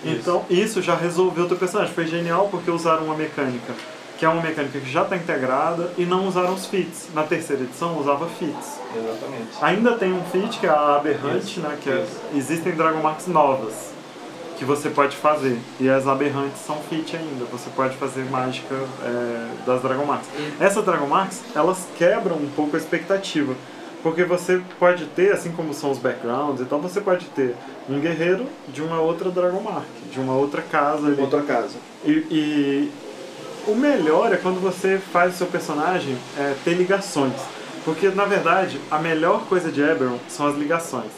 Então, 0.05 0.45
isso 0.51 0.83
já 0.83 0.97
resolveu 0.97 1.45
o 1.45 1.49
teu 1.49 1.57
personagem. 1.57 1.95
Foi 1.95 2.07
genial 2.09 2.49
porque 2.51 2.71
usaram 2.73 3.05
uma 3.05 3.15
mecânica 3.15 3.73
que 4.25 4.27
é 4.27 4.31
uma 4.31 4.41
mecânica 4.41 4.81
que 4.81 4.91
já 4.91 5.03
está 5.03 5.19
integrada 5.19 5.91
e 5.99 6.07
não 6.07 6.27
usaram 6.27 6.55
os 6.55 6.65
feats. 6.65 7.09
Na 7.13 7.25
terceira 7.25 7.63
edição 7.63 8.01
usava 8.01 8.27
feats. 8.27 8.81
Exatamente. 8.97 9.51
Ainda 9.61 9.99
tem 9.99 10.15
um 10.15 10.25
feat 10.25 10.59
que 10.61 10.67
é 10.67 10.71
a 10.71 10.97
Aberrante, 10.97 11.61
né? 11.61 11.77
Que 11.83 11.91
é- 11.91 12.07
existem 12.35 12.73
Dragon 12.73 13.03
Marks 13.03 13.27
novas 13.27 13.93
que 14.57 14.65
você 14.65 14.89
pode 14.89 15.15
fazer. 15.15 15.59
E 15.79 15.91
as 15.91 16.09
Aberrantes 16.09 16.63
são 16.67 16.77
feat 16.89 17.15
ainda. 17.15 17.45
Você 17.53 17.69
pode 17.77 17.99
fazer 17.99 18.25
mágica 18.31 18.75
é, 19.03 19.49
das 19.67 19.83
Dragon 19.83 20.07
Marks. 20.07 20.29
Essas 20.59 20.83
Dragon 20.83 21.07
Marks, 21.07 21.43
elas 21.55 21.87
quebram 21.99 22.37
um 22.37 22.49
pouco 22.57 22.77
a 22.77 22.79
expectativa. 22.79 23.55
Porque 24.03 24.25
você 24.25 24.63
pode 24.79 25.05
ter, 25.07 25.33
assim 25.33 25.53
como 25.53 25.75
são 25.75 25.91
os 25.91 25.99
backgrounds, 25.99 26.63
então 26.63 26.79
você 26.79 27.01
pode 27.01 27.27
ter 27.27 27.55
um 27.91 28.01
guerreiro 28.01 28.47
de 28.69 28.81
uma 28.83 29.01
outra 29.01 29.31
Dragon 29.31 29.61
Mark, 29.61 29.85
de 30.11 30.19
uma 30.19 30.35
outra 30.35 30.63
casa 30.63 31.09
ali. 31.09 31.21
Outra 31.21 31.43
casa. 31.43 31.77
E, 32.05 32.11
e 32.31 32.93
o 33.67 33.75
melhor 33.75 34.33
é 34.33 34.37
quando 34.37 34.61
você 34.61 34.99
faz 35.13 35.35
o 35.35 35.39
seu 35.39 35.47
personagem 35.47 36.17
é, 36.39 36.55
ter 36.65 36.75
ligações. 36.75 37.35
Porque, 37.85 38.09
na 38.09 38.25
verdade, 38.25 38.81
a 38.91 38.99
melhor 38.99 39.45
coisa 39.47 39.71
de 39.71 39.83
Eberron 39.83 40.19
são 40.29 40.47
as 40.47 40.57
ligações. 40.57 41.11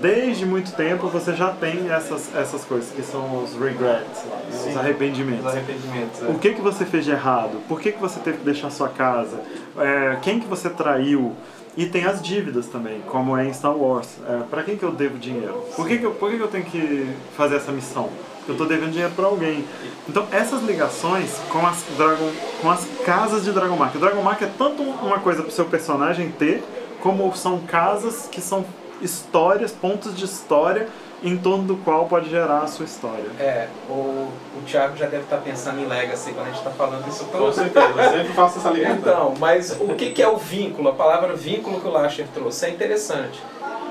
Desde 0.00 0.44
muito 0.44 0.72
tempo 0.72 1.08
você 1.08 1.32
já 1.34 1.52
tem 1.52 1.90
essas, 1.90 2.34
essas 2.34 2.64
coisas, 2.64 2.90
que 2.90 3.02
são 3.02 3.42
os 3.42 3.54
regrets, 3.54 4.24
né, 4.24 4.42
os 4.50 4.56
Sim. 4.56 4.78
arrependimentos. 4.78 5.46
Os 5.46 5.52
arrependimentos. 5.52 6.22
é. 6.22 6.26
O 6.26 6.38
que, 6.38 6.52
que 6.52 6.60
você 6.60 6.84
fez 6.84 7.04
de 7.04 7.12
errado? 7.12 7.62
Por 7.66 7.80
que, 7.80 7.92
que 7.92 8.00
você 8.00 8.20
teve 8.20 8.38
que 8.38 8.44
deixar 8.44 8.68
sua 8.70 8.90
casa? 8.90 9.40
É, 9.78 10.18
quem 10.20 10.38
que 10.38 10.46
você 10.46 10.68
traiu? 10.68 11.34
E 11.76 11.84
tem 11.84 12.06
as 12.06 12.22
dívidas 12.22 12.66
também, 12.66 13.02
como 13.06 13.36
é 13.36 13.46
em 13.46 13.52
Star 13.52 13.76
Wars. 13.76 14.08
É, 14.26 14.42
para 14.50 14.62
quem 14.62 14.76
que 14.76 14.82
eu 14.82 14.92
devo 14.92 15.18
dinheiro? 15.18 15.62
Por 15.76 15.86
que, 15.86 15.98
que, 15.98 16.04
eu, 16.04 16.12
por 16.12 16.30
que, 16.30 16.36
que 16.36 16.42
eu 16.42 16.48
tenho 16.48 16.64
que 16.64 17.06
fazer 17.36 17.56
essa 17.56 17.70
missão? 17.70 18.08
Eu 18.48 18.52
estou 18.52 18.66
devendo 18.66 18.92
dinheiro 18.92 19.12
para 19.14 19.26
alguém. 19.26 19.64
Então 20.08 20.26
essas 20.30 20.62
ligações 20.62 21.36
com 21.50 21.66
as, 21.66 21.84
Dragon, 21.96 22.30
com 22.62 22.70
as 22.70 22.86
casas 23.04 23.44
de 23.44 23.52
Dragon 23.52 23.76
Mark. 23.76 23.94
O 23.94 23.98
Dragon 23.98 24.22
Mark 24.22 24.40
é 24.40 24.50
tanto 24.56 24.82
uma 24.82 25.18
coisa 25.18 25.42
para 25.42 25.50
o 25.50 25.52
seu 25.52 25.66
personagem 25.66 26.30
ter, 26.30 26.64
como 27.02 27.34
são 27.36 27.58
casas 27.58 28.26
que 28.30 28.40
são 28.40 28.64
histórias, 29.02 29.72
pontos 29.72 30.16
de 30.16 30.24
história 30.24 30.88
em 31.22 31.36
torno 31.36 31.64
do 31.64 31.76
qual 31.78 32.06
pode 32.06 32.28
gerar 32.28 32.60
a 32.60 32.66
sua 32.66 32.84
história. 32.84 33.24
É, 33.38 33.68
o, 33.88 33.92
o 33.92 34.62
Thiago 34.66 34.96
já 34.96 35.06
deve 35.06 35.24
estar 35.24 35.38
pensando 35.38 35.80
em 35.80 35.86
Legacy 35.86 36.32
quando 36.32 36.46
a 36.46 36.50
gente 36.50 36.58
está 36.58 36.70
falando 36.70 37.08
isso 37.08 37.24
Com 37.24 37.38
tudo. 37.38 37.52
certeza, 37.52 37.86
eu 37.88 38.10
sempre 38.12 38.32
faço 38.32 38.58
essa 38.58 38.70
ligação. 38.70 38.96
Então, 38.98 39.34
mas 39.38 39.76
o 39.80 39.94
que, 39.94 40.10
que 40.10 40.22
é 40.22 40.28
o 40.28 40.36
vínculo? 40.36 40.88
A 40.88 40.92
palavra 40.92 41.34
vínculo 41.34 41.80
que 41.80 41.88
o 41.88 41.90
Lasher 41.90 42.26
trouxe 42.34 42.66
é 42.66 42.70
interessante. 42.70 43.42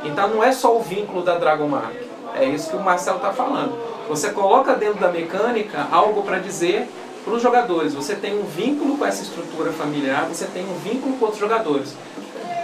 Então 0.04 0.28
não 0.28 0.44
é 0.44 0.52
só 0.52 0.76
o 0.76 0.82
vínculo 0.82 1.24
da 1.24 1.38
Dragon 1.38 1.68
Mark. 1.68 1.96
É 2.36 2.46
isso 2.46 2.70
que 2.70 2.76
o 2.76 2.82
Marcelo 2.82 3.18
está 3.18 3.34
falando. 3.34 3.76
Você 4.08 4.30
coloca 4.30 4.76
dentro 4.76 5.00
da 5.00 5.10
mecânica 5.10 5.88
algo 5.92 6.22
para 6.22 6.38
dizer 6.38 6.88
para 7.24 7.34
os 7.34 7.42
jogadores. 7.42 7.96
Você 7.96 8.16
tem 8.16 8.38
um 8.38 8.44
vínculo 8.44 8.98
com 8.98 9.06
essa 9.06 9.24
estrutura 9.24 9.72
familiar, 9.72 10.28
você 10.28 10.46
tem 10.46 10.64
um 10.64 10.76
vínculo 10.76 11.18
com 11.18 11.26
outros 11.26 11.42
jogadores. 11.42 11.96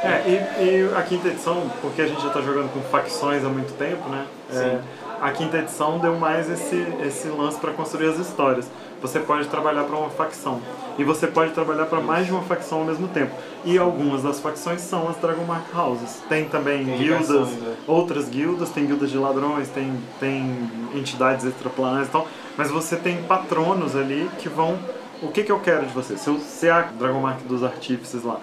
É, 0.03 0.23
e, 0.27 0.63
e 0.65 0.95
a 0.95 1.01
quinta 1.03 1.27
edição, 1.27 1.69
porque 1.81 2.01
a 2.01 2.07
gente 2.07 2.21
já 2.21 2.29
está 2.29 2.41
jogando 2.41 2.73
com 2.73 2.81
facções 2.81 3.45
há 3.45 3.49
muito 3.49 3.73
tempo, 3.77 4.09
né? 4.09 4.25
É, 4.51 4.79
a 5.21 5.31
quinta 5.31 5.59
edição 5.59 5.99
deu 5.99 6.17
mais 6.17 6.49
esse, 6.49 6.75
esse 7.05 7.27
lance 7.27 7.59
para 7.59 7.71
construir 7.73 8.09
as 8.09 8.17
histórias. 8.17 8.67
Você 9.01 9.19
pode 9.19 9.47
trabalhar 9.47 9.83
para 9.83 9.95
uma 9.95 10.09
facção. 10.09 10.59
E 10.97 11.03
você 11.03 11.27
pode 11.27 11.51
trabalhar 11.51 11.85
para 11.85 12.01
mais 12.01 12.25
de 12.25 12.31
uma 12.31 12.41
facção 12.41 12.79
ao 12.79 12.85
mesmo 12.85 13.07
tempo. 13.07 13.31
E 13.63 13.77
algumas 13.77 14.23
das 14.23 14.39
facções 14.39 14.81
são 14.81 15.07
as 15.07 15.17
Dragon 15.17 15.43
Mark 15.43 15.65
Houses. 15.75 16.21
Tem 16.27 16.45
também 16.45 16.85
Tem 16.85 16.97
guildas, 16.97 17.49
né? 17.49 17.75
outras 17.87 18.27
guildas, 18.27 18.69
tem 18.69 18.85
guildas 18.85 19.11
de 19.11 19.17
ladrões, 19.17 19.69
tem, 19.69 19.93
tem 20.19 20.69
entidades 20.95 21.45
extraplanares 21.45 22.07
e 22.07 22.11
tal. 22.11 22.27
Mas 22.57 22.71
você 22.71 22.95
tem 22.95 23.21
patronos 23.23 23.95
ali 23.95 24.29
que 24.39 24.49
vão. 24.49 24.77
O 25.21 25.27
que, 25.27 25.43
que 25.43 25.51
eu 25.51 25.59
quero 25.59 25.85
de 25.85 25.93
você? 25.93 26.17
Se, 26.17 26.27
eu, 26.27 26.39
se 26.39 26.67
é 26.67 26.71
a 26.71 26.81
Dragon 26.81 27.19
Mark 27.19 27.41
dos 27.43 27.63
artífices 27.63 28.23
lá, 28.23 28.39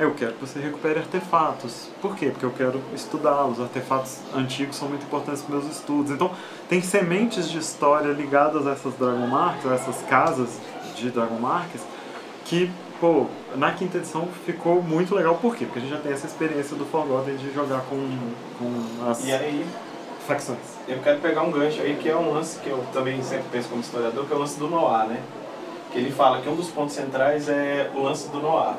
eu 0.00 0.14
quero 0.14 0.32
que 0.32 0.40
você 0.46 0.58
recupere 0.58 0.98
artefatos. 0.98 1.88
Por 2.00 2.16
quê? 2.16 2.26
Porque 2.30 2.44
eu 2.44 2.50
quero 2.52 2.80
estudá-los. 2.94 3.60
Artefatos 3.60 4.18
antigos 4.34 4.76
são 4.76 4.88
muito 4.88 5.04
importantes 5.04 5.42
para 5.42 5.56
meus 5.56 5.70
estudos. 5.70 6.10
Então, 6.10 6.30
tem 6.68 6.80
sementes 6.80 7.48
de 7.50 7.58
história 7.58 8.10
ligadas 8.12 8.66
a 8.66 8.72
essas 8.72 8.94
Dragon 8.94 9.26
Marks, 9.26 9.66
a 9.66 9.74
essas 9.74 10.02
casas 10.08 10.58
de 10.96 11.10
Dragon 11.10 11.38
Marks, 11.38 11.82
que, 12.44 12.70
pô, 13.00 13.26
na 13.56 13.72
quinta 13.72 13.98
edição 13.98 14.28
ficou 14.46 14.82
muito 14.82 15.14
legal. 15.14 15.34
Por 15.36 15.54
quê? 15.54 15.64
Porque 15.66 15.80
a 15.80 15.82
gente 15.82 15.90
já 15.92 15.98
tem 16.00 16.12
essa 16.12 16.26
experiência 16.26 16.76
do 16.76 16.84
Forgotten 16.86 17.36
de 17.36 17.52
jogar 17.52 17.80
com, 17.82 17.96
com 18.58 19.10
as 19.10 19.24
E 19.24 19.32
aí, 19.32 19.66
facções. 20.26 20.58
eu 20.88 20.98
quero 21.00 21.20
pegar 21.20 21.42
um 21.42 21.50
gancho 21.50 21.80
aí, 21.82 21.96
que 21.96 22.08
é 22.08 22.16
um 22.16 22.32
lance 22.32 22.58
que 22.60 22.68
eu 22.70 22.84
também 22.92 23.22
sempre 23.22 23.44
penso 23.52 23.68
como 23.68 23.80
historiador, 23.80 24.24
que 24.26 24.32
é 24.32 24.36
o 24.36 24.38
lance 24.38 24.58
do 24.58 24.68
Noir, 24.68 25.06
né? 25.08 25.20
Que 25.92 25.98
ele 25.98 26.10
fala 26.12 26.40
que 26.40 26.48
um 26.48 26.54
dos 26.54 26.68
pontos 26.68 26.94
centrais 26.94 27.48
é 27.48 27.90
o 27.94 28.02
lance 28.02 28.28
do 28.28 28.38
Noir. 28.40 28.74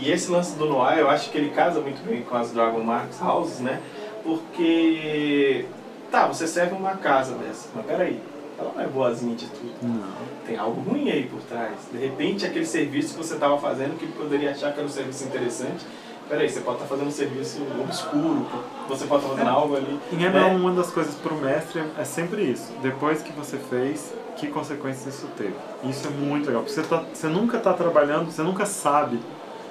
E 0.00 0.10
esse 0.10 0.30
lance 0.30 0.56
do 0.56 0.64
Noir, 0.66 0.98
eu 0.98 1.10
acho 1.10 1.30
que 1.30 1.36
ele 1.36 1.50
casa 1.50 1.80
muito 1.80 2.02
bem 2.02 2.22
com 2.22 2.34
as 2.34 2.50
Dragon 2.52 2.82
Marks 2.82 3.20
Houses, 3.20 3.60
né? 3.60 3.80
Porque, 4.24 5.66
tá, 6.10 6.26
você 6.26 6.46
serve 6.46 6.74
uma 6.74 6.96
casa 6.96 7.34
dessa, 7.34 7.68
mas 7.74 7.84
peraí, 7.84 8.18
ela 8.58 8.72
não 8.74 8.82
é 8.82 8.86
boazinha 8.86 9.36
de 9.36 9.46
tudo. 9.46 9.74
Não. 9.82 10.08
Tem 10.46 10.56
algo 10.56 10.80
ruim 10.80 11.10
aí 11.10 11.24
por 11.24 11.40
trás. 11.42 11.72
De 11.92 11.98
repente, 11.98 12.46
aquele 12.46 12.64
serviço 12.64 13.14
que 13.14 13.22
você 13.22 13.34
estava 13.34 13.58
fazendo, 13.58 13.98
que 13.98 14.06
poderia 14.06 14.52
achar 14.52 14.72
que 14.72 14.78
era 14.78 14.86
um 14.86 14.90
serviço 14.90 15.24
interessante, 15.24 15.84
peraí, 16.30 16.48
você 16.48 16.60
pode 16.60 16.76
estar 16.76 16.88
fazendo 16.88 17.08
um 17.08 17.12
serviço 17.12 17.58
obscuro, 17.78 18.46
você 18.88 19.04
pode 19.04 19.22
estar 19.22 19.36
fazendo 19.36 19.50
algo 19.50 19.76
ali. 19.76 20.00
Em 20.12 20.22
Eberron, 20.22 20.48
né? 20.48 20.56
uma 20.56 20.72
das 20.72 20.90
coisas 20.90 21.14
para 21.14 21.34
o 21.34 21.38
mestre 21.38 21.82
é 21.98 22.04
sempre 22.04 22.42
isso. 22.42 22.72
Depois 22.80 23.20
que 23.20 23.32
você 23.32 23.58
fez, 23.58 24.14
que 24.36 24.46
consequências 24.46 25.14
isso 25.14 25.28
teve. 25.36 25.54
Isso 25.84 26.06
é 26.06 26.10
muito 26.10 26.46
legal. 26.46 26.62
Porque 26.62 26.74
você, 26.74 26.86
tá, 26.86 27.04
você 27.12 27.26
nunca 27.26 27.58
está 27.58 27.74
trabalhando, 27.74 28.30
você 28.30 28.42
nunca 28.42 28.64
sabe 28.64 29.20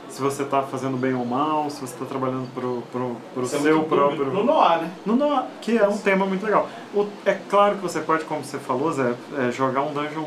se 0.10 0.22
você 0.22 0.44
está 0.44 0.62
fazendo 0.64 0.98
bem 0.98 1.14
ou 1.14 1.26
mal, 1.26 1.70
se 1.70 1.80
você 1.80 1.94
está 1.94 2.06
trabalhando 2.06 2.48
pro 2.54 3.44
Isso 3.44 3.56
é 3.56 3.60
seu 3.60 3.84
próprio... 3.84 4.26
No 4.26 4.44
Noir, 4.44 4.82
né? 4.82 4.92
No 5.06 5.16
Noir, 5.16 5.44
que 5.62 5.78
é 5.78 5.88
um 5.88 5.98
tema 5.98 6.26
muito 6.26 6.44
legal. 6.46 6.68
O- 6.94 7.06
é 7.26 7.34
claro 7.50 7.76
que 7.76 7.82
você 7.82 8.00
pode, 8.02 8.26
como 8.26 8.44
você 8.44 8.58
falou, 8.58 8.92
Zé, 8.92 9.14
é, 9.38 9.52
jogar 9.52 9.82
um 9.82 9.94
dungeon, 9.94 10.24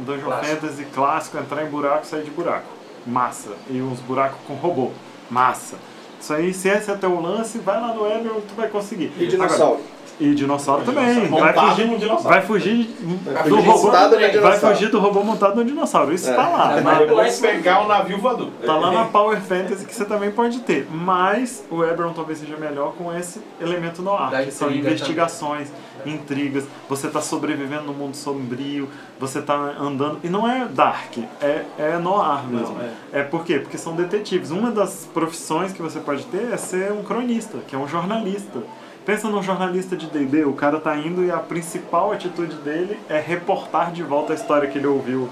um 0.00 0.04
dungeon 0.04 0.24
Clássico. 0.26 0.56
fantasy 0.60 0.84
clássico, 0.86 1.38
entrar 1.38 1.64
em 1.64 1.70
buraco 1.70 2.04
e 2.04 2.06
sair 2.06 2.22
de 2.24 2.30
buraco. 2.30 2.66
Massa. 3.06 3.50
E 3.68 3.80
uns 3.80 4.00
buracos 4.00 4.38
com 4.46 4.54
robô. 4.54 4.90
Massa. 5.30 5.76
Isso 6.20 6.34
aí, 6.34 6.52
se 6.52 6.68
esse 6.68 6.90
é 6.90 6.94
teu 6.96 7.18
lance, 7.20 7.58
vai 7.58 7.80
lá 7.80 7.94
no 7.94 8.06
Eberron, 8.06 8.40
tu 8.40 8.54
vai 8.54 8.68
conseguir. 8.68 9.12
E 9.18 9.26
dinossauro. 9.26 9.74
Agora, 9.74 9.86
e 10.20 10.34
dinossauro 10.34 10.84
também. 10.84 11.26
Vai 11.28 11.52
fugir, 11.54 11.86
num 11.86 11.96
dinossauro. 11.96 12.28
vai 12.28 12.42
fugir 12.42 12.96
Vai 13.24 13.42
do 13.44 13.48
fugir 13.56 13.66
robô. 13.68 13.82
montado 13.86 14.10
no 14.12 14.20
Vai 14.20 14.30
dinossauro. 14.30 14.76
fugir 14.76 14.90
do 14.90 15.00
robô 15.00 15.24
montado 15.24 15.56
no 15.56 15.64
dinossauro. 15.64 16.12
Isso 16.14 16.30
É. 16.30 16.34
tá 16.34 16.48
lá. 16.48 16.78
É, 16.78 16.80
mas- 16.82 16.98
mas- 16.98 17.10
Vamos 17.10 17.38
pegar 17.40 17.82
um 17.82 17.88
navio 17.88 18.18
voador. 18.18 18.48
Tá 18.64 18.76
lá 18.76 18.90
na 18.92 19.04
Power 19.06 19.40
Fantasy 19.40 19.84
que 19.86 19.94
você 19.94 20.04
também 20.04 20.30
pode 20.30 20.60
ter. 20.60 20.86
Mas 20.90 21.64
o 21.70 21.82
Eberron 21.82 22.12
talvez 22.12 22.38
seja 22.38 22.56
melhor 22.56 22.92
com 22.98 23.12
esse 23.16 23.40
elemento 23.60 24.02
no 24.02 24.12
ar, 24.14 24.30
que 24.44 24.50
são 24.50 24.70
investigações, 24.70 25.68
intrigas. 26.04 26.64
Você 26.88 27.08
tá 27.08 27.20
sobrevivendo 27.20 27.84
num 27.84 27.94
mundo 27.94 28.14
sombrio, 28.16 28.88
você 29.18 29.40
tá 29.40 29.54
andando. 29.80 30.18
E 30.22 30.28
não 30.28 30.48
é 30.48 30.66
dark, 30.66 31.16
é, 31.40 31.62
é 31.78 31.98
noir 31.98 32.44
mesmo. 32.46 32.76
Não, 32.76 33.18
é. 33.18 33.22
por 33.22 33.44
quê? 33.44 33.58
Porque 33.58 33.78
são 33.78 33.94
detetives. 33.96 34.50
Uma 34.50 34.70
das 34.70 35.08
profissões 35.12 35.72
que 35.72 35.80
você 35.82 35.98
pode 36.00 36.24
ter 36.26 36.52
é 36.52 36.56
ser 36.56 36.92
um 36.92 37.02
cronista, 37.02 37.58
que 37.66 37.74
é 37.74 37.78
um 37.78 37.88
jornalista. 37.88 38.58
Pensa 39.04 39.28
num 39.28 39.42
jornalista 39.42 39.96
de 39.96 40.06
D&D, 40.06 40.44
o 40.44 40.52
cara 40.52 40.78
tá 40.78 40.94
indo 40.96 41.24
e 41.24 41.30
a 41.30 41.38
principal 41.38 42.12
atitude 42.12 42.54
dele 42.56 42.98
é 43.08 43.18
reportar 43.18 43.92
de 43.92 44.02
volta 44.02 44.32
a 44.32 44.36
história 44.36 44.68
que 44.68 44.78
ele 44.78 44.86
ouviu. 44.86 45.28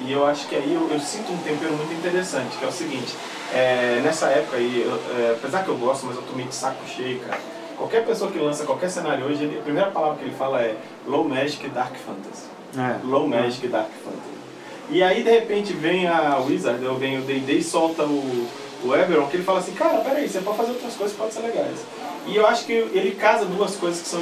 E 0.00 0.04
e 0.04 0.12
eu 0.12 0.24
acho 0.26 0.46
que 0.48 0.54
aí 0.54 0.72
eu, 0.74 0.88
eu 0.92 1.00
sinto 1.00 1.32
um 1.32 1.38
tempero 1.38 1.72
muito 1.74 1.92
interessante, 1.92 2.56
que 2.56 2.64
é 2.64 2.68
o 2.68 2.72
seguinte, 2.72 3.16
é, 3.52 4.00
nessa 4.04 4.26
época 4.26 4.56
aí, 4.56 4.82
eu- 4.86 5.00
é, 5.18 5.32
apesar 5.36 5.64
que 5.64 5.68
eu 5.68 5.76
gosto, 5.76 6.06
mas 6.06 6.16
eu 6.16 6.22
tô 6.22 6.32
meio 6.34 6.48
de 6.48 6.54
saco 6.54 6.86
cheio, 6.86 7.18
cara. 7.20 7.40
Qualquer 7.76 8.04
pessoa 8.04 8.30
que 8.30 8.38
lança 8.38 8.64
qualquer 8.64 8.88
cenário 8.90 9.24
hoje, 9.24 9.42
ele- 9.42 9.58
a 9.58 9.62
primeira 9.62 9.90
palavra 9.90 10.18
que 10.18 10.24
ele 10.26 10.34
fala 10.36 10.60
é 10.60 10.76
Low 11.06 11.28
Magic 11.28 11.66
Dark 11.70 11.94
Fantasy. 11.96 12.44
É. 12.78 13.04
Low 13.04 13.26
Magic 13.26 13.66
Dark 13.68 13.88
Fantasy. 14.04 14.32
E 14.90 15.02
aí 15.02 15.22
de 15.24 15.30
repente 15.30 15.72
vem 15.72 16.06
a 16.06 16.38
Wizard, 16.38 16.84
ou 16.86 16.96
vem 16.96 17.18
o 17.18 17.22
D&D 17.22 17.54
e 17.54 17.62
solta 17.64 18.04
o, 18.04 18.48
o 18.84 18.94
Eberron, 18.94 19.26
que 19.26 19.36
ele 19.36 19.44
fala 19.44 19.58
assim, 19.60 19.72
cara, 19.72 19.98
peraí, 19.98 20.28
você 20.28 20.40
pode 20.40 20.56
fazer 20.58 20.70
outras 20.72 20.94
coisas 20.94 21.12
que 21.16 21.18
podem 21.22 21.32
ser 21.32 21.40
legais. 21.40 21.78
E 22.26 22.36
eu 22.36 22.46
acho 22.46 22.64
que 22.64 22.72
ele 22.72 23.12
casa 23.12 23.44
duas 23.44 23.74
coisas 23.76 24.00
que 24.02 24.08
são, 24.08 24.20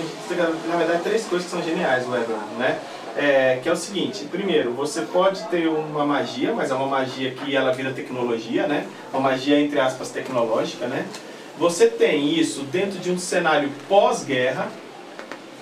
na 0.69 0.77
verdade, 0.77 1.03
três 1.03 1.25
coisas 1.27 1.47
que 1.47 1.55
são 1.55 1.63
geniais, 1.63 2.09
o 2.09 2.15
Eberron, 2.15 2.59
né? 2.59 2.79
É, 3.17 3.59
que 3.63 3.69
é 3.69 3.73
o 3.73 3.77
seguinte, 3.77 4.25
primeiro, 4.31 4.73
você 4.73 5.03
pode 5.03 5.43
ter 5.49 5.67
uma 5.67 6.07
magia, 6.07 6.55
mas 6.55 6.71
é 6.71 6.75
uma 6.75 6.87
magia 6.87 7.33
que 7.33 7.55
ela 7.55 7.73
vira 7.73 7.93
tecnologia, 7.93 8.67
né? 8.67 8.87
Uma 9.13 9.21
magia, 9.21 9.61
entre 9.61 9.79
aspas, 9.81 10.11
tecnológica, 10.11 10.87
né? 10.87 11.07
Você 11.59 11.89
tem 11.89 12.39
isso 12.39 12.63
dentro 12.63 12.99
de 12.99 13.11
um 13.11 13.19
cenário 13.19 13.71
pós-guerra, 13.89 14.71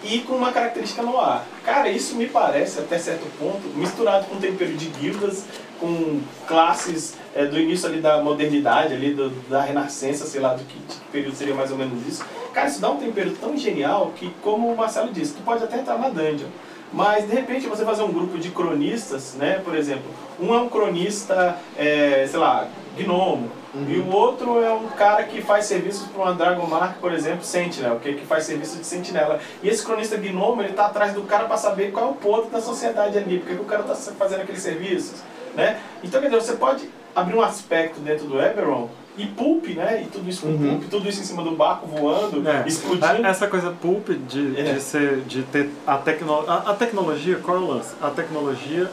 e 0.03 0.21
com 0.21 0.35
uma 0.35 0.53
característica 0.53 1.03
no 1.03 1.19
ar. 1.19 1.45
Cara, 1.65 1.89
isso 1.89 2.15
me 2.15 2.27
parece, 2.27 2.79
até 2.79 2.99
certo 2.99 3.27
ponto, 3.39 3.69
misturado 3.75 4.27
com 4.27 4.37
tempero 4.37 4.75
de 4.75 4.87
guildas, 4.87 5.45
com 5.81 6.21
classes 6.47 7.15
é, 7.35 7.47
do 7.47 7.59
início 7.59 7.89
ali 7.89 8.01
da 8.01 8.23
modernidade, 8.23 8.95
ali 8.95 9.15
do, 9.15 9.31
da 9.49 9.61
renascença, 9.61 10.27
sei 10.27 10.41
lá, 10.41 10.55
do 10.55 10.65
que, 10.65 10.75
que, 10.75 11.01
período 11.13 11.37
seria 11.37 11.55
mais 11.55 11.71
ou 11.71 11.79
menos 11.79 12.07
isso. 12.07 12.25
Cara, 12.53 12.69
isso 12.69 12.81
dá 12.81 12.91
um 12.91 12.97
tempero 12.97 13.33
tão 13.41 13.57
genial 13.57 14.13
que, 14.17 14.31
como 14.43 14.73
o 14.73 14.77
Marcelo 14.77 15.13
disse, 15.13 15.35
tu 15.35 15.43
pode 15.43 15.63
até 15.63 15.79
entrar 15.79 15.99
na 15.99 16.09
dungeon. 16.09 16.49
Mas, 16.93 17.29
de 17.29 17.35
repente, 17.35 17.67
você 17.67 17.85
fazer 17.85 18.03
um 18.03 18.13
grupo 18.13 18.39
de 18.39 18.51
cronistas, 18.51 19.35
né? 19.35 19.61
Por 19.63 19.75
exemplo, 19.75 20.11
um 20.41 20.55
é 20.55 20.59
um 20.59 20.69
cronista, 20.69 21.57
é, 21.77 22.27
sei 22.27 22.39
lá, 22.39 22.67
gnomo. 22.97 23.51
Uhum. 23.75 23.87
E 23.89 23.99
o 23.99 24.11
outro 24.11 24.63
é 24.63 24.73
um 24.73 24.89
cara 24.89 25.25
que 25.25 25.43
faz 25.43 25.67
serviços 25.67 26.09
para 26.09 26.23
uma 26.23 26.35
Dragon 26.35 26.67
Mark, 26.67 26.99
por 26.99 27.13
exemplo, 27.13 27.45
Sentinel, 27.45 28.01
que, 28.01 28.15
que 28.15 28.27
faz 28.27 28.45
serviço 28.45 28.79
de 28.79 28.87
sentinela. 28.87 29.39
E 29.63 29.69
esse 29.69 29.85
cronista 29.85 30.17
gnomo, 30.17 30.63
ele 30.63 30.73
tá 30.73 30.87
atrás 30.87 31.13
do 31.13 31.23
cara 31.23 31.45
para 31.45 31.59
saber 31.59 31.93
qual 31.93 32.07
é 32.07 32.11
o 32.11 32.15
ponto 32.15 32.49
da 32.49 32.63
sociedade 32.63 33.19
ali, 33.19 33.39
porque 33.39 33.55
o 33.55 33.65
cara 33.65 33.83
tá 33.83 33.95
fazendo 33.95 34.41
aqueles 34.41 34.63
serviços, 34.63 35.21
né? 35.59 35.81
Então, 36.05 36.21
quer 36.21 36.29
dizer, 36.29 36.41
você 36.41 36.57
pode 36.57 36.89
abrir 37.15 37.35
um 37.35 37.43
aspecto 37.43 38.01
dentro 38.01 38.27
do 38.27 38.41
Eberron 38.41 38.89
e 39.17 39.27
pulp, 39.27 39.67
né? 39.71 40.05
E 40.05 40.07
tudo 40.07 40.31
isso 40.31 40.43
com 40.43 40.49
uhum. 40.49 40.79
pulp, 40.79 40.91
tudo 40.91 41.09
isso 41.09 41.21
em 41.21 41.25
cima 41.25 41.43
do 41.43 41.51
barco 41.51 41.87
voando, 41.87 42.49
é. 42.49 42.65
explodindo. 42.67 43.27
Essa 43.27 43.49
coisa 43.49 43.73
pulp 43.73 44.09
de, 44.29 44.59
é. 44.59 44.75
de 44.75 44.81
ser, 44.81 45.23
de 45.23 45.43
ter 45.43 45.69
a, 45.85 45.99
tecno, 45.99 46.45
a, 46.47 46.71
a, 46.71 46.75
tecnologia, 46.75 47.39
qual 47.43 47.57
é 47.57 47.61
o 47.61 47.67
lance? 47.67 47.95
A 48.01 48.11
tecnologia, 48.11 48.89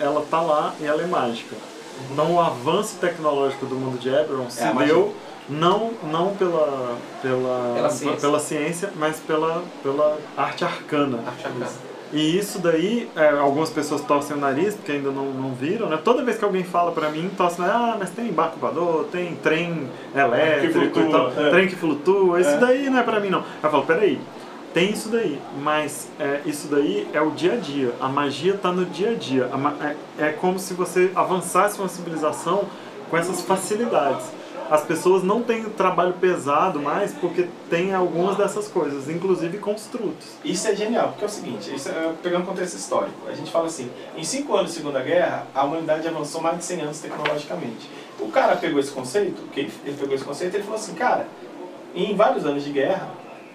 ela 0.00 0.26
tá 0.28 0.42
lá 0.42 0.74
e 0.80 0.86
ela 0.86 1.00
é 1.00 1.06
mágica. 1.06 1.54
Uhum. 1.54 2.06
Então 2.12 2.34
o 2.34 2.40
avanço 2.40 2.96
tecnológico 3.00 3.64
do 3.66 3.76
mundo 3.76 3.98
de 4.00 4.08
Eberron 4.08 4.46
é 4.46 4.50
se 4.50 4.72
deu 4.72 5.14
não, 5.48 5.92
não 6.02 6.34
pela, 6.34 6.98
pela, 7.22 7.72
pela 7.74 7.90
ciência. 7.90 8.20
pela, 8.20 8.40
ciência. 8.40 8.92
mas 8.96 9.20
pela, 9.20 9.62
pela 9.82 10.18
arte 10.36 10.64
arcana. 10.64 11.20
Arte 11.26 11.46
arcana. 11.46 11.87
E 12.12 12.38
isso 12.38 12.58
daí, 12.58 13.08
é, 13.14 13.28
algumas 13.30 13.68
pessoas 13.68 14.00
torcem 14.00 14.36
o 14.36 14.40
nariz, 14.40 14.74
porque 14.74 14.92
ainda 14.92 15.10
não, 15.10 15.26
não 15.26 15.52
viram, 15.52 15.88
né? 15.88 15.98
Toda 16.02 16.24
vez 16.24 16.38
que 16.38 16.44
alguém 16.44 16.64
fala 16.64 16.90
pra 16.92 17.10
mim, 17.10 17.30
torce, 17.36 17.60
ah, 17.60 17.96
mas 17.98 18.10
tem 18.10 18.32
barco 18.32 18.58
voador, 18.58 19.04
tem 19.12 19.34
trem 19.36 19.88
elétrico 20.14 20.80
que 20.80 20.90
flutua, 20.90 21.32
tal, 21.34 21.46
é. 21.46 21.50
trem 21.50 21.68
que 21.68 21.76
flutua, 21.76 22.40
isso 22.40 22.50
é. 22.50 22.56
daí 22.56 22.90
não 22.90 22.98
é 22.98 23.02
pra 23.02 23.20
mim 23.20 23.28
não. 23.28 23.44
Eu 23.62 23.70
falo, 23.70 23.84
peraí, 23.84 24.18
tem 24.72 24.90
isso 24.90 25.10
daí, 25.10 25.38
mas 25.60 26.08
é, 26.18 26.40
isso 26.46 26.68
daí 26.68 27.06
é 27.12 27.20
o 27.20 27.30
dia 27.30 27.52
a 27.52 27.56
dia, 27.56 27.92
a 28.00 28.08
magia 28.08 28.54
tá 28.54 28.72
no 28.72 28.86
dia 28.86 29.10
a 29.10 29.14
dia. 29.14 29.50
É, 30.18 30.28
é 30.28 30.30
como 30.30 30.58
se 30.58 30.72
você 30.72 31.10
avançasse 31.14 31.78
uma 31.78 31.88
civilização 31.88 32.64
com 33.10 33.16
essas 33.16 33.42
facilidades 33.42 34.37
as 34.70 34.82
pessoas 34.82 35.22
não 35.22 35.42
têm 35.42 35.64
o 35.64 35.70
trabalho 35.70 36.14
pesado 36.14 36.80
mais 36.80 37.12
porque 37.14 37.48
tem 37.70 37.94
algumas 37.94 38.36
dessas 38.36 38.68
coisas, 38.68 39.08
inclusive 39.08 39.58
construtos. 39.58 40.26
Isso 40.44 40.68
é 40.68 40.76
genial, 40.76 41.08
porque 41.08 41.24
é 41.24 41.26
o 41.26 41.30
seguinte, 41.30 41.74
isso 41.74 41.88
é, 41.88 42.12
pegando 42.22 42.46
contexto 42.46 42.76
histórico, 42.76 43.28
a 43.28 43.34
gente 43.34 43.50
fala 43.50 43.66
assim, 43.66 43.90
em 44.16 44.22
cinco 44.22 44.54
anos 44.54 44.70
de 44.70 44.76
Segunda 44.76 45.00
Guerra, 45.00 45.46
a 45.54 45.64
humanidade 45.64 46.06
avançou 46.06 46.40
mais 46.40 46.58
de 46.58 46.64
100 46.64 46.80
anos 46.82 47.00
tecnologicamente. 47.00 47.88
O 48.20 48.28
cara 48.30 48.56
pegou 48.56 48.80
esse 48.80 48.90
conceito, 48.90 49.42
que 49.52 49.60
ele, 49.60 49.72
pegou 49.98 50.14
esse 50.14 50.24
conceito 50.24 50.54
ele 50.54 50.64
falou 50.64 50.78
assim, 50.78 50.94
cara, 50.94 51.26
em 51.94 52.14
vários 52.14 52.44
anos 52.44 52.64
de 52.64 52.70
guerra, 52.70 53.08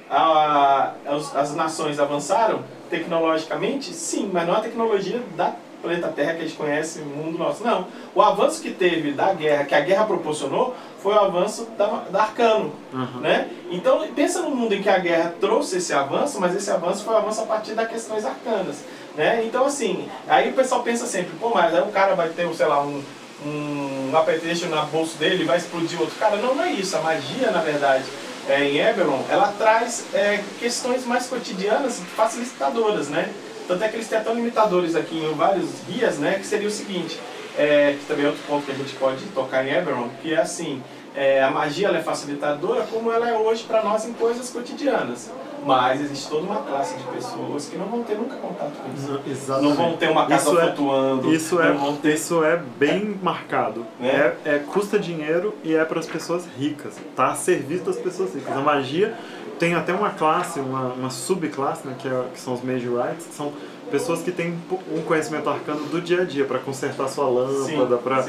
a, 0.09 0.93
as, 1.05 1.35
as 1.35 1.55
nações 1.55 1.99
avançaram 1.99 2.63
tecnologicamente, 2.89 3.93
sim, 3.93 4.29
mas 4.31 4.47
não 4.47 4.55
a 4.55 4.61
tecnologia 4.61 5.21
da 5.35 5.53
planeta 5.83 6.07
Terra 6.07 6.33
que 6.33 6.39
a 6.39 6.45
gente 6.45 6.55
conhece, 6.55 6.99
o 6.99 7.05
mundo 7.05 7.37
nosso. 7.37 7.63
Não. 7.63 7.87
O 8.15 8.21
avanço 8.21 8.61
que 8.61 8.71
teve 8.71 9.11
da 9.11 9.33
guerra, 9.33 9.65
que 9.65 9.75
a 9.75 9.81
guerra 9.81 10.05
proporcionou, 10.05 10.75
foi 10.99 11.13
o 11.13 11.19
avanço 11.19 11.67
da, 11.77 12.05
da 12.09 12.21
Arcano. 12.21 12.71
Uhum. 12.93 13.19
Né? 13.19 13.49
Então, 13.69 14.07
pensa 14.15 14.41
no 14.41 14.49
mundo 14.49 14.73
em 14.73 14.81
que 14.81 14.89
a 14.89 14.97
guerra 14.97 15.35
trouxe 15.39 15.77
esse 15.77 15.93
avanço, 15.93 16.39
mas 16.39 16.55
esse 16.55 16.71
avanço 16.71 17.03
foi 17.03 17.13
um 17.13 17.17
avanço 17.17 17.41
a 17.41 17.45
partir 17.45 17.73
das 17.73 17.89
questões 17.89 18.25
arcanas. 18.25 18.77
Né? 19.15 19.43
Então, 19.45 19.65
assim, 19.65 20.07
aí 20.27 20.49
o 20.49 20.53
pessoal 20.53 20.81
pensa 20.81 21.05
sempre, 21.05 21.35
pô, 21.39 21.49
mas 21.53 21.73
aí 21.75 21.81
o 21.81 21.91
cara 21.91 22.15
vai 22.15 22.29
ter, 22.29 22.51
sei 22.55 22.65
lá, 22.65 22.81
um, 22.81 23.03
um 23.45 24.17
apetite 24.17 24.65
na 24.67 24.83
bolsa 24.83 25.17
dele, 25.17 25.43
vai 25.43 25.57
explodir 25.57 25.99
outro 25.99 26.15
cara. 26.15 26.37
Não, 26.37 26.55
não 26.55 26.63
é 26.63 26.71
isso. 26.71 26.95
A 26.95 27.01
magia, 27.01 27.51
na 27.51 27.61
verdade, 27.61 28.05
é, 28.47 28.63
em 28.63 28.77
Eberron, 28.79 29.23
ela 29.29 29.53
traz 29.57 30.05
é, 30.13 30.41
questões 30.59 31.05
mais 31.05 31.27
cotidianas, 31.27 32.01
facilitadoras, 32.15 33.09
né? 33.09 33.29
Tanto 33.67 33.83
é 33.83 33.87
que 33.87 33.95
eles 33.95 34.07
têm 34.07 34.17
até 34.17 34.33
limitadores 34.33 34.95
aqui 34.95 35.17
em 35.17 35.33
vários 35.33 35.69
guias, 35.87 36.17
né? 36.17 36.35
Que 36.39 36.45
seria 36.45 36.67
o 36.67 36.71
seguinte, 36.71 37.19
é, 37.57 37.95
que 37.99 38.05
também 38.05 38.25
é 38.25 38.29
outro 38.29 38.43
ponto 38.47 38.65
que 38.65 38.71
a 38.71 38.75
gente 38.75 38.93
pode 38.95 39.23
tocar 39.27 39.65
em 39.65 39.71
Eberron, 39.71 40.09
que 40.21 40.33
é 40.33 40.39
assim, 40.39 40.81
é, 41.15 41.43
a 41.43 41.51
magia 41.51 41.89
é 41.89 42.01
facilitadora 42.01 42.85
como 42.91 43.11
ela 43.11 43.29
é 43.29 43.37
hoje 43.37 43.63
para 43.63 43.83
nós 43.83 44.05
em 44.05 44.13
coisas 44.13 44.49
cotidianas. 44.49 45.31
Mas 45.65 46.01
existe 46.01 46.29
toda 46.29 46.45
uma 46.45 46.61
classe 46.61 46.97
de 46.97 47.03
pessoas 47.05 47.69
que 47.69 47.77
não 47.77 47.85
vão 47.85 48.03
ter 48.03 48.17
nunca 48.17 48.35
contato 48.35 48.73
com 48.73 48.93
isso. 48.93 49.21
Exatamente. 49.25 49.69
Não 49.69 49.75
vão 49.75 49.95
ter 49.95 50.09
uma 50.09 50.27
casa 50.27 50.49
isso 50.49 50.59
é- 50.59 50.65
flutuando. 50.65 51.31
É, 51.31 51.35
isso, 51.35 51.61
é, 51.61 51.77
ter... 52.01 52.13
isso 52.15 52.43
é 52.43 52.57
bem 52.77 53.17
marcado. 53.23 53.85
Né? 53.97 54.33
É, 54.43 54.55
é, 54.55 54.59
custa 54.59 54.99
dinheiro 54.99 55.55
e 55.63 55.73
é 55.73 55.85
para 55.85 55.99
as 55.99 56.05
pessoas 56.05 56.45
ricas. 56.57 56.97
Está 56.97 57.27
a 57.27 57.35
serviço 57.35 57.85
das 57.85 57.95
pessoas 57.95 58.33
ricas. 58.35 58.51
A 58.51 58.59
magia 58.59 59.17
tem 59.59 59.75
até 59.75 59.93
uma 59.93 60.09
classe, 60.09 60.59
uma, 60.59 60.93
uma 60.93 61.09
subclasse, 61.09 61.87
né, 61.87 61.95
que, 61.97 62.07
é, 62.07 62.23
que 62.33 62.39
são 62.39 62.53
os 62.53 62.63
Major 62.63 63.01
Rights, 63.01 63.27
que 63.27 63.33
são 63.33 63.53
pessoas 63.91 64.21
que 64.21 64.31
têm 64.31 64.57
um 64.91 65.01
conhecimento 65.03 65.49
arcano 65.49 65.85
do 65.85 66.01
dia 66.01 66.21
a 66.21 66.25
dia 66.25 66.45
para 66.45 66.57
consertar 66.57 67.07
sua 67.07 67.27
lâmpada, 67.27 67.97
para 67.97 68.25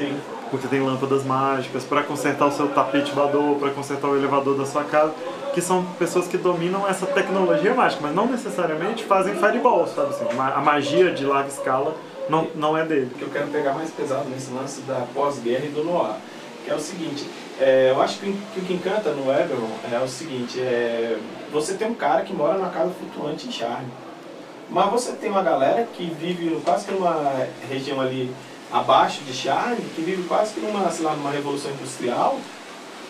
porque 0.51 0.67
tem 0.67 0.79
lâmpadas 0.79 1.23
mágicas, 1.23 1.83
para 1.83 2.03
consertar 2.03 2.45
o 2.45 2.51
seu 2.51 2.67
tapete 2.67 3.11
voador, 3.11 3.55
para 3.57 3.71
consertar 3.71 4.07
o 4.07 4.15
elevador 4.15 4.55
da 4.55 4.65
sua 4.65 4.83
casa, 4.83 5.13
que 5.53 5.61
são 5.61 5.83
pessoas 5.97 6.27
que 6.27 6.37
dominam 6.37 6.87
essa 6.87 7.07
tecnologia 7.07 7.73
mágica, 7.73 8.01
mas 8.03 8.13
não 8.13 8.27
necessariamente 8.27 9.03
fazem 9.05 9.33
fireball, 9.35 9.87
sabe 9.87 10.09
assim, 10.09 10.25
a 10.37 10.61
magia 10.61 11.11
de 11.11 11.25
larga 11.25 11.47
escala 11.47 11.95
não, 12.29 12.47
não 12.55 12.77
é 12.77 12.85
dele. 12.85 13.09
O 13.15 13.17
que 13.17 13.23
eu 13.23 13.29
quero 13.29 13.47
pegar 13.47 13.73
mais 13.73 13.89
pesado 13.89 14.29
nesse 14.29 14.51
lance 14.51 14.81
da 14.81 15.05
pós-guerra 15.13 15.65
e 15.65 15.69
do 15.69 15.83
noir, 15.83 16.15
que 16.63 16.71
é 16.71 16.75
o 16.75 16.79
seguinte, 16.79 17.27
é, 17.59 17.91
eu 17.91 18.01
acho 18.01 18.19
que, 18.19 18.31
que, 18.53 18.59
o 18.59 18.63
que 18.63 18.73
encanta 18.73 19.11
no 19.11 19.31
Eberron 19.31 19.69
é 19.91 19.99
o 19.99 20.07
seguinte, 20.07 20.59
é, 20.59 21.17
você 21.51 21.75
tem 21.75 21.87
um 21.87 21.95
cara 21.95 22.23
que 22.23 22.33
mora 22.33 22.57
numa 22.57 22.69
casa 22.69 22.91
flutuante 22.91 23.47
em 23.47 23.51
Charme, 23.51 23.87
mas 24.69 24.91
você 24.91 25.13
tem 25.13 25.29
uma 25.29 25.43
galera 25.43 25.87
que 25.93 26.05
vive 26.19 26.59
quase 26.65 26.85
que 26.85 26.91
numa 26.91 27.47
região 27.69 28.01
ali 28.01 28.33
abaixo 28.71 29.21
de 29.23 29.33
Charme, 29.33 29.77
que 29.95 30.01
vive 30.01 30.23
quase 30.23 30.53
que 30.53 30.59
numa, 30.59 30.89
sei 30.91 31.05
lá, 31.05 31.15
numa 31.15 31.31
revolução 31.31 31.71
industrial, 31.71 32.39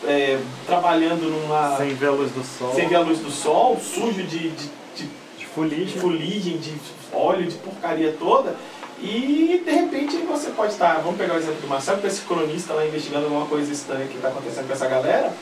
é, 0.03 0.39
trabalhando 0.67 1.23
numa... 1.29 1.77
Sem 1.77 1.95
ver 1.95 2.07
a 2.07 2.11
luz 2.11 2.31
do 2.31 2.43
sol. 2.43 2.73
Sem 2.73 2.87
ver 2.87 2.95
a 2.95 2.99
luz 2.99 3.19
do 3.19 3.31
sol, 3.31 3.79
sujo 3.79 4.23
de, 4.23 4.49
de, 4.49 4.69
de, 4.95 5.09
de 5.37 5.45
fuligem. 5.45 5.85
de 5.85 5.99
fuligem, 5.99 6.57
de 6.57 6.73
óleo, 7.11 7.47
de 7.47 7.55
porcaria 7.55 8.13
toda. 8.19 8.55
E 9.01 9.61
de 9.63 9.71
repente 9.71 10.17
você 10.17 10.51
pode 10.51 10.73
estar, 10.73 11.01
vamos 11.01 11.17
pegar 11.17 11.35
o 11.35 11.37
exemplo 11.37 11.61
do 11.61 11.67
Marcelo, 11.67 11.99
com 11.99 12.07
esse 12.07 12.21
cronista 12.21 12.73
lá 12.73 12.85
investigando 12.85 13.25
alguma 13.25 13.45
coisa 13.45 13.71
estranha 13.71 14.07
que 14.07 14.15
está 14.15 14.29
acontecendo 14.29 14.67
com 14.67 14.73
essa 14.73 14.87
galera, 14.87 15.33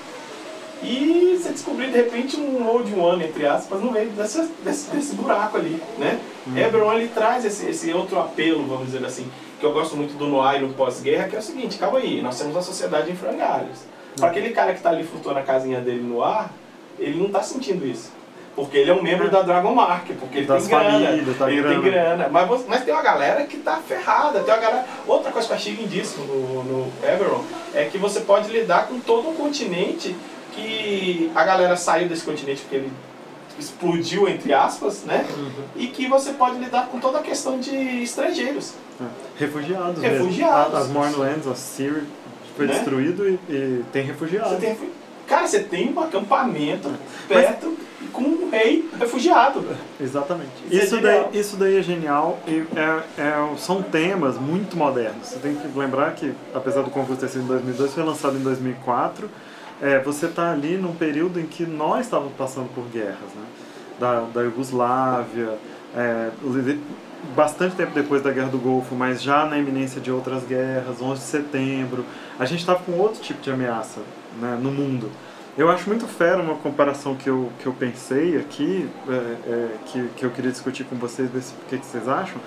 e 0.82 1.40
você 1.42 1.50
descobrir 1.52 1.92
de 1.92 1.98
repente 1.98 2.36
um 2.38 2.68
old 2.68 2.94
one, 2.94 3.24
entre 3.24 3.46
aspas, 3.46 3.80
no 3.82 3.92
meio 3.92 4.10
desse, 4.10 4.42
desse, 4.64 4.90
desse 4.92 5.16
buraco 5.16 5.58
ali, 5.58 5.82
né? 5.98 6.20
Uhum. 6.46 6.58
Eberron 6.58 6.94
ele 6.94 7.08
traz 7.08 7.46
esse, 7.46 7.70
esse 7.70 7.94
outro 7.94 8.20
apelo, 8.20 8.66
vamos 8.66 8.88
dizer 8.88 9.06
assim, 9.06 9.30
que 9.60 9.66
eu 9.66 9.72
gosto 9.72 9.96
muito 9.96 10.18
do 10.18 10.28
Noir 10.28 10.62
no 10.62 10.74
pós-guerra, 10.74 11.30
que 11.30 11.36
é 11.36 11.40
o 11.40 11.42
seguinte, 11.42 11.78
calma 11.78 12.00
aí, 12.00 12.22
nós 12.22 12.38
temos 12.38 12.54
uma 12.54 12.62
sociedade 12.62 13.10
em 13.10 13.16
frangalhos. 13.16 13.78
Uhum. 13.78 14.16
Para 14.18 14.30
aquele 14.30 14.50
cara 14.50 14.72
que 14.72 14.80
está 14.80 14.90
ali 14.90 15.04
flutuando 15.04 15.40
a 15.40 15.44
casinha 15.44 15.80
dele 15.80 16.02
no 16.02 16.22
ar, 16.22 16.52
ele 17.00 17.18
não 17.18 17.28
está 17.28 17.42
sentindo 17.42 17.86
isso. 17.88 18.12
Porque 18.56 18.78
ele 18.78 18.92
é 18.92 18.94
um 18.94 19.02
membro 19.02 19.28
é. 19.28 19.30
da 19.30 19.42
Dragon 19.42 19.74
Mark, 19.74 20.06
porque 20.20 20.40
ele 20.40 20.48
das 20.48 20.68
tem 20.68 20.78
grana. 20.78 21.34
Tá 21.38 21.52
ele 21.52 21.62
grana. 21.62 21.82
tem 21.82 21.92
grana. 21.92 22.30
Mas, 22.32 22.48
você, 22.48 22.66
mas 22.68 22.84
tem 22.84 22.94
uma 22.94 23.02
galera 23.02 23.44
que 23.46 23.58
tá 23.58 23.78
ferrada. 23.78 24.42
Tem 24.42 24.54
uma 24.54 24.62
galera... 24.62 24.86
Outra 25.08 25.32
coisa 25.32 25.48
que 25.48 25.54
eu 25.54 25.58
achei 25.58 25.74
lindíssimo 25.74 26.26
no, 26.26 26.64
no 26.64 26.94
Eberron 27.02 27.44
é 27.74 27.86
que 27.86 27.98
você 27.98 28.22
pode 28.22 28.52
lidar 28.52 28.88
com 28.88 29.00
todo 29.00 29.30
um 29.30 29.34
continente 29.34 30.16
que 30.52 31.32
a 31.34 31.44
galera 31.44 31.76
saiu 31.76 32.08
desse 32.08 32.24
continente 32.24 32.62
porque 32.62 32.76
ele 32.76 32.92
explodiu, 33.58 34.28
entre 34.28 34.54
aspas, 34.54 35.04
né? 35.04 35.26
Uhum. 35.36 35.52
E 35.76 35.88
que 35.88 36.08
você 36.08 36.34
pode 36.34 36.58
lidar 36.58 36.88
com 36.88 37.00
toda 37.00 37.20
a 37.20 37.22
questão 37.22 37.60
de 37.60 38.04
estrangeiros. 38.04 38.74
É. 39.02 39.06
Refugiados. 39.38 40.02
Refugiados. 40.02 40.76
As 40.76 40.88
Mornlands, 40.90 41.48
a 41.48 41.56
Siri 41.56 42.04
foi 42.56 42.68
né? 42.68 42.74
destruído 42.74 43.28
e, 43.28 43.40
e, 43.50 43.84
tem 43.92 44.04
refugiados. 44.04 44.60
Tem, 44.60 44.78
cara, 45.28 45.48
você 45.48 45.60
tem 45.60 45.92
um 45.92 46.00
acampamento 46.00 46.90
é. 47.30 47.34
perto 47.34 47.68
Mas... 47.68 47.93
com 48.14 48.22
um 48.22 48.50
rei 48.50 48.88
refugiado. 48.98 49.66
Exatamente. 50.00 50.52
Isso, 50.72 50.86
isso 50.86 50.96
é 50.96 51.02
daí, 51.02 51.26
isso 51.34 51.58
daí 51.58 51.78
é 51.78 51.82
genial 51.82 52.40
e 52.48 52.64
é, 52.76 53.04
é, 53.18 53.58
são 53.58 53.82
temas 53.82 54.38
muito 54.38 54.78
modernos. 54.78 55.28
Você 55.28 55.40
tem 55.40 55.56
que 55.56 55.68
lembrar 55.78 56.14
que, 56.14 56.32
apesar 56.54 56.84
do 56.84 56.92
concurso 56.92 57.20
ter 57.20 57.28
sido 57.28 57.44
em 57.44 57.48
2002, 57.48 57.94
foi 57.94 58.04
lançado 58.04 58.38
em 58.38 58.42
2004 58.44 59.30
é, 59.84 60.00
você 60.00 60.28
está 60.28 60.52
ali 60.52 60.78
num 60.78 60.96
período 60.96 61.42
em 61.42 61.46
que 61.46 61.66
nós 61.66 62.06
estávamos 62.06 62.34
passando 62.38 62.74
por 62.74 62.86
guerras, 62.86 63.34
né? 63.36 63.46
Da, 64.00 64.22
da 64.22 64.42
Iugoslávia, 64.42 65.58
é, 65.94 66.30
bastante 67.36 67.76
tempo 67.76 67.94
depois 67.94 68.22
da 68.22 68.32
Guerra 68.32 68.50
do 68.50 68.58
Golfo, 68.58 68.96
mas 68.96 69.22
já 69.22 69.46
na 69.46 69.58
iminência 69.58 70.00
de 70.00 70.10
outras 70.10 70.44
guerras, 70.44 71.02
11 71.02 71.20
de 71.20 71.28
setembro. 71.28 72.06
A 72.40 72.46
gente 72.46 72.62
estava 72.62 72.80
com 72.80 72.94
outro 72.94 73.22
tipo 73.22 73.42
de 73.42 73.52
ameaça 73.52 74.00
né, 74.40 74.58
no 74.62 74.72
mundo. 74.72 75.12
Eu 75.56 75.70
acho 75.70 75.88
muito 75.88 76.08
fera 76.08 76.42
uma 76.42 76.56
comparação 76.56 77.16
que 77.16 77.30
eu, 77.30 77.52
que 77.60 77.68
eu 77.68 77.74
pensei 77.74 78.38
aqui, 78.38 78.90
é, 79.08 79.14
é, 79.14 79.70
que, 79.86 80.08
que 80.16 80.26
eu 80.26 80.32
queria 80.32 80.52
discutir 80.52 80.84
com 80.84 80.96
vocês, 80.96 81.30
ver 81.30 81.40
o 81.40 81.70
que, 81.70 81.78
que 81.78 81.86
vocês 81.86 82.08
acham. 82.08 82.42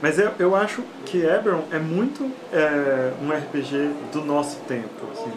Mas 0.00 0.18
eu, 0.18 0.30
eu 0.38 0.54
acho 0.54 0.82
que 1.04 1.18
Eberron 1.18 1.64
é 1.72 1.78
muito 1.80 2.30
é, 2.52 3.12
um 3.20 3.30
RPG 3.30 3.90
do 4.12 4.24
nosso 4.24 4.60
tempo. 4.68 4.88
Assim. 5.12 5.32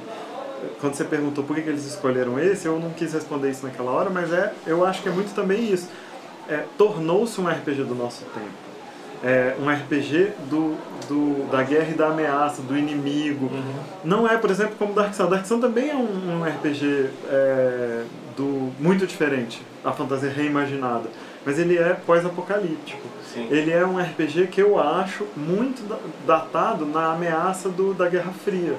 Quando 0.79 0.93
você 0.93 1.03
perguntou 1.03 1.43
por 1.43 1.55
que, 1.55 1.63
que 1.63 1.69
eles 1.69 1.85
escolheram 1.85 2.39
esse, 2.39 2.67
eu 2.67 2.79
não 2.79 2.91
quis 2.91 3.13
responder 3.13 3.49
isso 3.49 3.65
naquela 3.65 3.91
hora, 3.91 4.11
mas 4.11 4.31
é, 4.31 4.53
eu 4.67 4.85
acho 4.85 5.01
que 5.01 5.09
é 5.09 5.11
muito 5.11 5.33
também 5.33 5.71
isso. 5.71 5.89
É, 6.47 6.65
Tornou-se 6.77 7.39
um 7.41 7.47
RPG 7.47 7.83
do 7.83 7.95
nosso 7.95 8.25
tempo. 8.25 8.66
É, 9.23 9.55
um 9.59 9.69
RPG 9.69 10.31
do, 10.49 10.75
do, 11.07 11.49
da 11.51 11.63
guerra 11.63 11.89
e 11.89 11.93
da 11.95 12.07
ameaça, 12.09 12.61
do 12.61 12.77
inimigo. 12.77 13.45
Uhum. 13.47 13.73
Não 14.03 14.27
é, 14.29 14.37
por 14.37 14.49
exemplo, 14.51 14.75
como 14.77 14.93
Dark 14.93 15.13
Sun. 15.13 15.27
Dark 15.27 15.45
Sun 15.45 15.59
também 15.59 15.89
é 15.89 15.95
um, 15.95 16.39
um 16.39 16.43
RPG 16.43 17.09
é, 17.29 18.03
do, 18.35 18.71
muito 18.79 19.07
diferente, 19.07 19.61
a 19.83 19.91
fantasia 19.91 20.29
reimaginada. 20.29 21.09
Mas 21.45 21.57
ele 21.57 21.77
é 21.77 21.93
pós-apocalíptico. 22.05 23.01
Ele 23.49 23.71
é 23.71 23.85
um 23.85 23.97
RPG 23.99 24.47
que 24.47 24.61
eu 24.61 24.79
acho 24.79 25.25
muito 25.35 25.87
da- 25.87 25.97
datado 26.25 26.85
na 26.85 27.13
ameaça 27.13 27.69
do, 27.69 27.93
da 27.93 28.09
Guerra 28.09 28.31
Fria. 28.43 28.73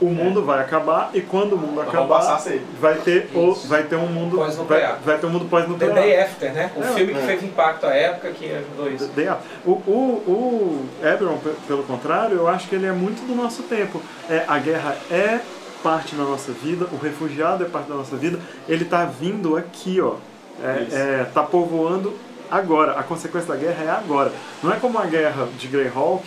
O 0.00 0.06
mundo 0.06 0.42
vai 0.44 0.60
acabar 0.60 1.10
e 1.12 1.20
quando 1.20 1.54
o 1.54 1.58
mundo 1.58 1.74
Nós 1.76 1.88
acabar, 1.88 2.42
vai 2.80 2.94
ter, 2.94 3.28
o, 3.34 3.52
vai 3.66 3.82
ter 3.82 3.96
um 3.96 4.06
mundo 4.06 4.36
vai, 4.36 4.46
Pós-nuclear. 4.46 4.98
vai 5.04 5.18
ter 5.18 5.26
um 5.26 5.30
mundo 5.30 5.44
The 5.44 5.50
pós-nuclear. 5.50 5.94
Day 5.94 6.20
After, 6.20 6.52
né? 6.52 6.70
O 6.76 6.82
É, 6.82 6.86
filme 6.92 7.12
que 7.14 7.18
é. 7.20 7.22
fez 7.26 7.42
impacto 7.42 7.84
à 7.86 7.94
época 7.94 8.30
que 8.30 8.50
ajudou 8.52 8.90
isso. 8.90 9.06
Day 9.08 9.28
After. 9.28 9.46
O, 9.66 9.70
o, 9.72 9.92
o 10.26 11.06
Eberron, 11.06 11.36
pe- 11.38 11.54
pelo 11.66 11.82
contrário, 11.82 12.36
eu 12.36 12.48
acho 12.48 12.68
que 12.68 12.74
ele 12.74 12.86
é 12.86 12.92
muito 12.92 13.26
do 13.26 13.34
nosso 13.34 13.64
tempo. 13.64 14.00
É, 14.30 14.44
a 14.48 14.58
guerra 14.58 14.96
é 15.10 15.40
parte 15.82 16.14
da 16.14 16.24
nossa 16.24 16.50
vida, 16.52 16.86
o 16.92 16.96
refugiado 16.96 17.64
é 17.64 17.68
parte 17.68 17.88
da 17.88 17.94
nossa 17.96 18.16
vida. 18.16 18.38
Ele 18.68 18.84
está 18.84 19.04
vindo 19.04 19.56
aqui, 19.56 20.00
ó. 20.00 20.14
É, 20.62 20.86
é, 21.20 21.26
tá 21.34 21.42
povoando 21.42 22.14
agora. 22.50 22.92
A 22.92 23.02
consequência 23.02 23.48
da 23.52 23.56
guerra 23.60 23.84
é 23.84 23.90
agora. 23.90 24.32
Não 24.62 24.72
é 24.72 24.76
como 24.76 24.98
a 24.98 25.04
guerra 25.04 25.46
de 25.58 25.66
Greyhawk, 25.66 26.24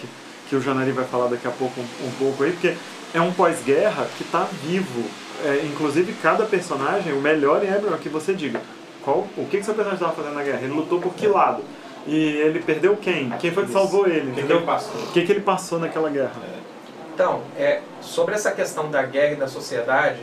que 0.50 0.56
o 0.56 0.62
Janari 0.62 0.92
vai 0.92 1.06
falar 1.06 1.28
daqui 1.28 1.48
a 1.48 1.52
pouco 1.52 1.80
um, 1.80 2.08
um 2.08 2.12
pouco 2.20 2.44
aí, 2.44 2.52
porque 2.52 2.74
é 3.18 3.22
um 3.22 3.34
pós-guerra 3.34 4.08
que 4.18 4.24
está 4.24 4.48
vivo. 4.64 5.04
É, 5.44 5.66
inclusive, 5.66 6.14
cada 6.22 6.46
personagem, 6.46 7.14
o 7.14 7.22
melhor 7.22 7.64
é 7.64 7.98
que 8.02 8.10
você 8.10 8.34
diga 8.34 8.60
qual, 9.04 9.28
o 9.38 9.46
que, 9.46 9.58
que 9.58 9.64
seu 9.64 9.74
personagem 9.74 9.96
estava 9.96 10.14
fazendo 10.14 10.36
na 10.36 10.44
guerra. 10.44 10.60
Ele 10.64 10.74
lutou 10.74 11.00
por 11.00 11.14
que 11.14 11.28
lado? 11.28 11.64
E 12.06 12.16
ele 12.16 12.60
perdeu 12.60 12.96
quem? 12.96 13.30
Quem 13.40 13.52
foi 13.52 13.66
que 13.66 13.72
salvou 13.72 14.08
ele? 14.08 14.32
Quem 14.32 14.34
que 14.34 14.40
entendeu? 14.40 14.64
O 14.64 15.12
que, 15.12 15.26
que 15.26 15.32
ele 15.32 15.42
passou 15.42 15.80
naquela 15.80 16.10
guerra? 16.10 16.34
Então, 17.14 17.42
é, 17.58 17.82
sobre 18.02 18.36
essa 18.36 18.52
questão 18.52 18.90
da 18.90 19.02
guerra 19.04 19.34
e 19.34 19.36
da 19.36 19.48
sociedade, 19.48 20.20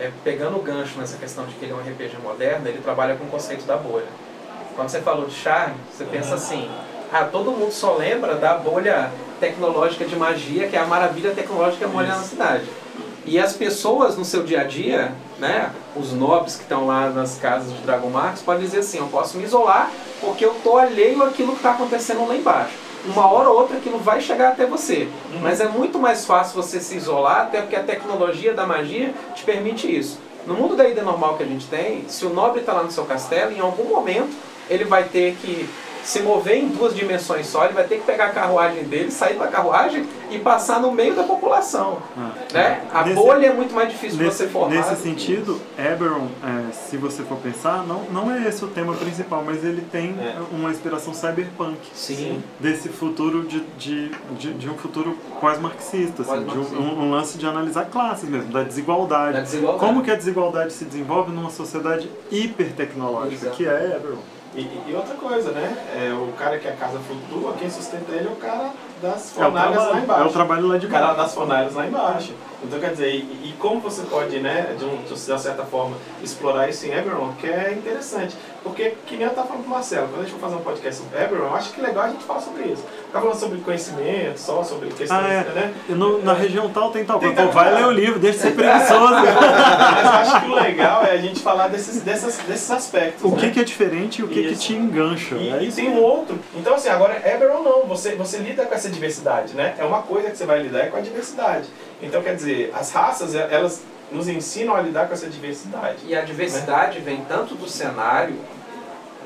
é, 0.00 0.10
pegando 0.22 0.56
o 0.56 0.62
gancho 0.62 0.98
nessa 0.98 1.16
questão 1.16 1.46
de 1.46 1.54
que 1.54 1.64
ele 1.64 1.72
é 1.72 1.74
um 1.74 1.80
RPG 1.80 2.16
moderno, 2.22 2.68
ele 2.68 2.78
trabalha 2.78 3.14
com 3.14 3.24
o 3.24 3.28
conceito 3.28 3.64
da 3.64 3.76
bolha. 3.76 4.06
Quando 4.74 4.88
você 4.88 5.00
falou 5.00 5.26
de 5.26 5.34
charme, 5.34 5.76
você 5.92 6.04
pensa 6.04 6.34
assim, 6.34 6.68
ah, 7.12 7.24
todo 7.30 7.52
mundo 7.52 7.70
só 7.70 7.96
lembra 7.96 8.34
da 8.34 8.54
bolha 8.54 9.10
tecnológica 9.44 10.06
de 10.06 10.16
magia, 10.16 10.68
que 10.68 10.76
é 10.76 10.80
a 10.80 10.86
maravilha 10.86 11.32
tecnológica 11.32 11.86
molha 11.86 12.08
na 12.08 12.22
cidade. 12.22 12.64
E 13.26 13.38
as 13.38 13.52
pessoas 13.52 14.16
no 14.16 14.24
seu 14.24 14.42
dia 14.42 14.62
a 14.62 14.64
dia, 14.64 15.12
né, 15.38 15.70
os 15.94 16.12
nobres 16.12 16.56
que 16.56 16.62
estão 16.62 16.86
lá 16.86 17.10
nas 17.10 17.36
casas 17.36 17.72
de 17.72 17.78
Dragon 17.82 18.08
Marks, 18.08 18.42
podem 18.42 18.64
dizer 18.64 18.78
assim, 18.78 18.98
eu 18.98 19.06
posso 19.06 19.36
me 19.36 19.44
isolar 19.44 19.90
porque 20.20 20.44
eu 20.44 20.52
estou 20.52 20.78
alheio 20.78 21.22
àquilo 21.22 21.52
que 21.52 21.58
está 21.58 21.72
acontecendo 21.72 22.26
lá 22.26 22.34
embaixo. 22.34 22.72
Uma 23.06 23.30
hora 23.30 23.50
ou 23.50 23.58
outra 23.58 23.76
aquilo 23.76 23.98
vai 23.98 24.20
chegar 24.20 24.50
até 24.50 24.64
você. 24.64 25.08
Mas 25.42 25.60
é 25.60 25.68
muito 25.68 25.98
mais 25.98 26.24
fácil 26.24 26.62
você 26.62 26.80
se 26.80 26.96
isolar, 26.96 27.42
até 27.42 27.60
porque 27.60 27.76
a 27.76 27.82
tecnologia 27.82 28.54
da 28.54 28.66
magia 28.66 29.12
te 29.34 29.44
permite 29.44 29.94
isso. 29.94 30.18
No 30.46 30.54
mundo 30.54 30.74
da 30.74 30.88
ida 30.88 31.02
normal 31.02 31.36
que 31.36 31.42
a 31.42 31.46
gente 31.46 31.66
tem, 31.66 32.04
se 32.08 32.24
o 32.24 32.30
nobre 32.30 32.60
está 32.60 32.72
lá 32.72 32.82
no 32.82 32.90
seu 32.90 33.04
castelo, 33.04 33.52
em 33.52 33.60
algum 33.60 33.84
momento 33.84 34.34
ele 34.70 34.84
vai 34.84 35.04
ter 35.04 35.36
que 35.36 35.68
se 36.04 36.20
mover 36.20 36.58
em 36.58 36.68
duas 36.68 36.94
dimensões 36.94 37.46
só, 37.46 37.64
ele 37.64 37.72
vai 37.74 37.84
ter 37.84 37.96
que 37.96 38.04
pegar 38.04 38.26
a 38.26 38.30
carruagem 38.30 38.84
dele, 38.84 39.10
sair 39.10 39.36
da 39.38 39.46
carruagem 39.48 40.06
e 40.30 40.38
passar 40.38 40.80
no 40.80 40.92
meio 40.92 41.14
da 41.14 41.22
população. 41.22 41.98
Ah. 42.16 42.30
Né? 42.52 42.82
A 42.92 43.02
Nesse- 43.04 43.14
bolha 43.16 43.46
é 43.46 43.52
muito 43.52 43.74
mais 43.74 43.88
difícil 43.88 44.18
de 44.18 44.24
Nesse, 44.24 44.36
você 44.38 44.48
formar. 44.48 44.74
nesse 44.76 44.96
sentido, 44.96 45.60
Eberron, 45.78 46.28
é, 46.42 46.72
se 46.72 46.96
você 46.96 47.22
for 47.22 47.38
pensar, 47.38 47.84
não, 47.86 48.02
não 48.12 48.30
é 48.34 48.46
esse 48.48 48.64
o 48.64 48.68
tema 48.68 48.94
principal, 48.94 49.42
mas 49.44 49.64
ele 49.64 49.80
tem 49.90 50.14
É. 50.20 50.36
uma 50.52 50.70
inspiração 50.70 51.14
cyberpunk. 51.14 51.78
Sim. 51.94 52.42
Desse 52.60 52.88
futuro 52.90 53.44
de, 53.44 53.60
de, 53.78 54.10
de, 54.38 54.52
de 54.54 54.68
um 54.70 54.74
futuro 54.74 55.16
pós-marxista, 55.40 56.22
assim, 56.22 56.44
de 56.44 56.58
um, 56.58 57.00
um 57.04 57.10
lance 57.10 57.38
de 57.38 57.46
analisar 57.46 57.86
classes 57.86 58.28
mesmo, 58.28 58.52
da 58.52 58.62
desigualdade. 58.62 59.32
Da 59.34 59.40
desigualdade. 59.40 59.84
Como 59.86 60.02
que 60.02 60.10
a 60.10 60.16
desigualdade 60.16 60.72
se 60.72 60.84
desenvolve 60.84 61.32
numa 61.32 61.50
sociedade 61.50 62.10
hipertecnológica, 62.30 63.34
Exato. 63.46 63.56
que 63.56 63.66
é 63.66 63.96
Eberron. 63.96 64.18
E, 64.56 64.60
e- 64.88 64.94
outra 64.94 65.14
coisa, 65.16 65.50
né? 65.50 65.76
É, 65.96 66.12
o 66.12 66.32
cara 66.38 66.58
que 66.58 66.68
a 66.68 66.72
casa 66.76 66.98
flutua, 67.00 67.54
quem 67.58 67.68
sustenta 67.68 68.12
ele 68.12 68.28
é 68.28 68.30
o 68.30 68.36
cara 68.36 68.70
das 69.02 69.32
É 69.36 69.42
fornalhas 69.42 69.76
lá 69.76 69.82
trabalho, 69.82 70.04
embaixo. 70.04 70.22
é 70.22 70.26
o 70.26 70.32
trabalho 70.32 70.66
lá 70.68 70.78
de 70.78 70.86
O 70.86 70.88
cara 70.90 71.06
baixo. 71.06 71.20
das 71.22 71.34
fornalhas 71.34 71.74
lá 71.74 71.86
embaixo. 71.86 72.32
Então, 72.62 72.78
quer 72.78 72.90
dizer, 72.92 73.10
e, 73.14 73.18
e 73.50 73.54
como 73.58 73.80
você 73.80 74.02
pode, 74.02 74.38
né, 74.38 74.76
de, 74.78 74.84
um, 74.84 75.02
de 75.02 75.12
uma 75.32 75.38
certa 75.38 75.64
forma, 75.64 75.96
explorar 76.22 76.68
isso 76.68 76.86
em 76.86 76.92
Eberron, 76.92 77.32
que 77.38 77.46
é 77.48 77.72
interessante. 77.72 78.36
Porque, 78.64 78.94
que 79.06 79.14
nem 79.16 79.24
eu 79.24 79.28
estava 79.28 79.46
falando 79.46 79.62
com 79.64 79.68
o 79.68 79.74
Marcelo, 79.74 80.08
quando 80.08 80.20
a 80.22 80.24
gente 80.24 80.32
for 80.32 80.40
fazer 80.40 80.54
um 80.56 80.60
podcast 80.60 81.02
sobre 81.04 81.22
Eberron, 81.22 81.44
eu 81.44 81.54
acho 81.54 81.70
que 81.72 81.80
legal 81.82 82.04
a 82.04 82.08
gente 82.08 82.24
falar 82.24 82.40
sobre 82.40 82.62
isso. 82.64 82.82
Tá 83.12 83.20
falando 83.20 83.38
sobre 83.38 83.58
conhecimento, 83.60 84.38
só 84.40 84.64
sobre 84.64 84.88
questões, 84.88 85.10
Ah, 85.12 85.28
é. 85.28 85.42
né? 85.54 85.74
No- 85.90 86.22
na 86.24 86.32
região 86.32 86.70
tal 86.70 86.90
tem 86.90 87.04
tal 87.04 87.20
coisa. 87.20 87.34
Pô, 87.34 87.48
vai 87.52 87.74
ler 87.74 87.84
o 87.84 87.90
livro, 87.90 88.18
deixa 88.18 88.38
de 88.38 88.42
ser 88.44 88.50
preguiçoso. 88.56 89.12
Mas 89.14 90.04
eu 90.04 90.10
acho 90.34 90.40
que 90.40 90.50
o 90.50 90.54
legal 90.54 91.04
é 91.04 91.10
a 91.12 91.16
gente 91.18 91.40
falar 91.40 91.68
desses, 91.68 92.00
dessas, 92.00 92.38
desses 92.38 92.70
aspectos. 92.70 93.22
o 93.30 93.36
que, 93.36 93.46
né? 93.46 93.52
que 93.52 93.60
é 93.60 93.64
diferente 93.64 94.22
e 94.22 94.24
o 94.24 94.28
que, 94.28 94.48
que 94.48 94.56
te 94.56 94.72
engancha. 94.72 95.34
E, 95.36 95.50
é 95.52 95.62
e 95.62 95.70
tem 95.70 95.90
um 95.90 96.00
outro. 96.02 96.38
Então, 96.54 96.74
assim, 96.74 96.88
agora 96.88 97.20
Eberron 97.24 97.62
não, 97.62 97.82
você, 97.86 98.14
você 98.16 98.38
lida 98.38 98.64
com 98.64 98.74
essa 98.74 98.88
diversidade, 98.88 99.54
né? 99.54 99.74
É 99.78 99.84
uma 99.84 100.00
coisa 100.02 100.30
que 100.30 100.38
você 100.38 100.46
vai 100.46 100.60
lidar 100.62 100.80
é 100.80 100.86
com 100.86 100.96
a 100.96 101.00
diversidade. 101.00 101.68
Então, 102.02 102.22
quer 102.22 102.34
dizer, 102.34 102.72
as 102.74 102.90
raças, 102.90 103.34
elas 103.34 103.82
nos 104.12 104.28
ensinam 104.28 104.74
a 104.76 104.80
lidar 104.80 105.06
com 105.08 105.14
essa 105.14 105.28
diversidade. 105.28 105.98
E 106.06 106.14
a 106.14 106.20
diversidade 106.22 107.00
vem 107.00 107.24
tanto 107.24 107.54
do 107.54 107.68
cenário, 107.68 108.36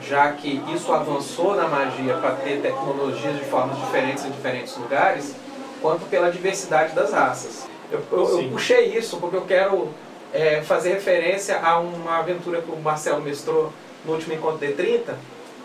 já 0.03 0.33
que 0.33 0.62
isso 0.73 0.93
avançou 0.93 1.55
na 1.57 1.67
magia 1.69 2.14
para 2.14 2.33
ter 2.37 2.61
tecnologias 2.61 3.37
de 3.37 3.45
formas 3.45 3.77
diferentes 3.79 4.25
em 4.25 4.31
diferentes 4.31 4.77
lugares, 4.77 5.35
quanto 5.83 6.07
pela 6.07 6.31
diversidade 6.31 6.95
das 6.95 7.12
raças. 7.12 7.67
Eu, 7.91 8.03
eu- 8.12 8.19
eu 8.43 8.51
puxei 8.51 8.97
isso 8.97 9.17
porque 9.19 9.37
eu 9.37 9.43
quero 9.47 9.88
é, 10.33 10.61
fazer 10.62 10.91
referência 10.93 11.59
a 11.59 11.79
uma 11.79 12.19
aventura 12.19 12.61
que 12.61 12.71
o 12.71 12.77
Marcelo 12.77 13.23
mestrou 13.23 13.73
no 14.05 14.12
último 14.12 14.35
encontro 14.35 14.59
D30, 14.59 15.14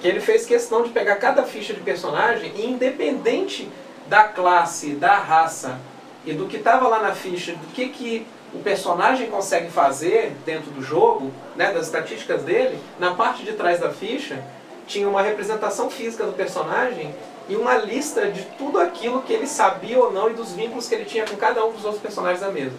que 0.02 0.08
ele 0.08 0.22
fez 0.22 0.46
questão 0.46 0.84
de 0.84 0.90
pegar 0.90 1.18
cada 1.18 1.44
ficha 1.44 1.74
de 1.74 1.82
personagem 1.82 2.52
e 2.56 2.66
independente 2.68 3.70
da 4.08 4.24
classe, 4.24 4.92
da 4.92 5.18
raça 5.18 5.80
e 6.26 6.32
do 6.34 6.46
que 6.48 6.58
estava 6.58 6.88
lá 6.88 7.02
na 7.02 7.14
ficha, 7.14 7.52
do 7.54 7.68
que, 7.74 7.90
que 7.90 8.26
o 8.54 8.60
personagem 8.60 9.30
consegue 9.30 9.70
fazer 9.70 10.36
dentro 10.46 10.70
do 10.72 10.82
jogo, 10.82 11.32
né, 11.56 11.74
das 11.74 11.86
estatísticas 11.86 12.44
dele, 12.44 12.78
na 13.00 13.14
parte 13.14 13.44
de 13.44 13.54
trás 13.54 13.80
da 13.80 13.90
ficha 13.90 14.44
tinha 14.88 15.08
uma 15.08 15.22
representação 15.22 15.90
física 15.90 16.26
do 16.26 16.34
personagem 16.34 17.14
e 17.48 17.56
uma 17.56 17.76
lista 17.76 18.30
de 18.30 18.42
tudo 18.58 18.80
aquilo 18.80 19.22
que 19.22 19.34
ele 19.34 19.48
sabia 19.48 19.98
ou 20.00 20.12
não 20.12 20.30
e 20.30 20.34
dos 20.34 20.54
vínculos 20.54 20.88
que 20.88 20.96
ele 20.96 21.06
tinha 21.06 21.26
com 21.26 21.36
cada 21.36 21.66
um 21.66 21.72
dos 21.72 21.84
outros 21.84 22.02
personagens 22.02 22.42
da 22.42 22.52
mesa. 22.52 22.76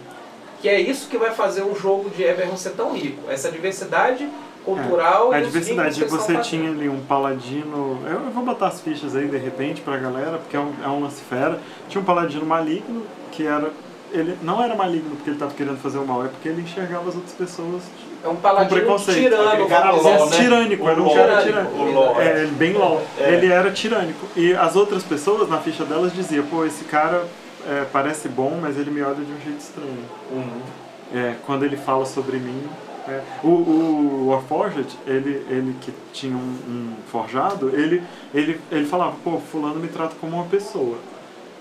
Que 0.61 0.69
é 0.69 0.79
isso 0.79 1.09
que 1.09 1.17
vai 1.17 1.31
fazer 1.31 1.63
um 1.63 1.75
jogo 1.75 2.09
de 2.09 2.23
Eberron 2.23 2.57
ser 2.57 2.71
tão 2.71 2.93
rico, 2.93 3.29
essa 3.29 3.51
diversidade 3.51 4.27
cultural 4.63 5.31
A 5.31 5.39
e 5.39 5.43
os 5.43 5.47
diversidade 5.47 6.03
você 6.05 6.37
tinha 6.39 6.71
ali 6.71 6.89
um 6.89 7.01
paladino. 7.01 8.01
Eu 8.05 8.25
eu 8.25 8.31
vou 8.31 8.43
botar 8.43 8.67
as 8.67 8.81
fichas 8.81 9.15
aí 9.15 9.27
de 9.27 9.37
repente 9.37 9.81
pra 9.81 9.97
galera, 9.97 10.39
porque 10.39 10.57
é 10.57 10.59
um, 10.59 10.73
é 10.83 10.87
um 10.87 11.01
lance 11.01 11.21
fera. 11.21 11.59
Tinha 11.87 12.01
um 12.01 12.05
paladino 12.05 12.45
maligno, 12.45 13.05
que 13.31 13.45
era. 13.45 13.71
Ele 14.15 14.37
não 14.41 14.63
era 14.63 14.73
maligno 14.75 15.09
porque 15.11 15.29
ele 15.29 15.35
estava 15.35 15.53
querendo 15.53 15.77
fazer 15.77 15.97
o 15.97 16.05
mal, 16.05 16.23
é 16.25 16.29
porque 16.29 16.47
ele 16.47 16.61
enxergava 16.61 17.09
as 17.09 17.15
outras 17.15 17.33
pessoas. 17.33 17.83
É 18.23 18.27
um 18.27 18.37
paladino 18.37 18.79
preconceito. 18.81 19.19
tirano, 19.19 19.67
cara 19.67 19.91
dizer 19.91 20.03
LOL, 20.03 20.23
assim. 20.23 20.29
né? 20.29 20.43
tirânico, 20.43 20.89
era 20.89 21.01
um 21.01 21.07
O 21.07 21.13
cara 21.13 21.43
tirânico. 21.43 21.75
o 21.75 21.91
LOL, 21.91 22.21
é, 22.21 22.41
ele 22.43 22.51
bem 22.51 22.73
LOL. 22.73 23.01
É. 23.19 23.33
Ele 23.33 23.51
era 23.51 23.71
tirânico. 23.71 24.25
E 24.35 24.53
as 24.53 24.75
outras 24.75 25.03
pessoas, 25.03 25.49
na 25.49 25.59
ficha 25.59 25.83
delas, 25.83 26.13
diziam, 26.13 26.45
pô, 26.45 26.65
esse 26.65 26.85
cara 26.85 27.25
é, 27.67 27.85
parece 27.91 28.29
bom, 28.29 28.57
mas 28.61 28.77
ele 28.77 28.89
me 28.89 29.01
olha 29.01 29.15
de 29.15 29.31
um 29.31 29.41
jeito 29.43 29.59
estranho. 29.59 30.05
Uhum. 30.31 30.61
É, 31.13 31.35
quando 31.45 31.65
ele 31.65 31.77
fala 31.77 32.05
sobre 32.05 32.37
mim. 32.37 32.63
é. 33.07 33.21
O, 33.43 33.49
o 33.49 34.27
Warforged, 34.29 34.87
ele, 35.05 35.45
ele 35.49 35.75
que 35.81 35.93
tinha 36.13 36.35
um, 36.35 36.39
um 36.67 36.93
forjado, 37.11 37.69
ele, 37.75 38.01
ele, 38.33 38.59
ele 38.71 38.85
falava, 38.85 39.15
pô, 39.23 39.37
fulano 39.39 39.75
me 39.75 39.87
trata 39.87 40.15
como 40.19 40.37
uma 40.37 40.45
pessoa. 40.45 40.97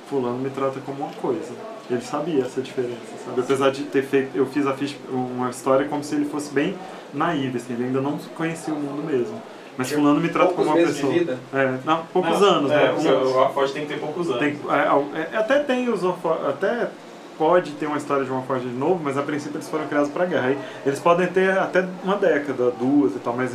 Fulano 0.08 0.38
me 0.38 0.50
trata 0.50 0.80
como 0.80 1.02
uma 1.02 1.12
coisa. 1.14 1.52
Ele 1.90 2.00
sabia 2.00 2.42
essa 2.44 2.60
diferença, 2.62 2.96
sabe? 3.24 3.40
Apesar 3.40 3.70
de 3.70 3.82
ter 3.84 4.02
feito, 4.02 4.34
eu 4.34 4.46
fiz 4.46 4.66
a 4.66 4.72
ficha, 4.72 4.96
uma 5.10 5.50
história 5.50 5.86
como 5.86 6.02
se 6.02 6.14
ele 6.14 6.24
fosse 6.24 6.52
bem 6.52 6.74
naivo, 7.12 7.56
assim, 7.56 7.74
ele 7.74 7.85
ainda 7.85 8.00
não 8.00 8.16
conhecia 8.35 8.72
o 8.72 8.76
mundo 8.78 9.02
mesmo. 9.04 9.40
Mas 9.76 9.88
Tinha 9.88 9.98
fulano 10.00 10.20
me 10.20 10.28
trata 10.28 10.54
como 10.54 10.68
uma 10.68 10.76
meses 10.76 10.94
de 10.96 11.00
pessoa. 11.02 11.12
vida. 11.18 11.38
É, 11.52 11.74
não, 11.85 12.04
poucos 12.12 12.40
Não, 12.40 12.48
anos, 12.48 12.70
é, 12.70 12.76
né? 12.76 12.92
o 12.92 12.96
Um- 12.96 13.00
seu- 13.00 13.18
o 13.18 13.35
Warforged 13.37 13.74
tem 13.74 13.82
que 13.87 13.92
ter 13.94 14.00
poucos 14.00 14.28
anos. 14.28 14.38
tem, 14.40 14.58
é, 14.70 15.28
é, 15.32 15.37
até 15.37 15.58
tem 15.58 15.88
os 15.88 16.00
até 16.48 16.88
pode 17.37 17.72
ter 17.72 17.87
uma 17.87 17.96
história 17.98 18.24
de 18.24 18.30
uma 18.30 18.42
forja 18.42 18.64
de 18.68 18.74
novo, 18.74 19.00
mas 19.02 19.18
a 19.18 19.22
princípio 19.22 19.56
eles 19.56 19.68
foram 19.68 19.87
criados 19.88 20.08
para 20.10 20.24
guerra. 20.26 20.46
Aí 20.46 20.58
eles 20.87 21.00
podem 21.00 21.26
ter 21.26 21.50
até 21.58 21.85
uma 22.04 22.16
década, 22.16 22.70
duas 22.78 23.14
e 23.16 23.18
tal, 23.18 23.35
mas 23.37 23.50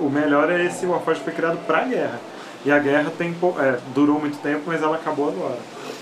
o 0.00 0.10
melhor 0.10 0.50
é 0.50 0.64
esse 0.64 0.84
Warforged 0.84 1.20
que 1.24 1.30
foi 1.30 1.34
criado 1.34 1.58
para 1.66 1.84
guerra. 1.84 2.20
E 2.64 2.70
a 2.72 2.78
guerra 2.80 3.10
tem, 3.16 3.34
é, 3.60 3.78
durou 3.94 4.18
muito 4.18 4.38
tempo, 4.42 4.62
mas 4.66 4.82
ela 4.82 4.96
acabou 4.96 5.28
agora. 5.28 5.58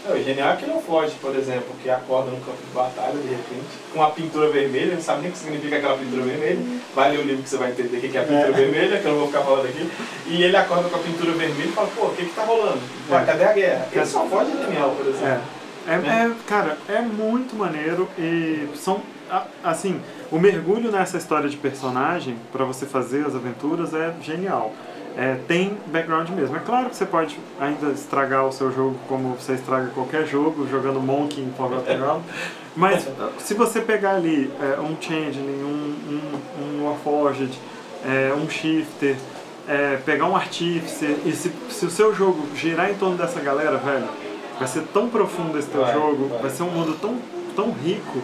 É, 0.09 0.13
o 0.13 0.23
genial 0.23 0.53
é 0.53 0.57
que 0.57 0.67
não 0.67 0.81
foge, 0.81 1.15
por 1.21 1.37
exemplo, 1.37 1.75
que 1.83 1.91
acorda 1.91 2.31
no 2.31 2.39
campo 2.39 2.59
de 2.67 2.73
batalha, 2.75 3.13
de 3.13 3.29
repente, 3.29 3.67
com 3.93 4.03
a 4.03 4.11
pintura 4.11 4.49
vermelha, 4.49 4.95
não 4.95 5.03
sabe 5.03 5.23
nem 5.23 5.31
o 5.31 5.33
que 5.33 5.39
significa 5.39 5.77
aquela 5.77 5.97
pintura 5.99 6.23
vermelha. 6.23 6.81
Vai 6.95 7.11
ler 7.13 7.19
o 7.19 7.23
livro 7.23 7.43
que 7.43 7.49
você 7.49 7.57
vai 7.57 7.71
entender 7.71 7.99
o 7.99 8.01
que 8.01 8.17
é 8.17 8.21
a 8.21 8.25
pintura 8.25 8.49
é. 8.49 8.53
vermelha, 8.53 8.99
que 8.99 9.05
eu 9.05 9.13
não 9.13 9.19
vou 9.19 9.29
ficar 9.29 9.43
falando 9.43 9.67
aqui. 9.67 9.91
E 10.27 10.43
ele 10.43 10.57
acorda 10.57 10.89
com 10.89 10.97
a 10.97 11.01
pintura 11.01 11.33
vermelha 11.33 11.69
e 11.69 11.73
fala, 11.73 11.89
pô, 11.95 12.07
o 12.07 12.15
que 12.15 12.25
que 12.25 12.35
tá 12.35 12.45
rolando? 12.45 12.81
É. 13.11 13.25
Cadê 13.25 13.45
a 13.45 13.53
guerra? 13.53 13.89
Ele 13.93 14.07
só 14.07 14.27
foge 14.27 14.51
genial, 14.53 14.91
por 14.97 15.07
exemplo. 15.07 15.27
É. 15.27 15.61
É, 15.89 15.95
é, 15.95 16.31
cara, 16.47 16.77
é 16.89 17.01
muito 17.01 17.57
maneiro 17.57 18.09
e 18.19 18.69
são 18.75 19.01
assim, 19.63 20.01
o 20.31 20.39
mergulho 20.39 20.91
nessa 20.91 21.17
história 21.17 21.49
de 21.49 21.57
personagem 21.57 22.37
para 22.53 22.65
você 22.65 22.85
fazer 22.85 23.25
as 23.27 23.35
aventuras 23.35 23.95
é 23.95 24.13
genial. 24.21 24.73
É, 25.17 25.37
tem 25.49 25.77
background 25.87 26.31
mesmo. 26.31 26.57
É 26.57 26.61
claro 26.61 26.89
que 26.89 26.97
você 26.97 27.05
pode 27.05 27.39
ainda 27.61 27.91
estragar 27.91 28.47
o 28.47 28.53
seu 28.53 28.73
jogo 28.73 28.97
como 29.09 29.35
você 29.35 29.55
estraga 29.55 29.89
qualquer 29.89 30.27
jogo, 30.27 30.69
jogando 30.69 31.01
Monkey 31.01 31.41
em 31.41 31.53
Forgotten 31.57 31.99
Realms, 31.99 32.25
mas 32.77 33.09
se 33.39 33.55
você 33.55 33.81
pegar 33.81 34.15
ali 34.15 34.51
é, 34.61 34.81
um 34.81 34.97
Changeling, 35.01 35.63
um, 35.63 35.97
um, 36.09 36.81
um 36.81 36.87
Warforged, 36.87 37.59
é, 38.05 38.33
um 38.33 38.49
Shifter, 38.49 39.17
é, 39.69 39.99
pegar 40.07 40.27
um 40.27 40.37
Artificer, 40.37 41.17
e 41.25 41.33
se, 41.33 41.53
se 41.69 41.87
o 41.87 41.91
seu 41.91 42.15
jogo 42.15 42.47
girar 42.55 42.91
em 42.91 42.95
torno 42.95 43.17
dessa 43.17 43.41
galera, 43.41 43.77
velho, 43.77 44.09
vai 44.59 44.69
ser 44.69 44.83
tão 44.93 45.09
profundo 45.09 45.59
esse 45.59 45.69
teu 45.69 45.83
vai, 45.83 45.93
jogo, 45.93 46.29
vai. 46.29 46.43
vai 46.43 46.51
ser 46.51 46.63
um 46.63 46.71
mundo 46.71 46.97
tão, 47.01 47.19
tão 47.57 47.73
rico 47.73 48.21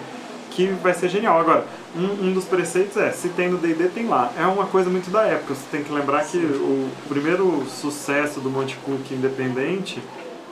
que 0.56 0.68
vai 0.82 0.94
ser 0.94 1.10
genial. 1.10 1.38
Agora, 1.38 1.66
um, 1.94 2.28
um 2.28 2.32
dos 2.32 2.46
preceitos 2.46 2.96
é, 2.96 3.12
se 3.12 3.28
tem 3.28 3.50
no 3.50 3.58
D&D, 3.58 3.88
tem 3.88 4.08
lá. 4.08 4.32
É 4.38 4.46
uma 4.46 4.64
coisa 4.64 4.88
muito 4.88 5.10
da 5.10 5.22
época, 5.24 5.54
você 5.54 5.66
tem 5.70 5.84
que 5.84 5.92
lembrar 5.92 6.24
que 6.24 6.38
o 6.38 6.88
primeiro 7.08 7.66
sucesso 7.68 8.40
do 8.40 8.48
Monte 8.48 8.76
Cook 8.76 9.10
independente 9.10 10.02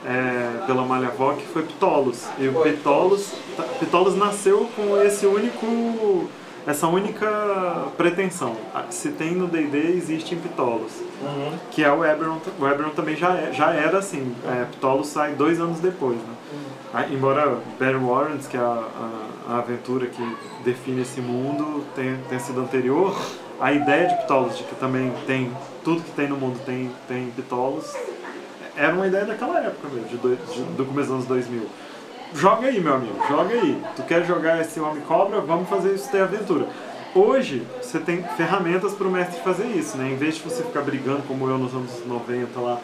é, 0.05 0.63
pela 0.67 0.85
Malhavoc 0.85 1.41
foi 1.51 1.63
Ptolos. 1.63 2.23
E 2.37 2.47
o 2.47 2.53
Ptolos, 2.53 3.33
Ptolos 3.79 4.15
nasceu 4.15 4.69
com 4.75 5.01
esse 5.01 5.25
único 5.25 6.29
essa 6.67 6.87
única 6.87 7.89
pretensão. 7.95 8.55
Se 8.89 9.09
tem 9.09 9.35
no 9.35 9.47
D&D, 9.47 9.77
existe 9.97 10.33
em 10.33 10.39
Ptolos. 10.39 10.93
Uhum. 11.21 11.51
Que 11.69 11.83
é 11.83 11.91
o 11.91 12.03
Eberron. 12.03 12.39
O 12.59 12.67
Eberron 12.67 12.89
também 12.89 13.15
já, 13.15 13.35
é, 13.35 13.53
já 13.53 13.71
era 13.71 13.99
assim. 13.99 14.35
É, 14.47 14.65
Ptolos 14.65 15.07
sai 15.07 15.33
dois 15.33 15.59
anos 15.59 15.79
depois. 15.79 16.17
Né? 16.17 16.35
Uhum. 16.53 17.15
Embora 17.15 17.59
Barry 17.79 17.97
Warrens, 17.97 18.47
que 18.47 18.57
é 18.57 18.59
a, 18.59 18.63
a 18.63 19.24
a 19.47 19.57
aventura 19.57 20.07
que 20.07 20.37
define 20.63 21.01
esse 21.01 21.21
mundo 21.21 21.85
tenha, 21.95 22.19
tenha 22.27 22.39
sido 22.39 22.61
anterior, 22.61 23.15
a 23.59 23.71
ideia 23.71 24.07
de 24.07 24.15
Ptolos, 24.23 24.57
de 24.57 24.63
que 24.63 24.75
também 24.75 25.13
tem 25.25 25.51
tudo 25.83 26.01
que 26.01 26.11
tem 26.11 26.27
no 26.27 26.35
mundo 26.35 26.59
tem, 26.65 26.91
tem 27.07 27.31
Ptolos, 27.31 27.93
era 28.75 28.93
uma 28.93 29.07
ideia 29.07 29.25
daquela 29.25 29.59
época 29.59 29.87
mesmo, 29.89 30.09
de 30.09 30.17
do, 30.17 30.35
de, 30.35 30.61
do 30.75 30.85
começo 30.85 31.07
dos 31.07 31.15
anos 31.15 31.25
2000. 31.25 31.67
Joga 32.33 32.67
aí, 32.67 32.81
meu 32.81 32.95
amigo, 32.95 33.15
joga 33.29 33.53
aí. 33.53 33.81
Tu 33.95 34.03
quer 34.03 34.25
jogar 34.25 34.59
esse 34.59 34.79
Homem-Cobra? 34.79 35.39
Vamos 35.39 35.69
fazer 35.69 35.93
isso 35.93 36.11
ter 36.11 36.21
aventura. 36.21 36.67
Hoje, 37.13 37.65
você 37.81 37.97
tem 37.97 38.21
ferramentas 38.35 38.93
para 38.93 39.07
o 39.07 39.11
mestre 39.11 39.39
fazer 39.41 39.67
isso, 39.67 39.95
né? 39.97 40.09
Em 40.11 40.17
vez 40.17 40.35
de 40.35 40.41
você 40.41 40.61
ficar 40.63 40.81
brigando 40.81 41.21
como 41.23 41.49
eu 41.49 41.57
nos 41.57 41.73
anos 41.73 42.05
90 42.05 42.59
lá, 42.59 42.81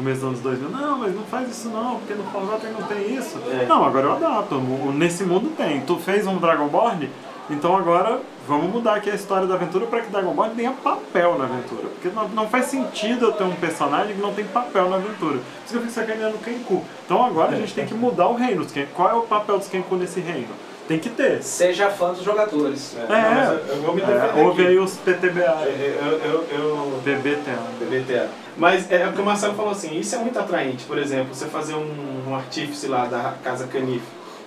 começo 0.00 0.20
dos 0.20 0.28
anos 0.28 0.40
2000, 0.40 0.70
não, 0.70 0.98
mas 0.98 1.14
não 1.14 1.24
faz 1.24 1.50
isso 1.50 1.68
não, 1.68 1.96
porque 1.96 2.14
no 2.14 2.24
Forgotten 2.24 2.70
não 2.72 2.82
tem 2.82 3.14
isso. 3.14 3.38
É. 3.50 3.66
Não, 3.66 3.84
agora 3.84 4.06
eu 4.06 4.12
adapto, 4.12 4.58
nesse 4.94 5.24
mundo 5.24 5.54
tem. 5.54 5.82
Tu 5.82 5.96
fez 5.98 6.26
um 6.26 6.38
Dragonborn, 6.38 7.10
então 7.50 7.76
agora 7.76 8.20
vamos 8.48 8.72
mudar 8.72 8.94
aqui 8.94 9.10
a 9.10 9.14
história 9.14 9.46
da 9.46 9.54
aventura 9.54 9.86
para 9.86 10.00
que 10.00 10.10
Dragonborn 10.10 10.54
tenha 10.54 10.72
papel 10.72 11.36
na 11.38 11.44
aventura. 11.44 11.88
Porque 11.88 12.08
não, 12.08 12.28
não 12.28 12.48
faz 12.48 12.66
sentido 12.66 13.26
eu 13.26 13.32
ter 13.32 13.44
um 13.44 13.54
personagem 13.54 14.14
que 14.14 14.22
não 14.22 14.32
tem 14.32 14.44
papel 14.46 14.88
na 14.88 14.96
aventura. 14.96 15.38
Por 15.38 15.64
isso 15.64 15.68
que 15.68 15.76
eu 15.76 15.80
fico 15.82 15.92
sacaneando 15.92 16.36
o 16.36 16.38
Kenku. 16.38 16.82
Então 17.04 17.22
agora 17.22 17.52
a 17.52 17.56
gente 17.56 17.74
tem 17.74 17.84
que 17.84 17.94
mudar 17.94 18.28
o 18.28 18.34
reino. 18.34 18.66
Qual 18.94 19.10
é 19.10 19.14
o 19.14 19.22
papel 19.22 19.58
dos 19.58 19.68
Kenku 19.68 19.96
nesse 19.96 20.20
reino? 20.20 20.48
Tem 20.88 20.98
que 20.98 21.08
ter. 21.08 21.42
Seja 21.42 21.88
fã 21.90 22.12
dos 22.12 22.24
jogadores. 22.24 22.96
É, 22.96 23.02
é 23.02 23.06
não, 23.06 23.52
eu, 23.52 23.58
eu 23.66 23.82
vou 23.82 23.94
me 23.94 24.02
é, 24.02 24.42
Houve 24.42 24.66
aí 24.66 24.78
os 24.78 24.96
PTBA. 24.96 25.68
Eu, 26.00 26.18
eu, 26.18 26.46
eu, 26.50 27.00
PBTA. 27.04 27.58
PBTA. 27.78 28.28
Mas 28.56 28.90
é, 28.90 29.02
é 29.02 29.08
o 29.08 29.12
que 29.12 29.20
o 29.20 29.24
Marcelo 29.24 29.54
falou 29.54 29.70
assim, 29.70 29.98
isso 29.98 30.14
é 30.14 30.18
muito 30.18 30.38
atraente. 30.38 30.84
Por 30.84 30.98
exemplo, 30.98 31.34
você 31.34 31.46
fazer 31.46 31.74
um, 31.74 32.28
um 32.28 32.34
artífice 32.34 32.88
lá 32.88 33.06
da 33.06 33.34
Casa 33.42 33.66
Canif, 33.66 34.02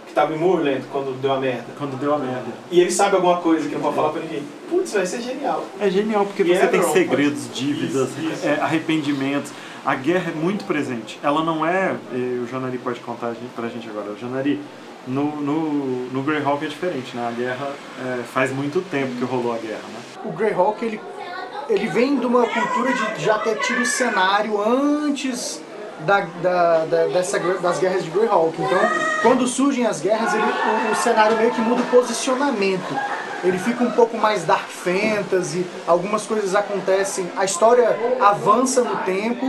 que 0.06 0.12
estava 0.12 0.34
em 0.34 0.38
Moorland 0.38 0.84
quando 0.92 1.20
deu 1.22 1.34
a 1.34 1.40
merda. 1.40 1.66
Quando 1.78 1.98
deu 2.00 2.14
a 2.14 2.20
merda. 2.20 2.52
E 2.70 2.80
ele 2.80 2.92
sabe 2.92 3.16
alguma 3.16 3.38
coisa 3.38 3.68
que 3.68 3.76
não 3.76 3.82
pode 3.82 3.96
falar 3.96 4.10
pra 4.10 4.22
ninguém. 4.22 4.44
Putz, 4.70 4.94
vai 4.94 5.06
ser 5.06 5.22
genial. 5.22 5.66
É 5.80 5.90
genial, 5.90 6.26
porque 6.26 6.44
e 6.44 6.48
você 6.48 6.64
é 6.64 6.68
tem 6.68 6.84
segredos, 6.84 7.50
dívidas, 7.54 8.10
isso, 8.10 8.34
isso. 8.34 8.48
É, 8.48 8.60
arrependimentos. 8.60 9.52
A 9.86 9.96
guerra 9.96 10.32
é 10.32 10.36
muito 10.36 10.64
presente. 10.66 11.20
Ela 11.24 11.44
não 11.44 11.66
é. 11.66 11.96
O 12.42 12.48
Janari 12.48 12.78
pode 12.78 13.00
contar 13.02 13.34
pra 13.56 13.68
gente 13.68 13.90
agora. 13.90 14.12
O 14.12 14.18
Janari 14.18 14.62
no, 15.08 15.36
no, 15.36 16.10
no 16.12 16.24
Greyhawk 16.24 16.64
é 16.64 16.68
diferente, 16.68 17.16
né? 17.16 17.28
A 17.28 17.32
guerra 17.32 17.72
é, 18.06 18.24
faz 18.24 18.52
muito 18.52 18.82
tempo 18.90 19.16
que 19.16 19.24
rolou 19.24 19.54
a 19.54 19.58
guerra, 19.58 19.82
né? 19.94 20.00
O 20.26 20.32
Greyhawk, 20.32 20.84
ele, 20.84 21.02
ele 21.70 21.88
vem 21.88 22.18
de 22.18 22.26
uma 22.26 22.48
cultura 22.48 22.94
de 22.94 23.24
já 23.24 23.40
ter 23.40 23.58
tido 23.60 23.86
cenário 23.86 24.62
antes 24.62 25.62
da, 26.02 26.22
da, 26.42 26.86
da, 26.86 27.06
dessa, 27.08 27.40
das 27.40 27.80
guerras 27.80 28.04
de 28.04 28.10
Greyhawk. 28.10 28.56
Então, 28.62 28.80
quando 29.22 29.48
surgem 29.48 29.86
as 29.86 30.02
guerras, 30.02 30.34
ele, 30.34 30.44
o, 30.44 30.92
o 30.92 30.96
cenário 30.96 31.38
meio 31.38 31.52
que 31.52 31.62
muda 31.62 31.82
o 31.82 31.86
posicionamento 31.86 33.13
ele 33.44 33.58
fica 33.58 33.84
um 33.84 33.92
pouco 33.92 34.18
mais 34.18 34.44
dark 34.44 34.70
fantasy, 34.70 35.66
algumas 35.86 36.26
coisas 36.26 36.56
acontecem, 36.56 37.30
a 37.36 37.44
história 37.44 37.98
avança 38.22 38.84
no 38.84 38.96
tempo, 38.98 39.46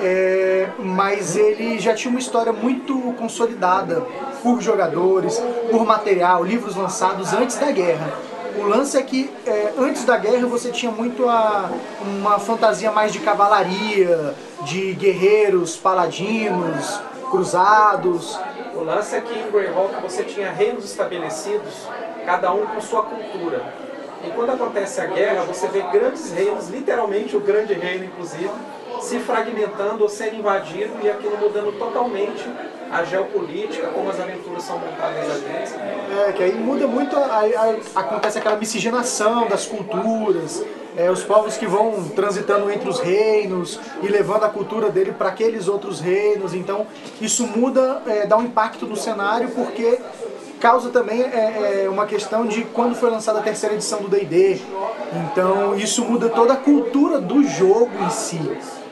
é, 0.00 0.68
mas 0.78 1.36
ele 1.36 1.78
já 1.78 1.94
tinha 1.94 2.10
uma 2.10 2.20
história 2.20 2.52
muito 2.52 2.94
consolidada 3.18 4.02
por 4.42 4.60
jogadores, 4.60 5.42
por 5.70 5.84
material, 5.84 6.44
livros 6.44 6.76
lançados 6.76 7.32
antes 7.32 7.56
da 7.56 7.70
guerra. 7.70 8.12
O 8.56 8.66
lance 8.66 8.98
é 8.98 9.02
que 9.02 9.30
é, 9.46 9.72
antes 9.78 10.04
da 10.04 10.16
guerra 10.16 10.46
você 10.46 10.70
tinha 10.70 10.92
muito 10.92 11.28
a, 11.28 11.70
uma 12.02 12.38
fantasia 12.38 12.92
mais 12.92 13.12
de 13.12 13.18
cavalaria, 13.20 14.34
de 14.64 14.92
guerreiros, 14.92 15.76
paladinos, 15.76 17.00
cruzados. 17.30 18.38
O 18.74 18.82
lance 18.82 19.14
é 19.14 19.20
que 19.20 19.38
em 19.38 19.50
Greyhawk 19.50 20.00
você 20.00 20.24
tinha 20.24 20.50
reinos 20.50 20.84
estabelecidos 20.84 21.86
cada 22.24 22.52
um 22.52 22.66
com 22.66 22.80
sua 22.80 23.02
cultura. 23.02 23.62
E 24.24 24.30
quando 24.30 24.50
acontece 24.50 25.00
a 25.00 25.06
guerra, 25.06 25.42
você 25.44 25.66
vê 25.68 25.82
grandes 25.82 26.32
reinos, 26.32 26.68
literalmente 26.68 27.36
o 27.36 27.40
grande 27.40 27.74
reino, 27.74 28.04
inclusive, 28.04 28.50
se 29.00 29.18
fragmentando 29.18 30.02
ou 30.02 30.08
sendo 30.08 30.36
invadido 30.36 30.92
e 31.02 31.10
aquilo 31.10 31.36
mudando 31.38 31.76
totalmente 31.76 32.48
a 32.90 33.04
geopolítica, 33.04 33.88
como 33.88 34.10
as 34.10 34.20
aventuras 34.20 34.62
são 34.62 34.78
montadas 34.78 35.30
ali. 35.30 36.28
É, 36.28 36.32
que 36.32 36.42
aí 36.42 36.54
muda 36.54 36.86
muito, 36.86 37.16
aí, 37.16 37.54
aí 37.56 37.82
acontece 37.94 38.38
aquela 38.38 38.56
miscigenação 38.56 39.48
das 39.48 39.66
culturas, 39.66 40.64
é, 40.96 41.10
os 41.10 41.22
povos 41.22 41.56
que 41.56 41.66
vão 41.66 42.04
transitando 42.14 42.70
entre 42.70 42.88
os 42.88 43.00
reinos 43.00 43.78
e 44.02 44.08
levando 44.08 44.44
a 44.44 44.48
cultura 44.48 44.90
dele 44.90 45.12
para 45.12 45.28
aqueles 45.28 45.68
outros 45.68 46.00
reinos. 46.00 46.54
Então 46.54 46.86
isso 47.20 47.46
muda, 47.46 48.02
é, 48.06 48.26
dá 48.26 48.36
um 48.36 48.44
impacto 48.44 48.86
no 48.86 48.96
cenário 48.96 49.50
porque 49.50 49.98
causa 50.60 50.90
também 50.90 51.22
é, 51.22 51.84
é, 51.84 51.88
uma 51.88 52.06
questão 52.06 52.46
de 52.46 52.62
quando 52.66 52.94
foi 52.94 53.10
lançada 53.10 53.40
a 53.40 53.42
terceira 53.42 53.74
edição 53.74 54.00
do 54.00 54.08
D&D. 54.08 54.60
Então 55.24 55.74
isso 55.74 56.04
muda 56.04 56.28
toda 56.28 56.52
a 56.52 56.56
cultura 56.56 57.20
do 57.20 57.42
jogo 57.42 57.90
em 58.00 58.10
si. 58.10 58.40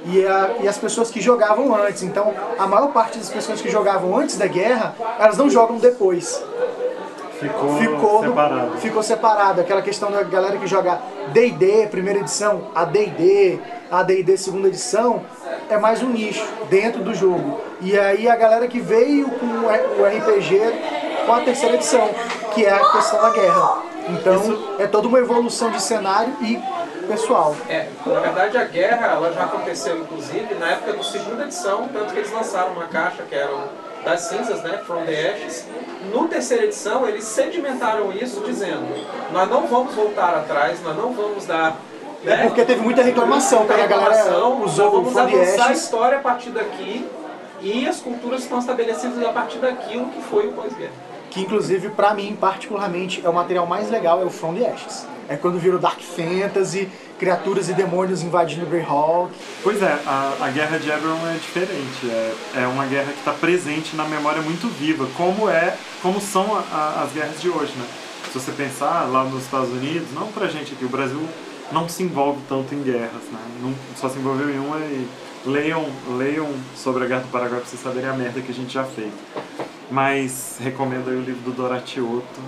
E, 0.07 0.26
a, 0.26 0.57
e, 0.62 0.66
as 0.66 0.78
pessoas 0.78 1.11
que 1.11 1.20
jogavam 1.20 1.74
antes. 1.76 2.03
Então, 2.03 2.32
a 2.59 2.66
maior 2.66 2.90
parte 2.90 3.18
das 3.18 3.28
pessoas 3.28 3.61
que 3.61 3.70
jogavam 3.70 4.16
antes 4.16 4.38
da 4.38 4.46
guerra, 4.46 4.96
elas 5.18 5.36
não 5.36 5.51
jogam 5.51 5.76
depois. 5.76 6.42
Ficou, 7.41 7.78
ficou 7.78 8.22
separado. 8.22 8.76
ficou 8.78 9.03
separado. 9.03 9.61
Aquela 9.62 9.80
questão 9.80 10.11
da 10.11 10.22
galera 10.22 10.59
que 10.59 10.66
joga 10.66 11.01
D&D, 11.32 11.86
primeira 11.91 12.20
edição, 12.20 12.68
a 12.74 12.84
D&D, 12.84 13.59
a 13.91 14.03
D&D 14.03 14.36
segunda 14.36 14.68
edição, 14.68 15.22
é 15.70 15.78
mais 15.78 16.03
um 16.03 16.11
nicho 16.11 16.47
dentro 16.68 17.03
do 17.03 17.14
jogo. 17.14 17.59
E 17.80 17.99
aí 17.99 18.28
a 18.28 18.36
galera 18.36 18.68
que 18.68 18.78
veio 18.78 19.30
com 19.30 19.47
o 19.47 20.05
RPG 20.05 20.61
com 21.24 21.32
a 21.32 21.41
terceira 21.41 21.76
edição, 21.76 22.11
que 22.55 22.66
é 22.66 22.72
a 22.72 22.91
questão 22.91 23.22
da 23.22 23.30
guerra. 23.30 23.82
Então 24.11 24.36
Isso... 24.36 24.74
é 24.78 24.86
toda 24.86 25.09
uma 25.09 25.18
evolução 25.18 25.70
de 25.70 25.80
cenário 25.80 26.34
e 26.43 26.61
pessoal. 27.07 27.57
É, 27.68 27.88
na 28.05 28.20
verdade 28.20 28.59
a 28.59 28.64
guerra 28.64 29.07
ela 29.07 29.32
já 29.32 29.45
aconteceu 29.45 29.99
inclusive 29.99 30.55
na 30.57 30.72
época 30.72 30.93
da 30.93 31.03
segunda 31.03 31.45
edição, 31.45 31.88
tanto 31.93 32.12
que 32.12 32.18
eles 32.18 32.32
lançaram 32.32 32.72
uma 32.72 32.86
caixa 32.86 33.22
que 33.22 33.34
era 33.34 33.51
das 34.05 34.20
cinzas, 34.22 34.62
né, 34.62 34.78
From 34.86 35.05
the 35.05 35.32
Ashes. 35.32 35.66
No 36.12 36.28
terceira 36.28 36.64
edição 36.64 37.07
eles 37.07 37.24
sedimentaram 37.24 38.12
isso 38.12 38.40
dizendo: 38.40 38.86
nós 39.32 39.48
não 39.48 39.66
vamos 39.66 39.94
voltar 39.94 40.34
atrás, 40.34 40.82
nós 40.82 40.96
não 40.96 41.12
vamos 41.12 41.46
dar 41.46 41.76
é 42.24 42.36
né? 42.36 42.46
porque 42.46 42.64
teve 42.64 42.82
muita 42.82 43.03
reclamação, 43.03 43.66
porque 43.66 43.80
a 43.80 43.86
galera 43.86 44.46
usou 44.46 44.90
vamos 44.90 45.16
avançar 45.16 45.68
a 45.68 45.72
história 45.72 46.18
a 46.18 46.20
partir 46.20 46.51
daqui 46.51 47.07
e 47.62 47.86
as 47.86 48.01
culturas 48.01 48.42
estão 48.42 48.59
estabelecidas 48.59 49.22
a 49.24 49.32
partir 49.32 49.59
daquilo 49.59 50.07
que 50.07 50.20
foi 50.22 50.48
o 50.48 50.53
pós-guerra. 50.53 50.92
que 51.30 51.40
inclusive 51.40 51.88
pra 51.90 52.12
mim 52.12 52.36
particularmente 52.38 53.22
é 53.24 53.28
o 53.28 53.32
material 53.32 53.66
mais 53.66 53.90
legal 53.90 54.20
é 54.20 54.24
o 54.24 54.30
From 54.30 54.55
the 54.55 54.66
Ashes. 54.66 55.07
É 55.30 55.36
quando 55.36 55.60
vira 55.60 55.76
o 55.76 55.78
Dark 55.78 56.00
Fantasy, 56.00 56.88
criaturas 57.16 57.68
e 57.68 57.72
demônios 57.72 58.20
invadindo 58.20 58.66
Greyhawk. 58.66 59.32
Pois 59.62 59.80
é, 59.80 59.96
a, 60.04 60.34
a 60.40 60.50
guerra 60.50 60.76
de 60.76 60.90
Eberron 60.90 61.24
é 61.24 61.34
diferente. 61.34 62.10
É, 62.10 62.62
é 62.62 62.66
uma 62.66 62.84
guerra 62.84 63.12
que 63.12 63.20
está 63.20 63.32
presente 63.32 63.94
na 63.94 64.04
memória 64.06 64.42
muito 64.42 64.66
viva, 64.66 65.06
como 65.16 65.48
é, 65.48 65.76
como 66.02 66.20
são 66.20 66.56
a, 66.56 66.64
a, 66.72 67.02
as 67.04 67.12
guerras 67.12 67.40
de 67.40 67.48
hoje, 67.48 67.72
né? 67.78 67.86
Se 68.32 68.40
você 68.40 68.50
pensar 68.50 69.08
lá 69.08 69.22
nos 69.22 69.44
Estados 69.44 69.70
Unidos, 69.70 70.08
não 70.12 70.26
pra 70.32 70.48
gente 70.48 70.72
aqui, 70.72 70.84
o 70.84 70.88
Brasil 70.88 71.22
não 71.70 71.88
se 71.88 72.02
envolve 72.02 72.40
tanto 72.48 72.74
em 72.74 72.82
guerras, 72.82 73.22
né? 73.30 73.38
Não, 73.62 73.72
só 73.94 74.08
se 74.08 74.18
envolveu 74.18 74.50
em 74.50 74.58
uma 74.58 74.78
e 74.78 75.08
leiam, 75.46 75.86
leiam 76.18 76.48
sobre 76.74 77.04
a 77.04 77.06
Guerra 77.06 77.20
do 77.20 77.28
Paraguai 77.28 77.60
pra 77.60 77.68
vocês 77.68 77.80
saberem 77.80 78.10
a 78.10 78.14
merda 78.14 78.40
que 78.40 78.50
a 78.50 78.54
gente 78.54 78.74
já 78.74 78.82
fez. 78.82 79.12
Mas 79.88 80.56
recomendo 80.60 81.08
aí 81.08 81.16
o 81.16 81.20
livro 81.20 81.42
do 81.42 81.52
Dorati 81.52 82.00
Otto. 82.00 82.40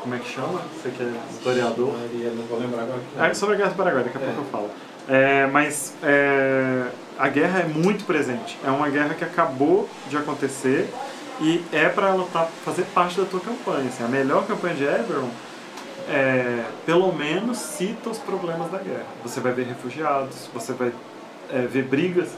Como 0.00 0.14
é 0.14 0.18
que 0.18 0.28
chama? 0.30 0.60
Você 0.74 0.90
que 0.90 1.02
é 1.02 1.12
historiador. 1.30 1.92
Não 2.36 2.44
vou 2.44 2.58
lembrar 2.58 2.82
agora. 2.82 3.00
É 3.30 3.34
sobre 3.34 3.54
a 3.54 3.58
Guerra 3.58 3.70
do 3.70 3.76
Paraguai, 3.76 4.04
daqui 4.04 4.18
a 4.18 4.20
É. 4.20 4.24
pouco 4.24 4.40
eu 4.40 4.44
falo. 4.46 4.70
É, 5.08 5.46
mas 5.46 5.94
é, 6.02 6.86
a 7.18 7.28
guerra 7.28 7.60
é 7.60 7.64
muito 7.64 8.04
presente. 8.04 8.58
É 8.64 8.70
uma 8.70 8.88
guerra 8.88 9.14
que 9.14 9.24
acabou 9.24 9.88
de 10.08 10.16
acontecer 10.16 10.88
e 11.40 11.64
é 11.72 11.88
para 11.88 12.08
ela 12.08 12.26
tá, 12.32 12.46
fazer 12.64 12.82
parte 12.94 13.18
da 13.18 13.26
tua 13.26 13.40
campanha. 13.40 13.88
Assim, 13.88 14.04
a 14.04 14.08
melhor 14.08 14.46
campanha 14.46 14.74
de 14.74 14.84
Eberron 14.84 15.30
é, 16.08 16.64
pelo 16.86 17.12
menos 17.12 17.58
cita 17.58 18.10
os 18.10 18.18
problemas 18.18 18.70
da 18.70 18.78
guerra. 18.78 19.06
Você 19.22 19.40
vai 19.40 19.52
ver 19.52 19.66
refugiados, 19.66 20.48
você 20.52 20.72
vai 20.72 20.92
é, 21.50 21.60
ver 21.60 21.84
brigas. 21.84 22.28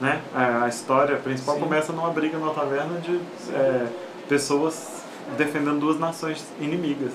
Né? 0.00 0.20
A, 0.34 0.64
a 0.64 0.68
história 0.68 1.16
principal 1.16 1.56
Sim. 1.56 1.60
começa 1.60 1.92
numa 1.92 2.10
briga 2.10 2.38
numa 2.38 2.54
taverna 2.54 2.98
de 3.00 3.20
é, 3.52 3.86
pessoas 4.28 4.99
defendendo 5.36 5.80
duas 5.80 5.98
nações 5.98 6.44
inimigas 6.60 7.12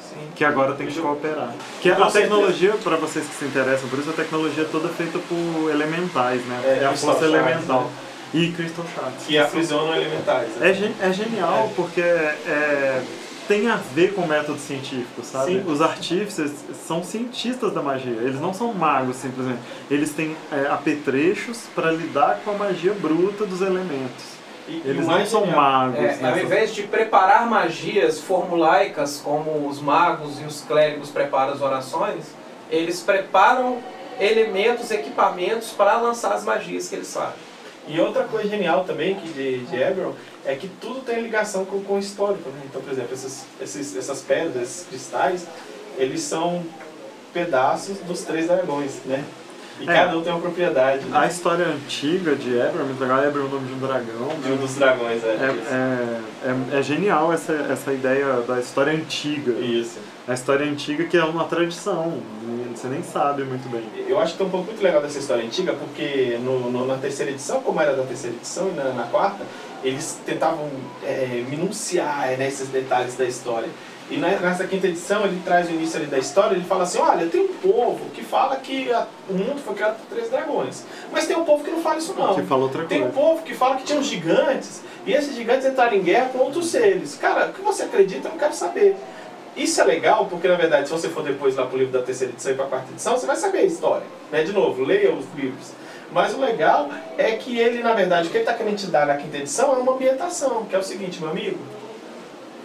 Sim. 0.00 0.28
que 0.34 0.44
agora 0.44 0.74
tem 0.74 0.86
que 0.86 1.00
cooperar. 1.00 1.54
Que 1.80 1.90
a 1.90 2.06
tecnologia, 2.06 2.72
para 2.82 2.96
vocês 2.96 3.26
que 3.26 3.34
se 3.34 3.44
interessam 3.44 3.88
por 3.88 3.98
isso, 3.98 4.10
a 4.10 4.14
tecnologia 4.14 4.64
é 4.64 4.66
toda 4.66 4.88
feita 4.88 5.18
por 5.18 5.70
elementais, 5.70 6.44
né? 6.46 6.60
É, 6.64 6.82
É, 6.82 6.86
a 6.86 6.90
força 6.96 7.20
Shards, 7.20 7.22
elemental. 7.34 7.82
né? 7.84 7.90
E 8.34 8.52
Crystal 8.52 8.84
Shards. 8.94 9.26
Que 9.26 9.38
aprisionam 9.38 9.94
elementais. 9.94 10.48
né? 10.56 10.94
É, 11.00 11.06
é 11.08 11.12
genial 11.12 11.70
porque 11.76 12.00
é, 12.00 13.02
tem 13.48 13.68
a 13.70 13.76
ver 13.94 14.12
com 14.14 14.22
o 14.22 14.28
método 14.28 14.58
científico, 14.58 15.22
sabe? 15.22 15.52
Sim. 15.52 15.64
Os 15.66 15.80
artífices 15.80 16.52
são 16.86 17.02
cientistas 17.04 17.72
da 17.72 17.80
magia, 17.80 18.12
eles 18.20 18.40
não 18.40 18.52
são 18.52 18.72
magos 18.74 19.16
simplesmente. 19.16 19.60
Eles 19.90 20.10
têm 20.12 20.36
é, 20.52 20.66
apetrechos 20.68 21.60
para 21.74 21.90
lidar 21.92 22.40
com 22.44 22.50
a 22.50 22.54
magia 22.54 22.92
bruta 22.94 23.46
dos 23.46 23.60
elementos. 23.60 24.35
E- 24.68 24.82
Eles 24.84 25.06
não 25.06 25.12
mais 25.14 25.28
são 25.28 25.40
genial- 25.44 25.60
magos. 25.60 25.96
É, 25.96 26.00
ao 26.00 26.16
nessas- 26.22 26.42
invés 26.42 26.74
de 26.74 26.82
preparar 26.84 27.46
magias 27.48 28.20
formulaicas 28.20 29.20
como 29.22 29.68
os 29.68 29.80
magos 29.80 30.40
e 30.40 30.44
os 30.44 30.60
clérigos 30.62 31.10
preparam 31.10 31.52
as 31.52 31.60
orações, 31.60 32.24
eles 32.70 33.00
preparam 33.00 33.78
elementos, 34.18 34.90
equipamentos 34.90 35.70
para 35.70 35.96
lançar 35.98 36.32
as 36.32 36.42
magias 36.44 36.88
que 36.88 36.94
eles 36.96 37.12
fazem. 37.12 37.34
E 37.86 38.00
outra 38.00 38.24
coisa 38.24 38.48
genial 38.48 38.82
também 38.82 39.14
que 39.14 39.28
de, 39.28 39.58
de 39.66 39.76
Eberron 39.76 40.12
é 40.44 40.56
que 40.56 40.66
tudo 40.66 41.00
tem 41.02 41.20
ligação 41.22 41.64
com, 41.64 41.80
com 41.84 41.94
o 41.94 41.98
histórico. 42.00 42.48
Né? 42.50 42.62
Então, 42.64 42.82
por 42.82 42.92
exemplo, 42.92 43.14
esses, 43.14 43.44
esses, 43.60 43.96
essas 43.96 44.20
pedras, 44.22 44.62
esses 44.62 44.86
cristais, 44.88 45.46
eles 45.96 46.22
são 46.22 46.64
pedaços 47.32 47.98
dos 47.98 48.22
três 48.22 48.46
dragões, 48.48 48.94
né? 49.04 49.22
E 49.78 49.84
É. 49.88 49.92
cada 49.92 50.16
um 50.16 50.22
tem 50.22 50.32
uma 50.32 50.40
propriedade. 50.40 51.04
A 51.12 51.20
Né? 51.20 51.28
história 51.28 51.66
antiga 51.66 52.34
de 52.34 52.50
Eberron, 52.54 52.80
é 52.80 52.84
muito 52.84 53.00
legal, 53.00 53.18
Eberron 53.24 53.44
é 53.44 53.48
o 53.48 53.52
nome 53.52 53.66
de 53.68 53.74
um 53.74 53.78
dragão. 53.78 54.28
De 54.42 54.52
um 54.52 54.56
dos 54.56 54.74
dragões, 54.74 55.22
é. 55.22 55.26
É, 55.28 55.54
é, 56.46 56.50
é, 56.74 56.78
é 56.78 56.82
genial 56.82 57.32
essa, 57.32 57.52
essa 57.52 57.92
ideia 57.92 58.40
da 58.48 58.58
história 58.58 58.92
antiga. 58.94 59.52
Isso. 59.52 59.98
A 60.26 60.32
história 60.34 60.66
antiga 60.66 61.04
que 61.04 61.16
é 61.16 61.22
uma 61.24 61.44
tradição, 61.44 62.20
você 62.74 62.88
nem 62.88 63.02
sabe 63.02 63.44
muito 63.44 63.68
bem. 63.68 63.84
Eu 64.08 64.18
acho 64.18 64.32
que 64.32 64.38
tem 64.38 64.46
um 64.46 64.50
pouco 64.50 64.66
muito 64.66 64.82
legal 64.82 65.00
dessa 65.02 65.18
história 65.18 65.44
antiga, 65.44 65.72
porque 65.74 66.38
no, 66.42 66.70
no- 66.70 66.86
na 66.86 66.96
terceira 66.96 67.30
edição, 67.30 67.60
como 67.60 67.80
era 67.80 67.94
da 67.94 68.02
terceira 68.02 68.34
edição 68.34 68.68
e 68.68 68.72
na, 68.72 68.84
na 68.92 69.04
quarta, 69.04 69.44
eles 69.84 70.18
tentavam 70.26 70.68
é, 71.04 71.44
minuciar 71.48 72.28
né, 72.38 72.48
esses 72.48 72.68
detalhes 72.68 73.14
da 73.14 73.24
história. 73.24 73.68
E 74.08 74.18
nessa 74.18 74.64
quinta 74.68 74.86
edição 74.86 75.24
ele 75.24 75.40
traz 75.44 75.68
o 75.68 75.72
início 75.72 75.98
ali 75.98 76.06
da 76.06 76.16
história, 76.18 76.54
ele 76.54 76.64
fala 76.64 76.84
assim, 76.84 76.98
olha, 76.98 77.26
tem 77.26 77.40
um 77.40 77.48
povo 77.54 78.08
que 78.14 78.22
fala 78.22 78.54
que 78.56 78.92
a- 78.92 79.04
o 79.28 79.32
mundo 79.34 79.60
foi 79.60 79.74
criado 79.74 79.96
por 79.96 80.06
três 80.14 80.30
dragões. 80.30 80.84
Mas 81.10 81.26
tem 81.26 81.36
um 81.36 81.44
povo 81.44 81.64
que 81.64 81.70
não 81.72 81.80
fala 81.82 81.98
isso 81.98 82.14
não. 82.16 82.34
Que 82.36 82.42
fala 82.42 82.62
outra 82.62 82.84
Tem 82.84 82.98
um 82.98 83.10
coisa. 83.10 83.16
povo 83.18 83.42
que 83.42 83.52
fala 83.52 83.74
que 83.76 83.82
tinham 83.84 84.00
gigantes, 84.02 84.82
e 85.04 85.12
esses 85.12 85.34
gigantes 85.34 85.66
entraram 85.66 85.94
em 85.96 86.02
guerra 86.02 86.28
com 86.32 86.38
outros 86.38 86.68
seres. 86.68 87.16
Cara, 87.16 87.46
o 87.46 87.52
que 87.52 87.60
você 87.60 87.82
acredita, 87.82 88.28
eu 88.28 88.32
não 88.32 88.38
quero 88.38 88.54
saber. 88.54 88.94
Isso 89.56 89.80
é 89.80 89.84
legal, 89.84 90.26
porque 90.26 90.46
na 90.46 90.54
verdade, 90.54 90.86
se 90.86 90.92
você 90.92 91.08
for 91.08 91.24
depois 91.24 91.56
lá 91.56 91.66
pro 91.66 91.76
livro 91.78 91.92
da 91.98 92.04
terceira 92.04 92.32
edição 92.32 92.52
e 92.52 92.54
pra 92.54 92.66
quarta 92.66 92.92
edição, 92.92 93.16
você 93.16 93.26
vai 93.26 93.36
saber 93.36 93.58
a 93.58 93.64
história. 93.64 94.06
Né? 94.30 94.44
De 94.44 94.52
novo, 94.52 94.84
leia 94.84 95.10
os 95.12 95.24
livros. 95.34 95.72
Mas 96.12 96.32
o 96.32 96.38
legal 96.40 96.88
é 97.18 97.32
que 97.32 97.58
ele, 97.58 97.82
na 97.82 97.92
verdade, 97.92 98.28
o 98.28 98.30
que 98.30 98.36
ele 98.36 98.44
está 98.44 98.54
querendo 98.54 98.76
te 98.76 98.86
dar 98.86 99.06
na 99.06 99.16
quinta 99.16 99.38
edição 99.38 99.74
é 99.74 99.78
uma 99.78 99.92
ambientação, 99.94 100.64
que 100.66 100.76
é 100.76 100.78
o 100.78 100.82
seguinte, 100.82 101.20
meu 101.20 101.30
amigo. 101.30 101.58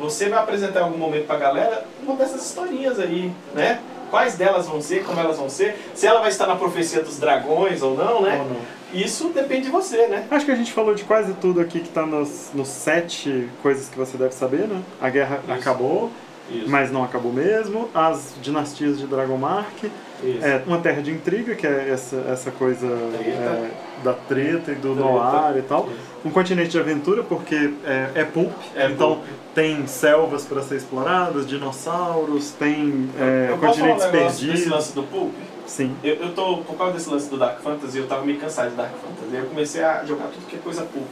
Você 0.01 0.29
vai 0.29 0.39
apresentar 0.39 0.79
em 0.79 0.83
algum 0.83 0.97
momento 0.97 1.27
pra 1.27 1.37
galera 1.37 1.85
uma 2.03 2.15
dessas 2.15 2.43
historinhas 2.43 2.99
aí, 2.99 3.31
né? 3.53 3.79
Quais 4.09 4.35
delas 4.35 4.67
vão 4.67 4.81
ser, 4.81 5.05
como 5.05 5.19
elas 5.19 5.37
vão 5.37 5.47
ser, 5.47 5.77
se 5.93 6.07
ela 6.07 6.19
vai 6.19 6.29
estar 6.29 6.47
na 6.47 6.55
profecia 6.55 7.01
dos 7.03 7.17
dragões 7.19 7.83
ou 7.83 7.95
não, 7.95 8.23
né? 8.23 8.39
Ou 8.39 8.49
não. 8.49 8.61
Isso 8.99 9.29
depende 9.29 9.65
de 9.65 9.69
você, 9.69 10.07
né? 10.07 10.25
Acho 10.29 10.43
que 10.45 10.51
a 10.51 10.55
gente 10.55 10.73
falou 10.73 10.95
de 10.95 11.03
quase 11.03 11.33
tudo 11.35 11.61
aqui 11.61 11.79
que 11.79 11.89
tá 11.89 12.05
nos, 12.05 12.49
nos 12.53 12.67
sete 12.67 13.47
coisas 13.61 13.87
que 13.87 13.97
você 13.97 14.17
deve 14.17 14.33
saber, 14.33 14.67
né? 14.67 14.81
A 14.99 15.09
guerra 15.09 15.39
Isso. 15.43 15.53
acabou, 15.53 16.11
Isso. 16.49 16.67
mas 16.67 16.91
não 16.91 17.03
acabou 17.03 17.31
mesmo. 17.31 17.87
As 17.93 18.33
dinastias 18.41 18.99
de 18.99 19.05
Dragomark. 19.05 19.85
Isso. 20.23 20.45
É, 20.45 20.61
uma 20.67 20.77
terra 20.79 21.01
de 21.01 21.11
intriga, 21.11 21.55
que 21.55 21.65
é 21.65 21.89
essa, 21.89 22.17
essa 22.29 22.51
coisa 22.51 22.87
Treta. 22.87 23.29
é, 23.31 23.71
da 24.03 24.13
treta 24.13 24.71
e 24.71 24.75
do 24.75 24.93
Treta. 24.93 25.09
noir 25.09 25.57
e 25.57 25.61
tal. 25.63 25.87
Isso. 25.87 26.11
Um 26.25 26.29
continente 26.29 26.69
de 26.69 26.79
aventura, 26.79 27.23
porque 27.23 27.73
é, 27.83 28.11
é 28.15 28.23
pulp, 28.23 28.51
É 28.75 28.85
então 28.87 29.15
pulp. 29.15 29.25
tem 29.55 29.87
selvas 29.87 30.45
para 30.45 30.61
ser 30.61 30.75
exploradas, 30.75 31.47
dinossauros, 31.47 32.51
tem 32.51 33.09
é, 33.19 33.47
falar 33.47 33.55
um 33.55 33.59
continentes 33.59 34.05
negócio 34.05 34.27
desse 34.29 34.45
perdidos. 34.45 34.71
lance 34.71 34.93
do 34.95 35.03
Pulp? 35.03 35.33
Sim. 35.65 35.95
Eu, 36.03 36.15
eu 36.15 36.33
tô, 36.33 36.57
por 36.57 36.77
causa 36.77 36.93
desse 36.93 37.09
lance 37.09 37.29
do 37.29 37.37
Dark 37.37 37.59
Fantasy, 37.61 37.97
eu 37.97 38.07
tava 38.07 38.23
meio 38.25 38.37
cansado 38.39 38.69
de 38.71 38.75
Dark 38.75 38.91
Fantasy. 38.91 39.35
Eu 39.35 39.45
comecei 39.45 39.83
a 39.83 40.03
jogar 40.05 40.25
tudo 40.25 40.45
que 40.47 40.55
é 40.55 40.59
coisa 40.59 40.83
Pulp, 40.83 41.07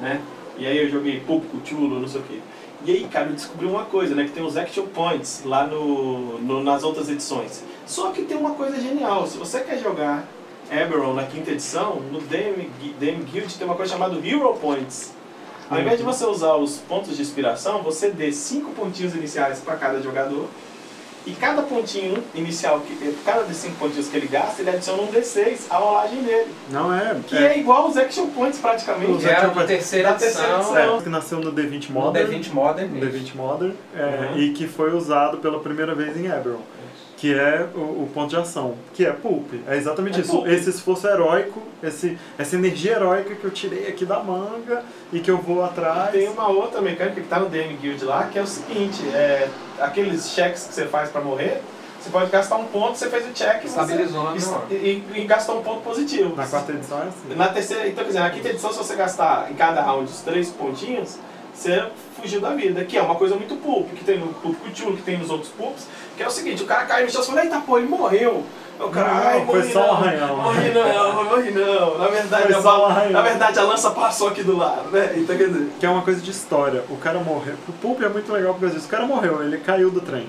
né? 0.00 0.20
E 0.58 0.66
aí 0.66 0.78
eu 0.84 0.88
joguei 0.88 1.18
Pulp, 1.20 1.44
Cthulhu, 1.64 1.98
não 2.00 2.06
sei 2.08 2.20
o 2.20 2.24
quê. 2.24 2.38
E 2.84 2.90
aí, 2.92 3.04
cara, 3.10 3.26
eu 3.26 3.32
descobri 3.32 3.66
uma 3.66 3.84
coisa, 3.86 4.14
né? 4.14 4.24
Que 4.24 4.30
tem 4.30 4.44
os 4.44 4.56
Action 4.56 4.86
Points 4.86 5.42
lá 5.44 5.66
no, 5.66 6.38
no- 6.38 6.62
nas 6.62 6.84
outras 6.84 7.08
edições. 7.08 7.64
Só 7.86 8.10
que 8.10 8.22
tem 8.22 8.36
uma 8.36 8.54
coisa 8.54 8.80
genial. 8.80 9.26
Se 9.26 9.36
você 9.38 9.60
quer 9.60 9.78
jogar 9.78 10.24
Eberron 10.70 11.14
na 11.14 11.24
quinta 11.24 11.50
edição, 11.50 11.96
no 12.10 12.20
DM, 12.20 12.70
Gui- 12.80 12.94
DM 12.98 13.22
Guild 13.24 13.54
tem 13.56 13.66
uma 13.66 13.76
coisa 13.76 13.92
chamada 13.92 14.16
Hero 14.26 14.54
Points. 14.54 15.12
Ao 15.70 15.80
invés 15.80 15.98
de 15.98 16.04
você 16.04 16.24
usar 16.26 16.54
os 16.56 16.76
pontos 16.78 17.16
de 17.16 17.22
inspiração, 17.22 17.82
você 17.82 18.10
dê 18.10 18.30
cinco 18.32 18.70
pontinhos 18.72 19.14
iniciais 19.14 19.60
para 19.60 19.76
cada 19.76 20.00
jogador. 20.02 20.46
E 21.26 21.30
cada 21.32 21.62
pontinho 21.62 22.22
inicial, 22.34 22.80
que, 22.80 23.16
cada 23.24 23.44
desses 23.44 23.62
cinco 23.62 23.76
pontinhos 23.76 24.08
que 24.08 24.16
ele 24.18 24.26
gasta, 24.26 24.60
ele 24.60 24.68
adiciona 24.68 25.02
um 25.02 25.06
D6 25.06 25.60
à 25.70 25.76
rolagem 25.78 26.22
dele. 26.22 26.50
Não 26.70 26.92
é. 26.94 27.16
Que 27.26 27.34
é, 27.34 27.58
igual 27.58 27.88
os 27.88 27.96
Action 27.96 28.26
Points 28.26 28.58
praticamente. 28.58 29.10
Os 29.10 29.22
Que 29.22 29.30
era 29.30 29.38
Action 29.46 29.54
da 29.54 29.64
terceira 29.66 30.10
Da 30.12 30.18
terceira 30.18 30.54
edição, 30.56 30.76
edição. 30.78 30.98
É, 30.98 31.02
que 31.02 31.08
nasceu 31.08 31.38
no 31.40 31.50
D20 31.50 31.88
no 31.88 31.94
Modern. 31.94 32.30
D20 32.30 32.52
Modern. 32.52 32.88
no 32.90 33.00
D20 33.00 33.34
Modern 33.34 33.72
é, 33.96 34.02
Uhum. 34.32 34.38
e 34.38 34.52
que 34.52 34.66
foi 34.68 34.94
usado 34.94 35.38
pela 35.38 35.60
primeira 35.60 35.94
vez 35.94 36.14
em 36.14 36.26
Eberron. 36.26 36.60
Que 37.16 37.32
é 37.32 37.66
o, 37.74 37.78
o 37.78 38.10
ponto 38.12 38.28
de 38.30 38.36
ação, 38.36 38.74
que 38.92 39.06
é 39.06 39.10
pulp. 39.12 39.46
É 39.66 39.76
exatamente 39.76 40.18
É 40.18 40.20
isso. 40.22 40.30
pulp. 40.32 40.46
Esse 40.48 40.70
esforço 40.70 41.06
heróico, 41.06 41.62
esse, 41.82 42.18
essa 42.36 42.56
energia 42.56 42.92
heróica 42.92 43.34
que 43.34 43.44
eu 43.44 43.50
tirei 43.50 43.86
aqui 43.88 44.04
da 44.04 44.18
manga 44.20 44.82
e 45.12 45.20
que 45.20 45.30
eu 45.30 45.38
vou 45.38 45.64
atrás. 45.64 46.10
Tem 46.10 46.28
uma 46.28 46.48
outra 46.48 46.80
mecânica 46.80 47.20
que 47.20 47.26
tá 47.28 47.38
no 47.38 47.48
DM 47.48 47.76
Guild 47.76 48.04
lá, 48.04 48.24
que 48.30 48.38
é 48.38 48.42
o 48.42 48.46
seguinte, 48.46 49.00
é, 49.14 49.48
aqueles 49.80 50.30
cheques 50.30 50.64
que 50.66 50.74
você 50.74 50.86
faz 50.86 51.08
pra 51.10 51.20
morrer, 51.20 51.62
você 52.00 52.10
pode 52.10 52.30
gastar 52.30 52.56
um 52.56 52.66
ponto, 52.66 52.98
você 52.98 53.08
fez 53.08 53.24
o 53.26 53.32
check 53.32 53.64
e 53.64 53.68
você- 53.68 53.80
Estabilizou 53.80 54.24
na 54.24 54.36
e, 54.70 54.74
e, 54.74 55.20
e 55.20 55.24
gastou 55.24 55.60
um 55.60 55.62
ponto 55.62 55.80
positivo. 55.82 56.34
Na 56.36 56.46
quarta 56.46 56.72
edição 56.72 56.98
é 56.98 57.06
assim. 57.06 57.34
Na 57.36 57.48
terceira, 57.48 57.86
então 57.88 58.04
quer 58.04 58.08
dizer, 58.08 58.20
na 58.20 58.30
quinta 58.30 58.48
edição, 58.50 58.70
se 58.72 58.76
você 58.78 58.94
gastar 58.96 59.50
em 59.50 59.54
cada 59.54 59.80
round 59.80 60.10
os 60.10 60.20
três 60.20 60.50
pontinhos, 60.50 61.16
você 61.54 61.82
fugiu 62.20 62.40
da 62.40 62.50
vida. 62.50 62.84
Que 62.84 62.98
é 62.98 63.02
uma 63.02 63.14
coisa 63.14 63.36
muito 63.36 63.54
pulp, 63.56 63.88
que 63.94 64.04
tem 64.04 64.18
no 64.18 64.26
Pulp 64.34 64.56
Cthulhu, 64.66 64.96
que 64.96 65.02
tem 65.02 65.16
nos 65.16 65.30
outros 65.30 65.50
pulps, 65.52 65.86
que 66.16 66.22
é 66.22 66.26
o 66.26 66.30
seguinte, 66.30 66.62
o 66.62 66.66
cara 66.66 66.84
cai 66.84 67.04
no 67.04 67.10
chão 67.10 67.22
e 67.22 67.26
fala, 67.26 67.42
eita 67.44 67.60
pô, 67.60 67.78
ele 67.78 67.88
morreu. 67.88 68.44
O 68.78 68.88
cara, 68.88 69.08
Não, 69.08 69.16
ai, 69.28 69.46
foi 69.46 69.58
morri 69.58 69.72
só 69.72 69.80
um 69.80 69.86
não, 69.86 69.92
arranhão." 69.94 70.36
Morri 70.36 70.70
não, 70.70 71.24
morri 71.24 71.50
não. 71.52 71.98
Na 71.98 72.08
verdade, 72.08 72.52
Foi 72.54 72.70
a, 72.72 73.08
na 73.10 73.22
verdade, 73.22 73.58
a 73.60 73.62
lança 73.62 73.90
passou 73.92 74.28
aqui 74.28 74.42
do 74.42 74.56
lado, 74.56 74.90
né? 74.90 75.12
Então 75.16 75.36
quer 75.36 75.46
dizer. 75.48 75.68
Que 75.78 75.86
é 75.86 75.88
uma 75.88 76.02
coisa 76.02 76.20
de 76.20 76.30
história. 76.30 76.82
O 76.90 76.96
cara 76.96 77.20
morreu. 77.20 77.54
O 77.68 77.72
pulp 77.74 78.02
é 78.02 78.08
muito 78.08 78.32
legal 78.32 78.52
por 78.54 78.60
causa 78.62 78.74
disso. 78.74 78.88
O 78.88 78.90
cara 78.90 79.06
morreu, 79.06 79.44
ele 79.44 79.58
caiu 79.58 79.90
do 79.92 80.00
trem. 80.00 80.28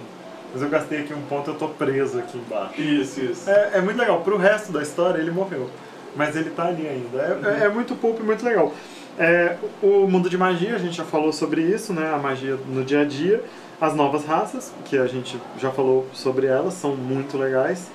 Mas 0.53 0.61
eu 0.61 0.69
gastei 0.69 0.99
aqui 1.01 1.13
um 1.13 1.21
ponto, 1.23 1.49
eu 1.49 1.55
tô 1.55 1.69
preso 1.69 2.19
aqui 2.19 2.37
embaixo. 2.37 2.79
Isso, 2.79 3.19
isso. 3.19 3.49
É, 3.49 3.71
é 3.75 3.81
muito 3.81 3.97
legal. 3.99 4.21
Pro 4.21 4.37
resto 4.37 4.71
da 4.71 4.81
história, 4.83 5.19
ele 5.19 5.31
morreu. 5.31 5.69
Mas 6.15 6.35
ele 6.35 6.51
tá 6.51 6.67
ali 6.67 6.87
ainda. 6.87 7.41
É, 7.43 7.63
é- 7.63 7.65
é 7.65 7.69
muito 7.69 7.95
pulp, 7.95 8.19
muito 8.21 8.45
legal. 8.45 8.71
É, 9.17 9.55
o 9.81 10.07
mundo 10.07 10.29
de 10.29 10.37
magia, 10.37 10.75
a 10.75 10.77
gente 10.77 10.95
já 10.95 11.03
falou 11.03 11.33
sobre 11.33 11.61
isso, 11.61 11.93
né? 11.93 12.13
A 12.13 12.17
magia 12.17 12.57
no 12.67 12.83
dia 12.85 13.01
a 13.01 13.05
dia. 13.05 13.43
As 13.79 13.93
novas 13.95 14.25
raças, 14.25 14.71
que 14.85 14.97
a 14.97 15.05
gente 15.07 15.37
já 15.59 15.69
falou 15.71 16.05
sobre 16.13 16.47
elas, 16.47 16.73
são 16.75 16.95
muito 16.95 17.37
legais. 17.37 17.87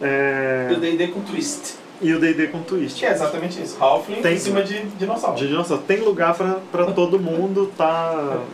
É, 0.00 0.68
E 0.70 0.74
o 0.74 0.80
D&D 0.80 1.08
com 1.08 1.20
twist. 1.20 1.74
e 2.00 2.12
o 2.12 2.20
D&D 2.20 2.48
com 2.48 2.62
twist. 2.62 2.98
Que 2.98 3.06
é 3.06 3.12
exatamente 3.12 3.62
isso. 3.62 3.76
Halfling 3.80 4.20
Tem- 4.20 4.34
em 4.34 4.38
cima 4.38 4.62
de 4.62 4.82
dinossauro. 4.98 5.36
De 5.36 5.46
dinossauro. 5.48 5.82
Tem 5.86 6.00
lugar 6.00 6.34
pra, 6.34 6.58
pra 6.70 6.86
todo 6.92 7.18
mundo 7.18 7.72
tá... 7.76 8.38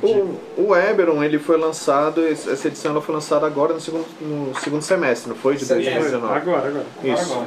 O, 0.00 0.38
o 0.68 0.76
Eberron, 0.76 1.24
ele 1.24 1.40
foi 1.40 1.56
lançado, 1.58 2.24
essa 2.24 2.68
edição 2.68 2.92
ela 2.92 3.00
foi 3.02 3.12
lançada 3.12 3.44
agora 3.44 3.74
no 3.74 3.80
segundo, 3.80 4.06
no 4.20 4.54
segundo 4.60 4.80
semestre, 4.80 5.28
não 5.28 5.34
foi? 5.36 5.56
De 5.56 5.64
Sim, 5.64 5.74
2019. 5.74 6.34
Agora, 6.36 6.68
agora. 6.68 6.86
Isso. 7.02 7.32
Agora. 7.32 7.46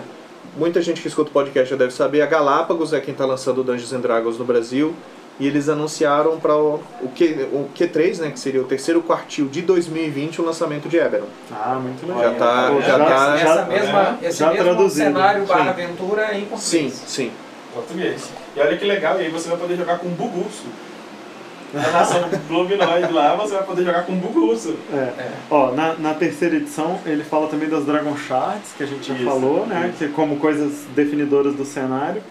Muita 0.58 0.82
gente 0.82 1.02
que 1.02 1.08
escuta 1.08 1.30
o 1.30 1.32
podcast 1.34 1.70
já 1.70 1.78
deve 1.78 1.94
saber, 1.94 2.22
a 2.22 2.26
Galápagos 2.26 2.92
é 2.92 3.00
quem 3.00 3.14
está 3.14 3.26
lançando 3.26 3.62
o 3.62 3.64
Dungeons 3.64 3.94
and 3.94 4.02
Dragons 4.02 4.38
no 4.38 4.44
Brasil. 4.44 4.94
E 5.42 5.48
eles 5.48 5.68
anunciaram 5.68 6.40
para 6.40 6.56
o, 6.56 6.76
o, 7.02 7.08
Q, 7.16 7.48
o 7.52 7.68
Q3, 7.76 8.20
né, 8.20 8.30
que 8.30 8.40
seria 8.40 8.62
o 8.62 8.64
terceiro 8.64 9.02
quartil 9.02 9.48
de 9.48 9.64
2020, 9.64 10.40
o 10.40 10.46
lançamento 10.46 10.88
de 10.88 10.98
Eberron. 10.98 11.26
Ah, 11.52 11.80
muito 11.82 12.06
legal. 12.08 12.22
Já 12.22 12.34
tá- 12.38 12.70
Pô, 12.72 12.82
já 12.82 13.00
tá- 13.00 13.36
essa 13.40 13.56
já- 13.56 13.66
mesma, 13.66 14.04
né? 14.04 14.18
esse 14.22 14.38
já 14.40 14.50
mesmo 14.52 14.64
traduzido. 14.66 15.06
cenário 15.06 15.46
barra 15.48 15.64
Sim. 15.64 15.70
aventura 15.70 16.22
é 16.22 16.38
em 16.38 16.42
Sim, 16.42 16.46
português. 16.50 17.04
sim. 17.08 17.32
Português. 17.74 18.30
E 18.56 18.60
olha 18.60 18.78
que 18.78 18.86
legal, 18.86 19.18
e 19.20 19.22
aí 19.26 19.30
você 19.32 19.50
vai 19.50 19.58
poder 19.58 19.76
jogar 19.78 19.98
com 19.98 20.10
Bugurso. 20.10 20.66
Na 21.74 21.90
nação 21.90 22.30
Globinoid 22.50 23.12
lá, 23.14 23.34
você 23.36 23.54
vai 23.56 23.64
poder 23.64 23.84
jogar 23.86 24.04
com 24.06 24.14
Bugurso. 24.14 24.76
É. 24.94 24.98
É. 24.98 25.32
Ó, 25.50 25.72
na, 25.72 25.94
na 25.96 26.14
terceira 26.14 26.58
edição 26.58 27.00
ele 27.06 27.24
fala 27.24 27.48
também 27.48 27.68
das 27.68 27.84
Dragon 27.86 28.16
Shards, 28.16 28.74
que 28.78 28.84
a 28.84 28.86
gente 28.86 29.08
já 29.08 29.16
Isso, 29.16 29.24
falou, 29.24 29.66
né? 29.66 29.88
isso. 29.90 29.98
Que 30.06 30.10
como 30.14 30.36
coisas 30.36 30.84
definidoras 30.94 31.56
do 31.56 31.66
cenário. 31.66 32.22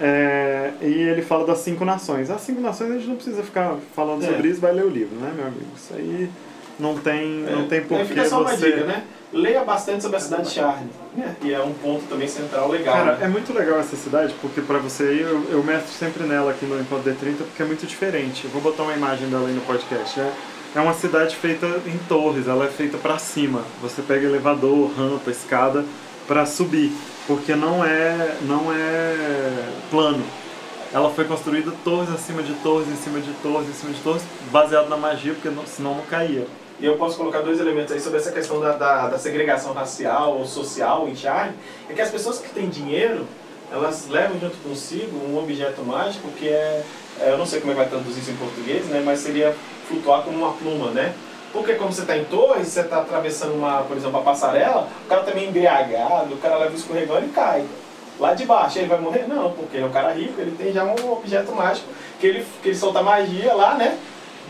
É, 0.00 0.72
e 0.80 0.86
ele 0.86 1.22
fala 1.22 1.44
das 1.46 1.58
cinco 1.58 1.84
nações. 1.84 2.30
As 2.30 2.40
cinco 2.40 2.60
nações 2.60 2.90
a 2.90 2.94
gente 2.94 3.08
não 3.08 3.16
precisa 3.16 3.42
ficar 3.42 3.76
falando 3.94 4.22
É. 4.24 4.26
sobre 4.28 4.48
isso, 4.48 4.60
vai 4.60 4.72
ler 4.72 4.84
o 4.84 4.88
livro, 4.88 5.16
né, 5.16 5.32
meu 5.34 5.46
amigo? 5.46 5.66
Isso 5.76 5.92
aí 5.94 6.30
não 6.78 6.96
tem, 6.96 7.40
não 7.50 7.66
tem 7.66 7.80
Aí 7.80 7.84
porquê 7.84 8.04
fica 8.04 8.24
só 8.28 8.40
uma 8.40 8.50
você. 8.50 8.70
dica, 8.72 8.84
né? 8.84 9.02
Leia 9.32 9.62
bastante 9.62 10.00
sobre 10.02 10.16
a 10.16 10.20
cidade 10.20 10.44
de 10.44 10.50
Charne. 10.54 10.88
Né? 11.14 11.36
E 11.42 11.52
é 11.52 11.60
um 11.60 11.72
ponto 11.74 12.04
também 12.08 12.28
central 12.28 12.70
legal. 12.70 12.94
Cara, 12.94 13.16
né? 13.16 13.26
é 13.26 13.28
muito 13.28 13.52
legal 13.52 13.78
essa 13.78 13.94
cidade, 13.96 14.34
porque 14.40 14.60
pra 14.62 14.78
você 14.78 15.12
ir, 15.14 15.20
eu, 15.22 15.44
eu 15.50 15.62
mestro 15.62 15.90
sempre 15.92 16.22
nela 16.24 16.50
aqui 16.52 16.64
no 16.64 16.80
Encontro 16.80 17.10
D30, 17.12 17.36
porque 17.38 17.62
é 17.62 17.66
muito 17.66 17.84
diferente. 17.86 18.44
Eu 18.44 18.50
vou 18.50 18.62
botar 18.62 18.84
uma 18.84 18.94
imagem 18.94 19.28
dela 19.28 19.46
aí 19.48 19.54
no 19.54 19.60
podcast. 19.62 20.18
É, 20.18 20.32
é 20.76 20.80
uma 20.80 20.94
cidade 20.94 21.36
feita 21.36 21.66
em 21.86 21.98
torres, 22.08 22.46
ela 22.48 22.64
é 22.64 22.68
feita 22.68 22.96
pra 22.96 23.18
cima. 23.18 23.62
Você 23.82 24.00
pega 24.00 24.26
elevador, 24.26 24.90
rampa, 24.96 25.30
escada 25.30 25.84
pra 26.26 26.46
subir, 26.46 26.92
porque 27.28 27.54
não 27.54 27.84
é, 27.84 28.36
não 28.42 28.72
é 28.72 29.68
plano. 29.90 30.24
Ela 30.92 31.10
foi 31.10 31.26
construída 31.26 31.70
torres 31.84 32.08
acima 32.10 32.42
de 32.42 32.54
torres, 32.54 32.88
em 32.88 32.96
cima 32.96 33.20
de 33.20 33.30
torres, 33.42 33.68
em 33.68 33.72
cima 33.74 33.92
de 33.92 34.00
torres, 34.00 34.22
baseado 34.50 34.88
na 34.88 34.96
magia, 34.96 35.34
porque 35.34 35.50
não- 35.50 35.66
senão 35.66 35.94
não 35.94 36.04
caía. 36.06 36.46
E 36.80 36.86
eu 36.86 36.96
posso 36.96 37.16
colocar 37.18 37.40
dois 37.42 37.60
elementos 37.60 37.92
aí 37.92 38.00
sobre 38.00 38.18
essa 38.18 38.32
questão 38.32 38.58
da, 38.60 38.72
da, 38.72 39.08
da 39.08 39.18
segregação 39.18 39.72
racial 39.74 40.38
ou 40.38 40.46
social 40.46 41.06
em 41.08 41.14
Charne. 41.14 41.52
É 41.90 41.92
que 41.92 42.00
as 42.00 42.10
pessoas 42.10 42.38
que 42.38 42.48
têm 42.48 42.68
dinheiro, 42.70 43.26
elas 43.70 44.08
levam 44.08 44.40
junto 44.40 44.56
consigo 44.66 45.14
um 45.28 45.36
objeto 45.38 45.82
mágico 45.82 46.28
que 46.38 46.48
é, 46.48 46.82
é, 47.20 47.30
eu 47.30 47.36
não 47.36 47.44
sei 47.44 47.60
como 47.60 47.72
é 47.72 47.74
que 47.74 47.80
vai 47.82 47.90
traduzir 47.90 48.20
isso 48.20 48.30
em 48.30 48.36
português, 48.36 48.86
né? 48.86 49.02
Mas 49.04 49.18
seria 49.18 49.54
flutuar 49.88 50.22
como 50.22 50.38
uma 50.38 50.52
pluma, 50.54 50.90
né? 50.92 51.12
Porque 51.52 51.74
como 51.74 51.92
você 51.92 52.02
está 52.02 52.16
em 52.16 52.24
torre, 52.24 52.64
você 52.64 52.80
está 52.80 52.98
atravessando 52.98 53.54
uma, 53.54 53.82
por 53.82 53.96
exemplo, 53.96 54.18
uma 54.18 54.22
passarela, 54.22 54.86
o 55.04 55.08
cara 55.08 55.22
também 55.22 55.48
embriagado, 55.48 56.34
o 56.34 56.38
cara 56.38 56.58
leva 56.58 56.72
o 56.72 56.76
escorregão 56.76 57.24
e 57.24 57.28
cai. 57.28 57.64
Lá 58.20 58.34
de 58.34 58.44
baixo 58.44 58.78
ele 58.78 58.88
vai 58.88 59.00
morrer? 59.00 59.26
Não, 59.28 59.52
porque 59.52 59.76
ele 59.76 59.84
é 59.84 59.86
um 59.86 59.92
cara 59.92 60.12
rico, 60.12 60.40
ele 60.40 60.56
tem 60.56 60.72
já 60.72 60.84
um 60.84 61.12
objeto 61.12 61.52
mágico 61.52 61.88
que 62.18 62.26
ele, 62.26 62.46
que 62.62 62.68
ele 62.68 62.76
solta 62.76 63.02
magia 63.02 63.54
lá, 63.54 63.74
né? 63.74 63.96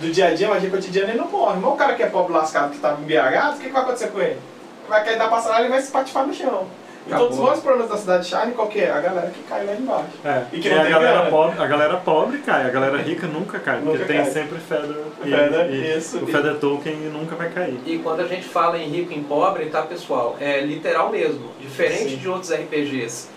Do 0.01 0.11
dia 0.11 0.29
a 0.29 0.35
dia, 0.35 0.49
magia 0.49 0.71
cotidiana, 0.71 1.11
ele 1.11 1.19
não 1.19 1.29
morre. 1.29 1.59
Mas 1.61 1.73
o 1.73 1.77
cara 1.77 1.95
que 1.95 2.03
é 2.03 2.07
pobre 2.07 2.33
lascado, 2.33 2.71
que 2.71 2.79
tá 2.79 2.97
embriagado, 2.99 3.57
o 3.57 3.59
que, 3.59 3.67
que 3.67 3.73
vai 3.73 3.83
acontecer 3.83 4.09
com 4.09 4.21
ele? 4.21 4.41
Vai 4.89 5.05
cair 5.05 5.19
da 5.19 5.29
passarela 5.29 5.67
e 5.67 5.69
vai 5.69 5.83
se 5.83 5.93
patifar 5.93 6.27
no 6.27 6.33
chão. 6.33 6.67
Então, 7.09 7.17
Acabou. 7.21 7.31
os 7.31 7.39
maiores 7.39 7.63
problemas 7.63 7.89
da 7.91 7.97
cidade 7.97 8.25
de 8.25 8.29
Charne, 8.29 8.53
qual 8.53 8.69
que 8.69 8.81
é? 8.81 8.91
A 8.91 9.01
galera 9.01 9.31
que 9.31 9.43
cai 9.45 9.65
lá 9.65 9.73
embaixo. 9.75 10.09
É, 10.23 10.43
E 10.53 10.61
que 10.61 10.69
e 10.69 10.71
não 10.71 10.79
a 10.79 10.83
tem 10.83 10.93
galera, 10.93 11.15
grana. 11.15 11.31
pobre, 11.31 11.63
a 11.63 11.67
galera 11.67 11.97
pobre 11.97 12.39
cai, 12.39 12.67
a 12.67 12.69
galera 12.69 12.99
rica 12.99 13.27
nunca 13.27 13.59
cai, 13.59 13.77
porque 13.81 13.93
Nunca 13.93 14.05
tem 14.05 14.17
cai. 14.23 14.31
sempre 14.31 14.59
Feather 14.59 14.97
e, 15.25 15.31
Feather, 15.31 15.71
e 15.73 15.97
isso. 15.99 16.19
o 16.23 16.27
Feather 16.27 16.55
Token 16.57 16.95
nunca 17.11 17.35
vai 17.35 17.49
cair. 17.49 17.81
E 17.87 17.99
quando 17.99 18.21
a 18.21 18.27
gente 18.27 18.47
fala 18.47 18.77
em 18.77 18.89
rico 18.91 19.11
e 19.11 19.17
em 19.19 19.23
pobre, 19.23 19.67
tá 19.67 19.81
pessoal, 19.83 20.37
é 20.39 20.61
literal 20.61 21.09
mesmo. 21.11 21.51
Diferente 21.59 22.11
Sim. 22.11 22.17
de 22.17 22.29
outros 22.29 22.53
RPGs, 22.53 23.29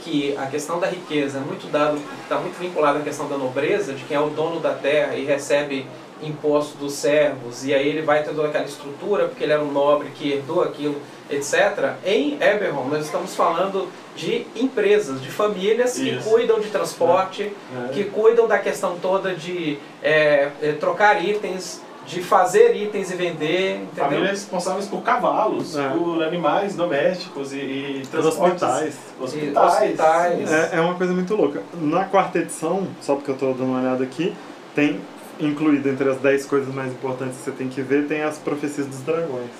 que 0.00 0.36
a 0.36 0.44
questão 0.44 0.78
da 0.78 0.86
riqueza 0.86 1.38
é 1.38 1.40
muito 1.40 1.66
dado, 1.72 1.98
está 2.22 2.36
muito 2.36 2.58
vinculada 2.58 2.98
à 2.98 3.02
questão 3.02 3.26
da 3.26 3.38
nobreza, 3.38 3.94
de 3.94 4.04
quem 4.04 4.18
é 4.18 4.20
o 4.20 4.28
dono 4.28 4.60
da 4.60 4.74
terra 4.74 5.14
e 5.14 5.24
recebe 5.24 5.86
imposto 6.22 6.78
dos 6.78 6.92
servos, 6.94 7.64
e 7.64 7.74
aí 7.74 7.88
ele 7.88 8.02
vai 8.02 8.22
ter 8.22 8.34
toda 8.34 8.48
aquela 8.48 8.64
estrutura, 8.64 9.26
porque 9.26 9.44
ele 9.44 9.52
era 9.52 9.62
um 9.62 9.70
nobre 9.72 10.08
que 10.14 10.32
herdou 10.32 10.62
aquilo, 10.62 10.96
etc. 11.28 11.94
Em 12.04 12.34
Eberron, 12.40 12.86
nós 12.88 13.04
estamos 13.04 13.34
falando 13.34 13.88
de 14.16 14.46
empresas, 14.54 15.20
de 15.20 15.28
famílias 15.30 15.94
que 15.98 16.10
Isso. 16.10 16.30
cuidam 16.30 16.60
de 16.60 16.68
transporte, 16.68 17.52
É. 17.76 17.92
que 17.92 18.04
cuidam 18.04 18.46
da 18.46 18.58
questão 18.58 18.96
toda 19.00 19.34
de 19.34 19.76
é, 20.02 20.50
é, 20.62 20.72
trocar 20.72 21.22
itens, 21.24 21.82
de 22.06 22.22
fazer 22.22 22.76
itens 22.76 23.10
e 23.10 23.14
vender, 23.16 23.76
entendeu? 23.76 24.04
Famílias 24.04 24.30
responsáveis 24.30 24.86
por 24.86 25.02
cavalos, 25.02 25.76
É. 25.76 25.88
por 25.88 26.22
animais 26.22 26.76
domésticos 26.76 27.52
e, 27.52 27.56
e 27.56 28.00
Os 28.02 28.08
transportes. 28.08 28.62
hospitais. 28.62 28.94
Hospitais. 29.20 29.72
hospitais. 29.72 30.52
É, 30.52 30.76
é 30.76 30.80
uma 30.80 30.94
coisa 30.94 31.12
muito 31.12 31.34
louca. 31.34 31.62
Na 31.74 32.04
quarta 32.04 32.38
edição, 32.38 32.86
só 33.00 33.14
porque 33.16 33.30
eu 33.30 33.36
tô 33.36 33.46
dando 33.46 33.64
uma 33.64 33.80
olhada 33.80 34.04
aqui, 34.04 34.34
tem 34.74 35.00
incluído 35.40 35.88
entre 35.88 36.08
as 36.08 36.18
10 36.18 36.46
coisas 36.46 36.74
mais 36.74 36.92
importantes 36.92 37.38
que 37.38 37.44
você 37.44 37.50
tem 37.50 37.68
que 37.68 37.82
ver, 37.82 38.06
tem 38.06 38.22
as 38.22 38.38
profecias 38.38 38.86
dos 38.86 39.00
dragões. 39.00 39.50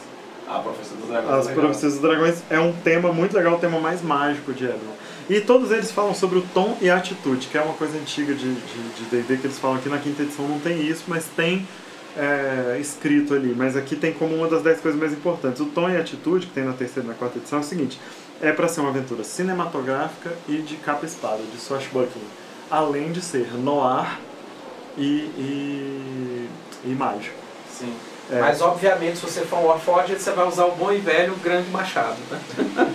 Ah, 0.49 0.61
professor 0.61 0.97
dos 0.97 1.09
dragões. 1.09 1.35
As 1.35 1.47
legal. 1.47 1.63
profecias 1.63 1.93
dos 1.95 2.03
dragões 2.03 2.43
é 2.51 2.61
um 2.61 2.73
tema 2.73 3.13
muito 3.13 3.35
legal, 3.35 3.55
o 3.55 3.59
tema 3.59 3.81
mais 3.81 4.03
mágico 4.03 4.53
de 4.53 4.65
Eberron. 4.65 4.95
E 5.29 5.41
todos 5.41 5.71
eles 5.71 5.91
falam 5.91 6.15
sobre 6.15 6.39
o 6.39 6.43
tom 6.53 6.77
e 6.83 6.91
a 6.91 6.97
atitude, 6.97 7.47
que 7.47 7.57
é 7.57 7.63
uma 7.63 7.75
coisa 7.75 7.97
antiga 7.97 8.35
de 8.35 8.55
D&D 9.11 9.39
que 9.39 9.47
eles 9.47 9.59
falam 9.59 9.79
aqui 9.79 9.89
na 9.89 9.99
quinta 9.99 10.23
edição 10.23 10.47
não 10.47 10.61
tem 10.61 10.83
isso, 10.87 11.05
mas 11.09 11.25
tem 11.35 11.67
é, 12.15 12.77
escrito 12.79 13.33
ali. 13.33 13.55
Mas 13.57 13.75
aqui 13.75 13.97
tem 13.97 14.13
como 14.13 14.35
uma 14.35 14.49
das 14.49 14.63
dez 14.63 14.81
coisas 14.81 15.01
mais 15.01 15.13
importantes. 15.13 15.61
O 15.61 15.67
tom 15.67 15.89
e 15.89 15.97
a 15.97 16.01
atitude, 16.01 16.47
que 16.47 16.53
tem 16.53 16.65
na 16.65 16.75
terceira 16.75 17.09
e 17.09 17.11
na 17.11 17.15
quarta 17.15 17.39
edição, 17.39 17.59
é 17.59 17.63
o 17.63 17.65
seguinte: 17.65 17.99
é 18.43 18.53
para 18.53 18.69
ser 18.69 18.81
uma 18.81 18.91
aventura 18.91 19.25
cinematográfica 19.25 20.31
e 20.47 20.59
de 20.59 20.77
capa 20.77 21.07
espada, 21.07 21.41
de 21.51 21.59
swashbuckling. 21.59 22.27
Além 22.71 23.11
de 23.11 23.23
ser 23.23 23.55
noir 23.55 24.19
e, 24.97 25.03
e, 25.39 26.49
e 26.85 26.89
mágico. 26.95 27.37
Sim. 27.71 27.93
É. 28.31 28.41
Mas 28.41 28.63
obviamente 28.63 29.19
se 29.19 29.23
você 29.27 29.43
for 29.43 29.59
um 29.59 29.67
Warforged, 29.67 30.19
você 30.19 30.31
vai 30.31 30.47
usar 30.49 30.65
o 30.65 30.73
bom 30.77 30.91
e 30.93 30.97
velho 30.99 31.35
grande 31.43 31.69
machado. 31.71 32.17
Né? 32.31 32.41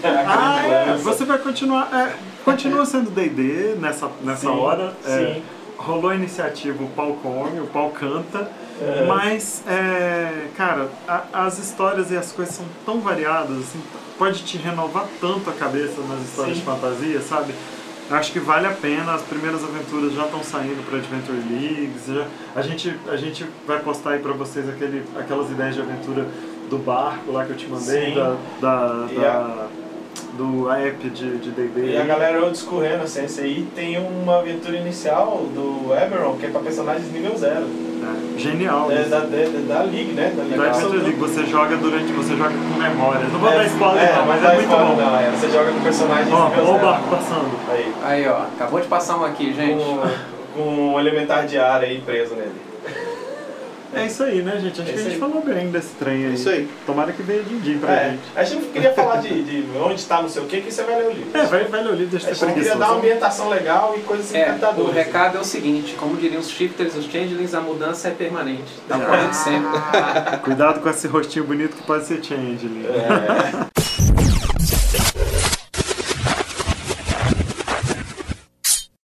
Ah, 0.28 0.66
é. 0.68 0.97
Você 0.97 1.24
vai 1.26 1.38
continuar. 1.38 1.89
É, 1.93 2.16
continua 2.43 2.86
sendo 2.86 3.12
DD 3.12 3.76
nessa, 3.80 4.10
nessa 4.24 4.41
Sim, 4.41 4.47
hora. 4.47 4.93
É, 5.06 5.36
sim. 5.36 5.43
rolou 5.78 6.10
a 6.12 6.16
iniciativa, 6.16 6.84
o 6.84 6.88
pau 6.89 7.14
come, 7.22 7.60
o 7.60 7.68
pau 7.68 7.91
canta. 7.91 8.50
É. 8.82 9.06
Mas, 9.06 9.62
é, 9.68 10.47
cara, 10.56 10.89
a- 11.08 11.24
as 11.34 11.60
histórias 11.60 12.10
e 12.12 12.18
as 12.18 12.32
coisas 12.32 12.56
são 12.56 12.66
tão 12.86 13.02
variadas, 13.02 13.58
assim, 13.58 13.82
pode 14.18 14.41
te 14.43 14.58
renovar 14.58 15.06
tanto 15.20 15.50
a 15.50 15.54
cabeça 15.54 16.02
nas 16.08 16.22
histórias 16.22 16.56
Sim. 16.58 16.62
de 16.62 16.66
fantasia, 16.66 17.22
sabe? 17.22 17.54
Acho 18.12 18.32
que 18.32 18.39
vale 18.39 18.66
a 18.66 18.72
pena, 18.72 19.14
as 19.14 19.22
primeiras 19.22 19.64
aventuras 19.64 20.14
já 20.14 20.26
estão 20.26 20.43
saindo 20.43 20.84
para 20.89 20.97
Adventure 20.97 21.38
Leagues. 21.49 22.07
Já, 22.07 22.26
a, 22.55 22.62
gente, 22.62 22.95
a 23.07 23.16
gente 23.16 23.45
vai 23.68 23.80
postar 23.80 24.12
aí 24.12 24.20
para 24.20 24.34
vocês 24.34 24.68
aquele, 24.68 25.03
aquelas 25.18 25.49
ideias 25.51 25.76
de 25.76 25.82
aventura 25.82 26.26
do 26.70 26.78
barco 26.80 27.32
lá 27.32 27.45
que 27.45 27.51
eu 27.51 27.57
te 27.57 27.68
mandei, 27.68 28.10
Sim. 28.10 28.16
da, 28.16 28.36
da, 28.60 28.88
da- 29.05 29.68
do 30.34 30.70
app 30.72 31.10
de 31.10 31.38
de 31.38 31.51
D&D. 31.51 31.91
E 31.93 31.97
a 31.97 32.03
galera 32.05 32.43
old 32.43 32.57
school 32.57 32.80
Renaissance 32.82 33.39
aí 33.41 33.68
tem 33.76 33.97
uma 33.97 34.39
aventura 34.39 34.78
inicial 34.78 35.45
do 35.53 35.93
Eberron, 35.93 36.38
que 36.38 36.45
é 36.45 36.49
pra 36.49 36.62
personagens 36.62 37.12
nível 37.12 37.36
zero. 37.38 37.66
É, 38.01 38.39
genial. 38.39 38.89
É, 38.89 39.03
da, 39.03 39.20
da, 39.20 39.26
da 39.68 39.84
League, 39.84 40.14
né? 40.14 40.32
Da 40.36 40.43
League. 40.43 40.57
Da 40.57 40.64
Adventure 40.70 40.97
League, 40.99 41.20
você 41.20 41.45
joga 41.45 41.76
durante. 41.76 42.12
Você 42.14 42.36
joga 42.38 42.51
com 42.51 42.80
memória. 42.82 43.26
Não 43.26 43.39
vou 43.39 43.49
dar 43.51 43.66
spoiler, 43.66 44.03
é, 44.03 44.16
não, 44.16 44.26
mas 44.26 44.43
é 44.43 44.55
muito 44.55 44.70
bom. 44.70 44.95
Não, 44.95 45.20
é, 45.20 45.30
você 45.32 45.49
joga 45.49 45.72
com 45.74 45.82
personagens 45.82 46.34
Ó, 46.34 46.49
nível 46.49 46.64
ó 46.64 46.70
o 46.70 46.74
zero. 46.74 46.86
barco 46.86 47.10
passando. 47.10 47.51
Aí, 47.70 47.93
Aí 48.03 48.28
ó, 48.28 48.43
acabou 48.55 48.80
de 48.80 48.88
passar 48.88 49.18
um 49.18 49.26
aqui, 49.26 49.53
gente. 49.53 49.84
com, 49.84 50.01
com 50.55 50.93
um 50.93 50.99
elementar 50.99 51.45
de 51.45 51.57
ar 51.57 51.82
aí 51.82 51.99
preso 51.99 52.36
nele. 52.36 52.68
É 53.91 54.05
isso 54.05 54.21
aí, 54.23 54.41
né, 54.43 54.59
gente? 54.59 54.79
Acho 54.81 54.89
É 54.89 54.93
que 54.93 54.99
a 54.99 55.03
gente 55.03 55.13
aí. 55.13 55.19
falou 55.19 55.41
bem 55.43 55.71
desse 55.71 55.89
trem 55.95 56.25
aí. 56.25 56.31
É 56.31 56.35
isso 56.35 56.47
aí. 56.49 56.69
Tomara 56.85 57.11
que 57.11 57.23
venha 57.23 57.41
din-din 57.41 57.79
pra 57.79 57.91
É, 57.93 58.09
gente. 58.11 58.19
a 58.35 58.43
gente 58.43 58.63
não 58.65 58.71
queria 58.71 58.93
falar 58.93 59.15
de, 59.17 59.43
de 59.43 59.77
onde 59.77 60.05
tá 60.05 60.21
não 60.21 60.29
sei 60.29 60.43
o 60.43 60.45
que, 60.45 60.61
que 60.61 60.71
você 60.71 60.83
vai 60.83 60.95
ler 60.97 61.07
o 61.07 61.11
livro. 61.11 61.29
É, 61.39 61.45
vai, 61.45 61.63
vai 61.65 61.83
ler 61.83 61.89
o 61.89 61.95
livro, 61.95 62.11
deixa 62.11 62.27
A 62.27 62.29
eu 62.29 62.35
gente 62.35 62.45
ser 62.47 62.53
queria 62.53 62.75
dar 62.75 62.87
uma 62.91 62.97
ambientação 62.97 63.49
legal 63.49 63.95
e 63.97 64.01
coisas 64.01 64.33
É, 64.33 64.37
o 64.37 64.41
encantadoras. 64.49 64.93
recado 64.93 65.37
é 65.37 65.41
o 65.41 65.43
seguinte, 65.43 65.95
como 65.95 66.15
diriam 66.17 66.39
os 66.39 66.49
shifters, 66.49 66.95
os 66.95 67.05
changelings, 67.05 67.53
a 67.55 67.61
mudança 67.61 68.09
é 68.09 68.11
permanente. 68.11 68.71
Tá 68.87 68.97
ocorrendo 68.97 69.33
sempre. 69.33 69.79
Cuidado 70.43 70.79
com 70.81 70.89
esse 70.89 71.07
rostinho 71.07 71.45
bonito 71.45 71.75
que 71.75 71.83
pode 71.83 72.05
ser 72.05 72.23
changeling. 72.23 72.85
É. 72.85 73.88